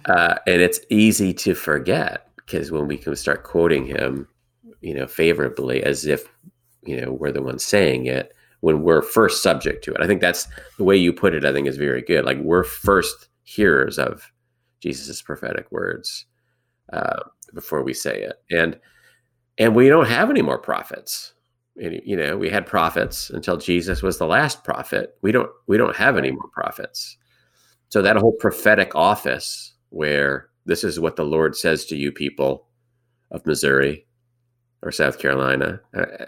uh, 0.06 0.36
and 0.46 0.62
it's 0.62 0.80
easy 0.88 1.34
to 1.34 1.54
forget 1.54 2.30
because 2.36 2.70
when 2.70 2.86
we 2.86 2.96
can 2.96 3.14
start 3.16 3.42
quoting 3.42 3.86
him, 3.86 4.26
you 4.80 4.94
know, 4.94 5.06
favorably 5.06 5.82
as 5.82 6.06
if, 6.06 6.28
you 6.88 7.00
know, 7.00 7.12
we're 7.12 7.32
the 7.32 7.42
ones 7.42 7.64
saying 7.64 8.06
it, 8.06 8.32
when 8.60 8.82
we're 8.82 9.02
first 9.02 9.42
subject 9.42 9.84
to 9.84 9.92
it. 9.92 10.00
I 10.00 10.06
think 10.06 10.20
that's 10.20 10.48
the 10.78 10.84
way 10.84 10.96
you 10.96 11.12
put 11.12 11.34
it. 11.34 11.44
I 11.44 11.52
think 11.52 11.68
is 11.68 11.76
very 11.76 12.02
good. 12.02 12.24
Like 12.24 12.38
we're 12.38 12.64
first 12.64 13.28
hearers 13.44 13.98
of 13.98 14.32
Jesus's 14.80 15.22
prophetic 15.22 15.70
words 15.70 16.26
uh, 16.92 17.20
before 17.54 17.82
we 17.82 17.94
say 17.94 18.22
it, 18.22 18.36
and 18.50 18.78
and 19.58 19.74
we 19.74 19.88
don't 19.88 20.08
have 20.08 20.30
any 20.30 20.42
more 20.42 20.58
prophets. 20.58 21.34
you 21.76 22.16
know, 22.16 22.36
we 22.36 22.48
had 22.48 22.66
prophets 22.66 23.30
until 23.30 23.56
Jesus 23.56 24.02
was 24.02 24.18
the 24.18 24.26
last 24.26 24.64
prophet. 24.64 25.16
We 25.22 25.32
don't 25.32 25.50
we 25.66 25.76
don't 25.76 25.96
have 25.96 26.16
any 26.16 26.30
more 26.30 26.48
prophets. 26.52 27.16
So 27.90 28.02
that 28.02 28.16
whole 28.16 28.32
prophetic 28.32 28.94
office, 28.94 29.74
where 29.90 30.48
this 30.66 30.84
is 30.84 31.00
what 31.00 31.16
the 31.16 31.24
Lord 31.24 31.56
says 31.56 31.86
to 31.86 31.96
you, 31.96 32.12
people 32.12 32.66
of 33.30 33.46
Missouri 33.46 34.06
or 34.82 34.92
South 34.92 35.18
Carolina, 35.18 35.80
uh, 35.94 36.00
uh 36.00 36.26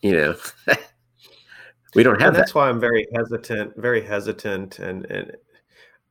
you 0.00 0.12
know. 0.12 0.36
We 1.94 2.02
don't 2.02 2.20
have 2.20 2.28
and 2.28 2.36
that's 2.36 2.52
that. 2.52 2.58
why 2.58 2.68
I'm 2.68 2.80
very 2.80 3.06
hesitant, 3.14 3.76
very 3.76 4.02
hesitant, 4.02 4.78
and 4.78 5.04
and 5.10 5.32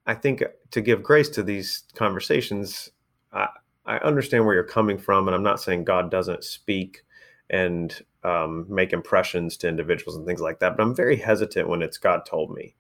I 0.06 0.14
think 0.14 0.44
to 0.72 0.82
give 0.82 1.04
grace 1.04 1.30
to 1.30 1.44
these 1.44 1.84
conversations, 1.96 2.90
I, 3.34 3.48
I 3.86 3.98
understand 3.98 4.46
where 4.46 4.54
you're 4.54 4.64
coming 4.64 4.98
from, 4.98 5.28
and 5.28 5.36
I'm 5.36 5.44
not 5.44 5.60
saying 5.60 5.86
God 5.86 6.12
doesn't 6.12 6.44
speak 6.44 7.02
and 7.50 8.00
um, 8.24 8.66
make 8.70 8.94
impressions 8.94 9.58
to 9.58 9.68
individuals 9.68 10.16
and 10.16 10.26
things 10.26 10.42
like 10.42 10.60
that, 10.60 10.78
but 10.78 10.84
I'm 10.84 10.96
very 10.96 11.18
hesitant 11.18 11.68
when 11.68 11.82
it's 11.82 11.98
God 11.98 12.26
told 12.26 12.52
me, 12.54 12.76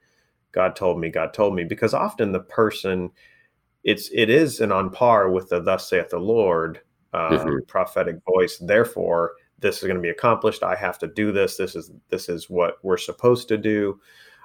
God 0.51 0.75
told 0.75 0.99
me, 0.99 1.09
God 1.09 1.33
told 1.33 1.55
me, 1.55 1.63
because 1.63 1.93
often 1.93 2.31
the 2.31 2.39
person, 2.39 3.09
it's 3.83 4.09
it 4.13 4.29
is 4.29 4.61
an 4.61 4.71
on 4.71 4.91
par 4.91 5.31
with 5.31 5.49
the 5.49 5.59
"Thus 5.59 5.89
saith 5.89 6.09
the 6.09 6.19
Lord" 6.19 6.81
uh, 7.13 7.29
mm-hmm. 7.31 7.59
prophetic 7.67 8.17
voice. 8.25 8.57
Therefore, 8.57 9.33
this 9.59 9.77
is 9.77 9.83
going 9.83 9.95
to 9.95 10.01
be 10.01 10.09
accomplished. 10.09 10.63
I 10.63 10.75
have 10.75 10.97
to 10.99 11.07
do 11.07 11.31
this. 11.31 11.57
This 11.57 11.75
is 11.75 11.91
this 12.09 12.29
is 12.29 12.49
what 12.49 12.77
we're 12.83 12.97
supposed 12.97 13.47
to 13.49 13.57
do. 13.57 13.99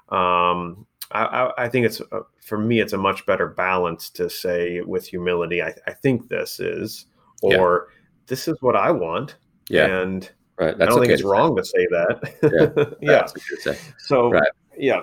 Um, 0.08 0.86
I, 1.10 1.24
I, 1.24 1.64
I, 1.64 1.68
think 1.68 1.86
it's 1.86 2.00
uh, 2.12 2.20
for 2.44 2.58
me, 2.58 2.80
it's 2.80 2.92
a 2.92 2.98
much 2.98 3.26
better 3.26 3.48
balance 3.48 4.10
to 4.10 4.28
say 4.28 4.80
with 4.82 5.06
humility. 5.06 5.62
I, 5.62 5.74
I 5.86 5.92
think 5.92 6.28
this 6.28 6.60
is, 6.60 7.06
or 7.42 7.88
yeah. 7.88 7.94
this 8.26 8.48
is 8.48 8.56
what 8.60 8.76
I 8.76 8.90
want. 8.90 9.36
Yeah, 9.68 10.00
and 10.00 10.30
right. 10.58 10.76
That's 10.76 10.88
I 10.88 10.90
don't 10.90 11.00
think 11.00 11.12
it's 11.12 11.24
wrong 11.24 11.56
to 11.56 11.64
say 11.64 11.86
that. 11.90 12.94
Yeah, 13.00 13.26
yeah. 13.64 13.74
So 13.98 14.30
right. 14.30 14.50
yeah, 14.76 15.02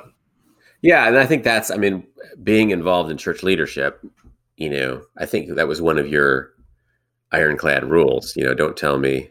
yeah, 0.81 1.07
and 1.07 1.17
I 1.17 1.25
think 1.25 1.43
that's. 1.43 1.71
I 1.71 1.77
mean, 1.77 2.05
being 2.43 2.71
involved 2.71 3.09
in 3.09 3.17
church 3.17 3.43
leadership, 3.43 4.05
you 4.57 4.69
know, 4.69 5.03
I 5.17 5.25
think 5.25 5.55
that 5.55 5.67
was 5.67 5.81
one 5.81 5.97
of 5.97 6.07
your 6.07 6.53
ironclad 7.33 7.89
rules. 7.89 8.35
You 8.35 8.45
know, 8.45 8.53
don't 8.53 8.77
tell 8.77 8.97
me 8.97 9.29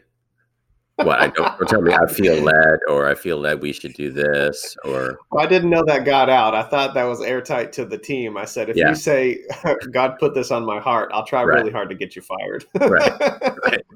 what 0.97 1.19
I 1.19 1.27
don't, 1.27 1.57
don't 1.57 1.67
tell 1.67 1.81
me 1.81 1.93
I 1.93 2.05
feel 2.05 2.35
led 2.43 2.79
or 2.87 3.09
I 3.09 3.15
feel 3.15 3.37
led 3.37 3.61
we 3.61 3.73
should 3.73 3.93
do 3.93 4.11
this 4.11 4.77
or 4.85 5.17
well, 5.31 5.43
I 5.43 5.47
didn't 5.47 5.69
know 5.69 5.83
that 5.85 6.05
got 6.05 6.29
out. 6.29 6.53
I 6.53 6.63
thought 6.63 6.93
that 6.93 7.03
was 7.03 7.21
airtight 7.21 7.71
to 7.73 7.85
the 7.85 7.97
team. 7.97 8.37
I 8.37 8.45
said 8.45 8.69
if 8.69 8.75
yeah. 8.75 8.89
you 8.89 8.95
say 8.95 9.39
God 9.91 10.17
put 10.19 10.35
this 10.35 10.51
on 10.51 10.65
my 10.65 10.79
heart, 10.79 11.09
I'll 11.13 11.25
try 11.25 11.43
right. 11.43 11.59
really 11.59 11.71
hard 11.71 11.89
to 11.89 11.95
get 11.95 12.15
you 12.15 12.21
fired. 12.21 12.65
right. 12.75 13.19
Right. 13.65 13.85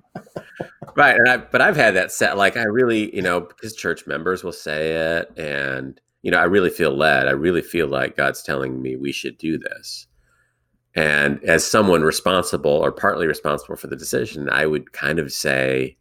Right. 0.95 1.15
And 1.15 1.29
I 1.29 1.37
but 1.37 1.61
I've 1.61 1.75
had 1.75 1.93
that 1.93 2.11
set 2.11 2.37
like 2.37 2.57
I 2.57 2.63
really, 2.63 3.15
you 3.15 3.21
know, 3.21 3.41
because 3.41 3.75
church 3.75 4.07
members 4.07 4.43
will 4.43 4.51
say 4.51 4.93
it 5.19 5.31
and 5.37 6.01
you 6.23 6.31
know, 6.31 6.39
I 6.39 6.45
really 6.45 6.71
feel 6.71 6.89
led. 6.89 7.27
I 7.27 7.31
really 7.31 7.61
feel 7.61 7.87
like 7.87 8.17
God's 8.17 8.41
telling 8.41 8.81
me 8.81 8.95
we 8.95 9.11
should 9.11 9.37
do 9.37 9.59
this. 9.59 10.07
And 10.97 11.43
as 11.43 11.63
someone 11.63 12.01
responsible 12.01 12.71
or 12.71 12.91
partly 12.91 13.27
responsible 13.27 13.75
for 13.75 13.85
the 13.85 13.95
decision, 13.95 14.49
I 14.49 14.65
would 14.65 14.93
kind 14.93 15.19
of 15.19 15.31
say, 15.31 15.95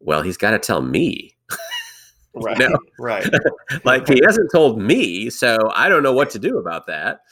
well, 0.00 0.20
he's 0.20 0.36
got 0.36 0.50
to 0.50 0.58
tell 0.58 0.82
me. 0.82 1.34
right. 2.34 2.58
know? 2.58 2.78
Right. 2.98 3.26
like 3.84 4.06
he 4.06 4.20
hasn't 4.22 4.50
told 4.52 4.78
me, 4.78 5.30
so 5.30 5.56
I 5.74 5.88
don't 5.88 6.02
know 6.02 6.12
what 6.12 6.28
to 6.30 6.38
do 6.38 6.58
about 6.58 6.86
that. 6.88 7.22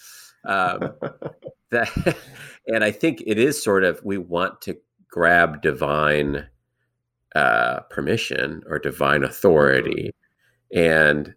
Um, 0.46 0.94
that, 1.70 2.16
and 2.66 2.82
I 2.82 2.92
think 2.92 3.22
it 3.26 3.38
is 3.38 3.62
sort 3.62 3.84
of 3.84 4.00
we 4.02 4.16
want 4.16 4.62
to 4.62 4.78
grab 5.10 5.60
divine 5.60 6.46
uh, 7.34 7.80
permission 7.90 8.62
or 8.66 8.78
divine 8.78 9.22
authority, 9.22 10.12
and 10.74 11.34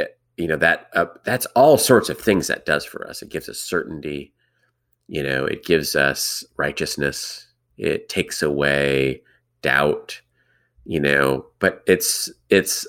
eh, 0.00 0.06
you 0.36 0.48
know 0.48 0.56
that 0.56 0.88
uh, 0.94 1.06
that's 1.24 1.46
all 1.54 1.78
sorts 1.78 2.08
of 2.08 2.18
things 2.18 2.48
that 2.48 2.66
does 2.66 2.84
for 2.84 3.06
us. 3.06 3.22
It 3.22 3.28
gives 3.28 3.48
us 3.48 3.60
certainty. 3.60 4.32
You 5.08 5.22
know, 5.22 5.44
it 5.44 5.64
gives 5.64 5.94
us 5.94 6.44
righteousness. 6.56 7.46
It 7.76 8.08
takes 8.08 8.42
away 8.42 9.22
doubt 9.62 10.20
you 10.84 11.00
know 11.00 11.46
but 11.58 11.82
it's 11.86 12.30
it's 12.50 12.86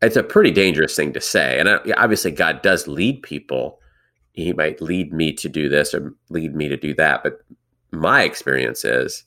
it's 0.00 0.16
a 0.16 0.22
pretty 0.22 0.52
dangerous 0.52 0.94
thing 0.94 1.12
to 1.12 1.20
say. 1.20 1.58
And 1.58 1.68
obviously 1.96 2.30
god 2.30 2.62
does 2.62 2.86
lead 2.86 3.22
people. 3.22 3.80
He 4.32 4.52
might 4.52 4.80
lead 4.80 5.12
me 5.12 5.32
to 5.32 5.48
do 5.48 5.68
this 5.68 5.92
or 5.92 6.14
lead 6.30 6.54
me 6.54 6.68
to 6.68 6.76
do 6.76 6.94
that 6.94 7.22
but 7.22 7.40
my 7.90 8.22
experience 8.22 8.84
is 8.84 9.24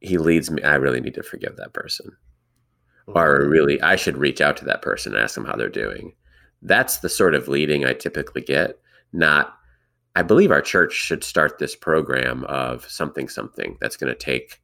he 0.00 0.18
leads 0.18 0.50
me 0.50 0.62
i 0.62 0.74
really 0.74 1.00
need 1.00 1.14
to 1.14 1.22
forgive 1.22 1.56
that 1.56 1.72
person. 1.72 2.10
Or 3.06 3.46
really 3.46 3.80
i 3.82 3.96
should 3.96 4.18
reach 4.18 4.40
out 4.40 4.56
to 4.58 4.64
that 4.66 4.82
person 4.82 5.14
and 5.14 5.22
ask 5.22 5.34
them 5.34 5.44
how 5.44 5.56
they're 5.56 5.68
doing. 5.68 6.14
That's 6.62 6.98
the 6.98 7.08
sort 7.08 7.34
of 7.34 7.48
leading 7.48 7.84
i 7.84 7.92
typically 7.92 8.42
get 8.42 8.78
not 9.12 9.56
i 10.16 10.22
believe 10.22 10.50
our 10.50 10.62
church 10.62 10.92
should 10.92 11.24
start 11.24 11.58
this 11.58 11.74
program 11.76 12.44
of 12.44 12.88
something 12.88 13.28
something 13.28 13.76
that's 13.80 13.96
going 13.96 14.12
to 14.12 14.18
take 14.18 14.60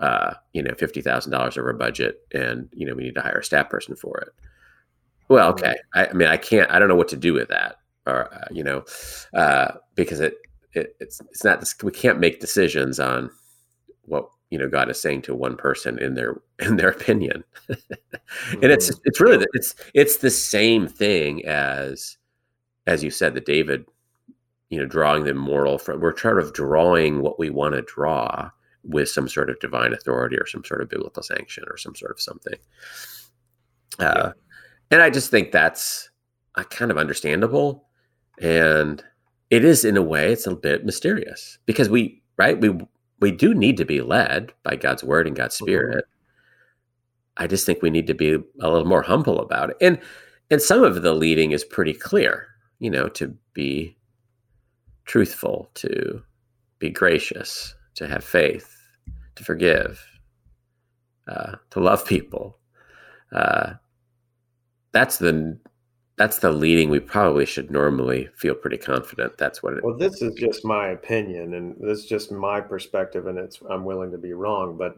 uh, 0.00 0.32
you 0.54 0.62
know, 0.62 0.74
fifty 0.74 1.02
thousand 1.02 1.30
dollars 1.30 1.58
over 1.58 1.72
budget, 1.74 2.26
and 2.32 2.68
you 2.72 2.86
know, 2.86 2.94
we 2.94 3.04
need 3.04 3.14
to 3.14 3.20
hire 3.20 3.38
a 3.38 3.44
staff 3.44 3.68
person 3.68 3.94
for 3.94 4.18
it. 4.18 4.30
Well, 5.28 5.50
okay. 5.50 5.76
I, 5.94 6.06
I, 6.06 6.12
mean, 6.12 6.26
I 6.26 6.38
can't. 6.38 6.70
I 6.70 6.78
don't 6.78 6.88
know 6.88 6.96
what 6.96 7.08
to 7.08 7.16
do 7.16 7.34
with 7.34 7.48
that. 7.48 7.76
or 8.06 8.32
uh, 8.34 8.48
you 8.50 8.64
know, 8.64 8.84
uh, 9.34 9.72
because 9.94 10.20
it, 10.20 10.38
it 10.72 10.96
it's 11.00 11.20
it's 11.20 11.44
not 11.44 11.62
we 11.82 11.92
can't 11.92 12.18
make 12.18 12.40
decisions 12.40 12.98
on 12.98 13.30
what 14.06 14.30
you 14.48 14.58
know 14.58 14.68
God 14.68 14.88
is 14.88 15.00
saying 15.00 15.22
to 15.22 15.34
one 15.34 15.56
person 15.56 15.98
in 15.98 16.14
their 16.14 16.40
in 16.58 16.76
their 16.76 16.88
opinion, 16.88 17.44
and 17.68 17.78
it's 18.62 18.90
mm-hmm. 18.90 19.00
it's 19.04 19.20
really 19.20 19.44
it's 19.52 19.74
it's 19.92 20.16
the 20.16 20.30
same 20.30 20.88
thing 20.88 21.44
as 21.44 22.16
as 22.86 23.04
you 23.04 23.10
said 23.10 23.34
that 23.34 23.44
David, 23.44 23.84
you 24.70 24.78
know, 24.78 24.86
drawing 24.86 25.24
the 25.24 25.34
moral 25.34 25.78
from 25.78 26.00
we're 26.00 26.16
sort 26.16 26.38
of 26.38 26.52
drawing 26.54 27.20
what 27.20 27.38
we 27.38 27.50
want 27.50 27.74
to 27.74 27.82
draw 27.82 28.50
with 28.82 29.08
some 29.08 29.28
sort 29.28 29.50
of 29.50 29.58
divine 29.60 29.92
authority 29.92 30.36
or 30.36 30.46
some 30.46 30.64
sort 30.64 30.80
of 30.80 30.88
biblical 30.88 31.22
sanction 31.22 31.64
or 31.68 31.76
some 31.76 31.94
sort 31.94 32.12
of 32.12 32.20
something. 32.20 32.54
Uh, 33.98 34.14
yeah. 34.16 34.32
And 34.90 35.02
I 35.02 35.10
just 35.10 35.30
think 35.30 35.52
that's 35.52 36.08
uh, 36.54 36.62
kind 36.64 36.90
of 36.90 36.98
understandable, 36.98 37.88
and 38.40 39.02
it 39.50 39.64
is 39.64 39.84
in 39.84 39.96
a 39.96 40.02
way 40.02 40.32
it's 40.32 40.46
a 40.46 40.54
bit 40.54 40.84
mysterious 40.84 41.58
because 41.66 41.88
we 41.88 42.22
right 42.36 42.58
we 42.60 42.72
we 43.20 43.30
do 43.30 43.52
need 43.52 43.76
to 43.76 43.84
be 43.84 44.00
led 44.00 44.52
by 44.62 44.76
God's 44.76 45.04
word 45.04 45.26
and 45.26 45.36
God's 45.36 45.56
mm-hmm. 45.56 45.64
spirit. 45.64 46.04
Mm-hmm. 46.04 47.42
I 47.42 47.46
just 47.46 47.66
think 47.66 47.82
we 47.82 47.90
need 47.90 48.06
to 48.06 48.14
be 48.14 48.34
a 48.34 48.70
little 48.70 48.86
more 48.86 49.02
humble 49.02 49.40
about 49.40 49.70
it. 49.70 49.76
And 49.80 49.98
and 50.50 50.62
some 50.62 50.82
of 50.82 51.02
the 51.02 51.14
leading 51.14 51.52
is 51.52 51.64
pretty 51.64 51.92
clear, 51.92 52.48
you 52.78 52.90
know, 52.90 53.08
to 53.10 53.36
be 53.52 53.96
truthful, 55.10 55.68
to 55.74 56.22
be 56.78 56.88
gracious, 56.88 57.74
to 57.96 58.06
have 58.06 58.22
faith, 58.22 58.76
to 59.34 59.42
forgive, 59.42 60.00
uh, 61.26 61.56
to 61.70 61.80
love 61.80 62.06
people. 62.06 62.56
Uh, 63.32 63.72
that's 64.92 65.18
the 65.18 65.58
that's 66.14 66.38
the 66.38 66.52
leading 66.52 66.90
we 66.90 67.00
probably 67.00 67.44
should 67.44 67.72
normally 67.72 68.28
feel 68.36 68.54
pretty 68.54 68.76
confident 68.76 69.38
that's 69.38 69.62
what 69.62 69.72
it 69.72 69.84
well 69.84 69.96
this 69.96 70.20
is 70.20 70.34
just 70.34 70.64
my 70.64 70.88
opinion 70.88 71.54
and 71.54 71.76
this 71.80 72.00
is 72.00 72.06
just 72.06 72.32
my 72.32 72.60
perspective 72.60 73.26
and 73.28 73.38
it's 73.38 73.60
i'm 73.70 73.84
willing 73.84 74.10
to 74.10 74.18
be 74.18 74.32
wrong 74.32 74.76
but 74.76 74.96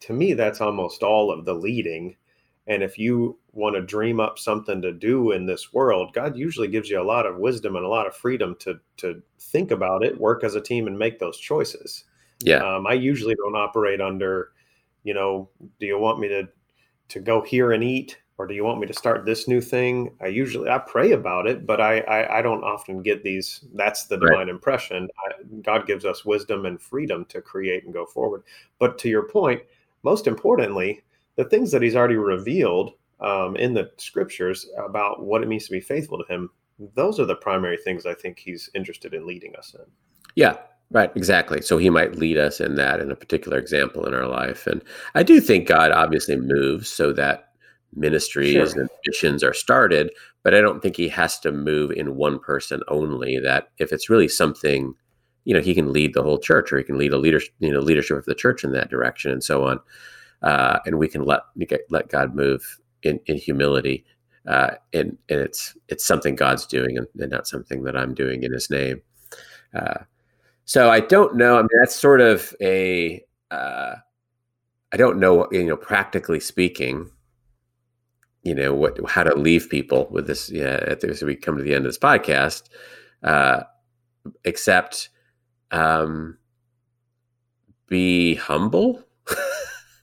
to 0.00 0.12
me 0.12 0.34
that's 0.34 0.60
almost 0.60 1.04
all 1.04 1.30
of 1.30 1.44
the 1.44 1.54
leading 1.54 2.16
and 2.70 2.84
if 2.84 2.96
you 2.96 3.36
want 3.52 3.74
to 3.74 3.82
dream 3.82 4.20
up 4.20 4.38
something 4.38 4.80
to 4.80 4.92
do 4.92 5.32
in 5.32 5.44
this 5.44 5.74
world 5.74 6.14
god 6.14 6.36
usually 6.36 6.68
gives 6.68 6.88
you 6.88 7.00
a 7.00 7.04
lot 7.04 7.26
of 7.26 7.36
wisdom 7.36 7.76
and 7.76 7.84
a 7.84 7.88
lot 7.88 8.06
of 8.06 8.16
freedom 8.16 8.56
to 8.60 8.78
to 8.96 9.20
think 9.38 9.72
about 9.72 10.02
it 10.02 10.18
work 10.18 10.44
as 10.44 10.54
a 10.54 10.60
team 10.60 10.86
and 10.86 10.98
make 10.98 11.18
those 11.18 11.38
choices. 11.38 12.04
Yeah. 12.42 12.64
Um, 12.64 12.86
i 12.86 12.94
usually 12.94 13.34
don't 13.34 13.56
operate 13.56 14.00
under 14.00 14.52
you 15.02 15.12
know 15.12 15.50
do 15.78 15.86
you 15.86 15.98
want 15.98 16.20
me 16.20 16.28
to 16.28 16.48
to 17.08 17.20
go 17.20 17.42
here 17.42 17.72
and 17.72 17.82
eat 17.84 18.16
or 18.38 18.46
do 18.46 18.54
you 18.54 18.64
want 18.64 18.80
me 18.80 18.86
to 18.86 18.94
start 18.94 19.26
this 19.26 19.46
new 19.46 19.60
thing? 19.60 20.16
I 20.22 20.28
usually 20.28 20.70
i 20.70 20.78
pray 20.78 21.12
about 21.12 21.46
it 21.46 21.66
but 21.66 21.80
i 21.80 21.98
i, 22.00 22.38
I 22.38 22.42
don't 22.42 22.64
often 22.64 23.02
get 23.02 23.22
these 23.22 23.64
that's 23.74 24.06
the 24.06 24.16
divine 24.16 24.46
right. 24.46 24.48
impression. 24.48 25.08
I, 25.26 25.42
god 25.62 25.86
gives 25.86 26.04
us 26.04 26.24
wisdom 26.24 26.64
and 26.66 26.80
freedom 26.80 27.24
to 27.26 27.42
create 27.42 27.84
and 27.84 27.92
go 27.92 28.06
forward. 28.06 28.44
But 28.78 28.96
to 28.98 29.08
your 29.08 29.24
point 29.24 29.60
most 30.02 30.26
importantly 30.26 31.02
the 31.40 31.48
things 31.48 31.70
that 31.70 31.82
he's 31.82 31.96
already 31.96 32.16
revealed 32.16 32.92
um, 33.20 33.56
in 33.56 33.74
the 33.74 33.90
scriptures 33.96 34.68
about 34.78 35.24
what 35.24 35.42
it 35.42 35.48
means 35.48 35.66
to 35.66 35.72
be 35.72 35.80
faithful 35.80 36.18
to 36.18 36.32
him 36.32 36.50
those 36.94 37.20
are 37.20 37.26
the 37.26 37.36
primary 37.36 37.76
things 37.76 38.06
i 38.06 38.14
think 38.14 38.38
he's 38.38 38.70
interested 38.74 39.14
in 39.14 39.26
leading 39.26 39.54
us 39.56 39.74
in 39.74 39.84
yeah 40.34 40.56
Right, 40.92 41.12
exactly. 41.14 41.62
So 41.62 41.78
he 41.78 41.88
might 41.88 42.16
lead 42.16 42.36
us 42.36 42.58
in 42.58 42.74
that 42.74 42.98
in 42.98 43.12
a 43.12 43.14
particular 43.14 43.58
example 43.58 44.06
in 44.06 44.12
our 44.12 44.26
life. 44.26 44.66
And 44.66 44.82
I 45.14 45.22
do 45.22 45.40
think 45.40 45.68
God 45.68 45.92
obviously 45.92 46.34
moves 46.34 46.88
so 46.88 47.12
that 47.12 47.50
ministries 47.94 48.72
sure. 48.72 48.80
and 48.80 48.90
missions 49.06 49.42
are 49.42 49.54
started 49.54 50.12
but 50.42 50.54
i 50.54 50.60
don't 50.60 50.80
think 50.80 50.96
he 50.96 51.08
has 51.08 51.38
to 51.40 51.50
move 51.50 51.90
in 51.90 52.16
one 52.16 52.38
person 52.38 52.80
only 52.88 53.38
that 53.38 53.70
if 53.78 53.92
it's 53.92 54.08
really 54.08 54.28
something 54.28 54.94
you 55.44 55.54
know 55.54 55.60
he 55.60 55.74
can 55.74 55.92
lead 55.92 56.14
the 56.14 56.22
whole 56.22 56.38
church 56.38 56.72
or 56.72 56.78
he 56.78 56.84
can 56.84 56.98
lead 56.98 57.12
a 57.12 57.18
leadership 57.18 57.52
you 57.58 57.72
know 57.72 57.80
leadership 57.80 58.16
of 58.16 58.24
the 58.26 58.34
church 58.34 58.62
in 58.62 58.72
that 58.72 58.90
direction 58.90 59.30
and 59.32 59.42
so 59.42 59.66
on 59.66 59.80
uh, 60.42 60.78
and 60.86 60.98
we 60.98 61.08
can 61.08 61.24
let 61.24 61.42
let 61.90 62.08
god 62.08 62.34
move 62.34 62.80
in, 63.02 63.20
in 63.26 63.36
humility 63.36 64.04
uh, 64.46 64.70
and 64.92 65.16
and 65.28 65.40
it's 65.40 65.76
it's 65.88 66.04
something 66.04 66.34
god's 66.34 66.66
doing 66.66 66.96
and, 66.96 67.06
and, 67.18 67.30
not 67.30 67.46
something 67.46 67.82
that 67.84 67.96
i'm 67.96 68.14
doing 68.14 68.42
in 68.42 68.52
his 68.52 68.70
name. 68.70 69.00
Uh, 69.74 69.98
so 70.64 70.90
i 70.90 71.00
don't 71.00 71.36
know. 71.36 71.56
I 71.56 71.62
mean 71.62 71.68
that's 71.80 71.94
sort 71.94 72.20
of 72.20 72.54
a 72.60 73.22
uh, 73.50 73.96
I 74.92 74.96
don't 74.96 75.18
know 75.18 75.48
you 75.52 75.64
know 75.64 75.76
practically 75.76 76.40
speaking 76.40 77.10
you 78.42 78.54
know 78.54 78.74
what 78.74 78.98
how 79.08 79.22
to 79.22 79.34
leave 79.34 79.68
people 79.68 80.08
with 80.10 80.26
this 80.26 80.50
yeah 80.50 80.94
as 81.02 81.22
we 81.22 81.36
come 81.36 81.56
to 81.56 81.62
the 81.62 81.74
end 81.74 81.84
of 81.86 81.92
this 81.92 81.98
podcast 81.98 82.64
uh 83.22 83.62
except 84.44 85.10
um 85.70 86.38
be 87.86 88.34
humble 88.34 89.04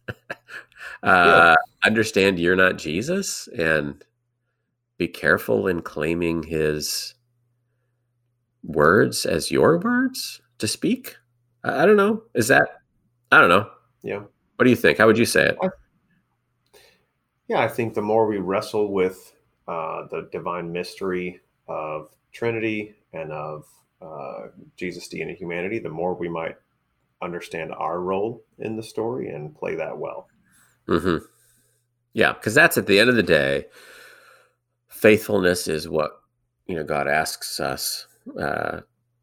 uh 1.04 1.04
yeah. 1.04 1.56
understand 1.84 2.40
you're 2.40 2.56
not 2.56 2.78
jesus 2.78 3.48
and 3.58 4.04
be 4.98 5.08
careful 5.08 5.68
in 5.68 5.82
claiming 5.82 6.44
his 6.44 7.14
words 8.64 9.26
as 9.26 9.52
your 9.52 9.78
words 9.80 10.42
to 10.58 10.68
speak? 10.68 11.16
I, 11.64 11.84
I 11.84 11.86
don't 11.86 11.98
know. 11.98 12.24
Is 12.34 12.48
that 12.50 12.68
i 13.32 13.40
don't 13.40 13.50
know. 13.50 13.70
Yeah. 14.04 14.24
What 14.56 14.64
do 14.64 14.70
you 14.70 14.76
think? 14.76 14.98
How 14.98 15.06
would 15.08 15.18
you 15.18 15.26
say 15.26 15.48
it? 15.50 15.58
I- 15.62 15.70
yeah, 17.48 17.62
I 17.62 17.70
think 17.70 17.94
the 17.94 18.02
more 18.02 18.28
we 18.28 18.40
wrestle 18.40 18.92
with 18.92 19.34
uh, 19.70 20.08
the 20.12 20.28
divine 20.34 20.70
mystery 20.70 21.40
of 21.70 22.10
Trinity 22.34 22.96
and 23.14 23.32
of 23.32 23.66
uh, 24.02 24.48
Jesus, 24.76 25.08
deity, 25.08 25.30
and 25.30 25.38
humanity, 25.38 25.80
the 25.80 25.90
more 25.90 26.14
we 26.14 26.28
might 26.28 26.58
understand 27.22 27.72
our 27.74 28.00
role 28.02 28.44
in 28.60 28.76
the 28.76 28.84
story 28.84 29.30
and 29.30 29.56
play 29.56 29.76
that 29.76 29.98
well. 29.98 30.28
Mm-hmm. 30.88 31.26
Yeah, 32.14 32.34
because 32.34 32.54
that's 32.54 32.78
at 32.78 32.88
the 32.88 33.00
end 33.00 33.10
of 33.10 33.16
the 33.16 33.24
day, 33.24 33.66
faithfulness 34.88 35.68
is 35.68 35.88
what 35.88 36.12
you 36.66 36.76
know 36.76 36.84
God 36.84 37.08
asks 37.08 37.60
us 37.60 38.08
uh, 38.40 38.82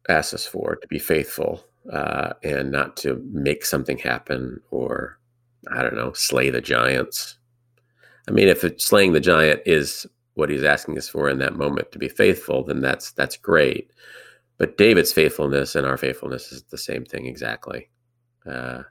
asks 0.09 0.33
us 0.33 0.45
for 0.45 0.75
to 0.75 0.87
be 0.87 0.99
faithful 0.99 1.63
uh, 1.91 2.33
and 2.43 2.71
not 2.71 2.95
to 2.97 3.21
make 3.31 3.65
something 3.65 3.97
happen 3.97 4.61
or 4.71 5.19
I 5.71 5.81
don't 5.81 5.95
know 5.95 6.13
slay 6.13 6.49
the 6.49 6.61
giants 6.61 7.37
I 8.27 8.31
mean, 8.31 8.47
if 8.47 8.65
slaying 8.81 9.13
the 9.13 9.19
giant 9.19 9.61
is 9.65 10.07
what 10.33 10.49
he's 10.49 10.63
asking 10.63 10.97
us 10.97 11.07
for 11.07 11.29
in 11.29 11.39
that 11.39 11.55
moment 11.55 11.91
to 11.91 11.99
be 11.99 12.09
faithful, 12.09 12.63
then 12.63 12.81
that's 12.81 13.11
that's 13.11 13.37
great. 13.37 13.91
But 14.57 14.77
David's 14.77 15.11
faithfulness 15.11 15.75
and 15.75 15.85
our 15.85 15.97
faithfulness 15.97 16.51
is 16.51 16.63
the 16.63 16.77
same 16.77 17.05
thing 17.05 17.25
exactly. 17.25 17.89
Uh, 18.45 18.83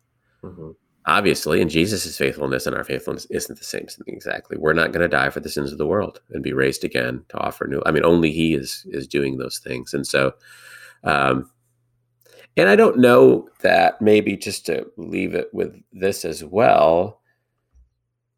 mm-hmm. 0.42 0.70
Obviously, 1.06 1.60
and 1.60 1.70
Jesus' 1.70 2.16
faithfulness 2.16 2.66
and 2.66 2.74
our 2.74 2.84
faithfulness 2.84 3.26
isn't 3.30 3.58
the 3.58 3.64
same 3.64 3.86
thing 3.86 4.14
exactly. 4.14 4.56
We're 4.56 4.72
not 4.72 4.92
going 4.92 5.02
to 5.02 5.08
die 5.08 5.30
for 5.30 5.40
the 5.40 5.50
sins 5.50 5.70
of 5.70 5.78
the 5.78 5.86
world 5.86 6.20
and 6.30 6.42
be 6.42 6.52
raised 6.52 6.84
again 6.84 7.24
to 7.28 7.38
offer 7.38 7.66
new. 7.66 7.82
I 7.84 7.90
mean, 7.90 8.04
only 8.04 8.32
He 8.32 8.54
is 8.54 8.86
is 8.90 9.06
doing 9.06 9.38
those 9.38 9.58
things, 9.58 9.92
and 9.94 10.06
so. 10.06 10.32
Um, 11.02 11.50
and 12.56 12.68
I 12.68 12.76
don't 12.76 12.98
know 12.98 13.48
that 13.62 14.00
maybe 14.00 14.36
just 14.36 14.64
to 14.66 14.86
leave 14.96 15.34
it 15.34 15.52
with 15.52 15.76
this 15.92 16.24
as 16.24 16.44
well 16.44 17.20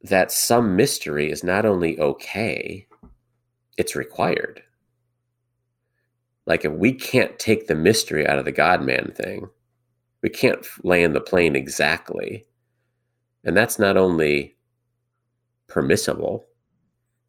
that 0.03 0.33
some 0.33 0.77
mystery 0.77 1.31
is 1.31 1.45
not 1.45 1.67
only 1.67 1.99
okay, 1.99 2.87
it's 3.77 3.95
required. 3.97 4.63
Like 6.47 6.65
if 6.65 6.73
we 6.73 6.93
can't 6.93 7.39
take 7.39 7.67
the 7.67 7.75
mystery 7.75 8.27
out 8.27 8.39
of 8.39 8.45
the 8.45 8.53
God 8.53 8.83
man 8.83 9.13
thing, 9.15 9.49
we 10.23 10.29
can't 10.29 10.65
land 10.85 11.15
the 11.15 11.21
plane 11.21 11.57
exactly. 11.57 12.47
And 13.45 13.57
that's 13.57 13.79
not 13.79 13.97
only 13.97 14.57
permissible, 15.67 16.47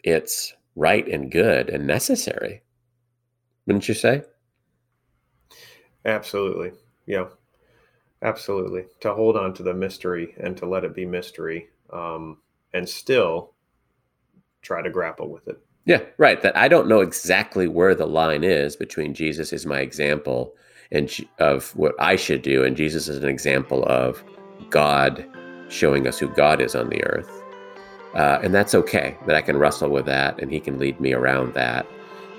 it's 0.04 0.54
right 0.76 1.08
and 1.08 1.32
good 1.32 1.70
and 1.70 1.86
necessary. 1.86 2.62
Wouldn't 3.66 3.88
you 3.88 3.94
say? 3.94 4.24
Absolutely. 6.06 6.72
Yeah. 7.06 7.28
Absolutely. 8.22 8.86
To 9.02 9.14
hold 9.14 9.36
on 9.36 9.54
to 9.56 9.64
the 9.64 9.74
mystery 9.74 10.34
and 10.40 10.56
to 10.58 10.66
let 10.66 10.84
it 10.84 10.96
be 10.96 11.06
mystery. 11.06 11.70
Um, 11.92 12.38
and 12.74 12.88
still 12.88 13.54
try 14.62 14.82
to 14.82 14.90
grapple 14.90 15.30
with 15.30 15.48
it. 15.48 15.60
Yeah, 15.88 16.02
right. 16.18 16.42
That 16.42 16.56
I 16.58 16.68
don't 16.68 16.90
know 16.90 17.00
exactly 17.00 17.66
where 17.70 17.96
the 17.96 18.06
line 18.06 18.44
is 18.44 18.76
between 18.76 19.14
Jesus 19.14 19.54
is 19.54 19.66
my 19.66 19.80
example 19.80 20.54
and 20.92 21.10
of 21.40 21.74
what 21.78 21.96
I 21.98 22.18
should 22.18 22.42
do, 22.42 22.66
and 22.66 22.76
Jesus 22.76 23.08
is 23.08 23.24
an 23.24 23.30
example 23.30 23.86
of 23.86 24.22
God 24.70 25.26
showing 25.70 26.06
us 26.06 26.20
who 26.20 26.28
God 26.28 26.60
is 26.60 26.76
on 26.76 26.90
the 26.90 27.02
earth. 27.06 27.30
Uh, 28.14 28.40
and 28.44 28.54
that's 28.54 28.76
okay 28.76 29.18
that 29.28 29.36
I 29.38 29.42
can 29.42 29.58
wrestle 29.58 29.90
with 29.90 30.06
that 30.08 30.42
and 30.42 30.52
He 30.52 30.60
can 30.60 30.78
lead 30.78 31.00
me 31.00 31.14
around 31.14 31.54
that. 31.54 31.86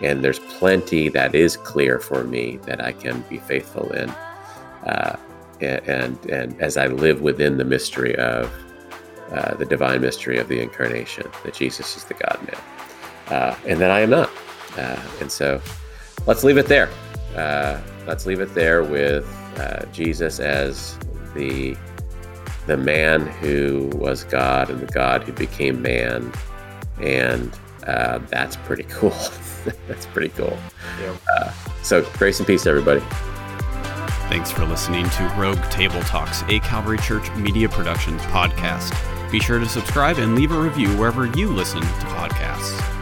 And 0.03 0.22
there's 0.22 0.40
plenty 0.40 1.09
that 1.09 1.34
is 1.34 1.57
clear 1.57 1.99
for 1.99 2.24
me 2.24 2.59
that 2.66 2.84
I 2.84 2.92
can 2.92 3.22
be 3.30 3.38
faithful 3.38 3.90
in. 3.92 4.11
Uh, 4.86 5.16
and, 5.61 6.18
and 6.26 6.61
as 6.61 6.76
I 6.76 6.86
live 6.86 7.22
within 7.22 7.57
the 7.57 7.64
mystery 7.64 8.14
of 8.16 8.53
uh, 9.32 9.55
the 9.55 9.64
divine 9.64 10.03
mystery 10.03 10.38
of 10.38 10.49
the 10.49 10.61
incarnation, 10.61 11.26
that 11.44 11.55
Jesus 11.55 11.96
is 11.96 12.05
the 12.05 12.14
God 12.14 12.38
man, 12.42 12.61
uh, 13.31 13.55
and 13.66 13.81
that 13.81 13.91
I 13.91 14.01
am 14.01 14.11
not. 14.11 14.31
Uh, 14.76 15.01
and 15.20 15.31
so 15.31 15.61
let's 16.26 16.45
leave 16.45 16.59
it 16.59 16.66
there. 16.66 16.89
Uh, 17.37 17.81
let's 18.07 18.26
leave 18.26 18.41
it 18.41 18.55
there 18.55 18.83
with 18.83 19.26
uh, 19.59 19.85
Jesus 19.87 20.41
as 20.41 20.99
the 21.35 21.76
the 22.66 22.76
man 22.76 23.26
who 23.26 23.91
was 23.95 24.24
God 24.24 24.68
and 24.68 24.81
the 24.81 24.93
God 24.93 25.22
who 25.22 25.33
became 25.33 25.81
man, 25.81 26.31
and 27.01 27.59
uh, 27.87 28.18
that's 28.29 28.57
pretty 28.57 28.83
cool. 28.85 29.11
that's 29.89 30.07
pretty 30.07 30.29
cool. 30.29 30.57
Yep. 31.01 31.16
Uh, 31.37 31.53
so, 31.83 32.03
grace 32.18 32.39
and 32.39 32.47
peace, 32.47 32.66
everybody. 32.66 33.01
Thanks 34.29 34.51
for 34.51 34.66
listening 34.66 35.09
to 35.09 35.35
Rogue 35.39 35.62
Table 35.70 36.03
Talks, 36.03 36.43
a 36.49 36.59
Calvary 36.61 36.99
Church 36.99 37.35
media 37.37 37.66
Productions 37.66 38.20
podcast. 38.22 38.95
Be 39.33 39.41
sure 39.41 39.59
to 39.59 39.66
subscribe 39.66 40.18
and 40.18 40.35
leave 40.35 40.53
a 40.53 40.61
review 40.61 40.89
wherever 40.99 41.26
you 41.26 41.49
listen 41.49 41.81
to 41.81 41.87
podcasts. 41.87 42.97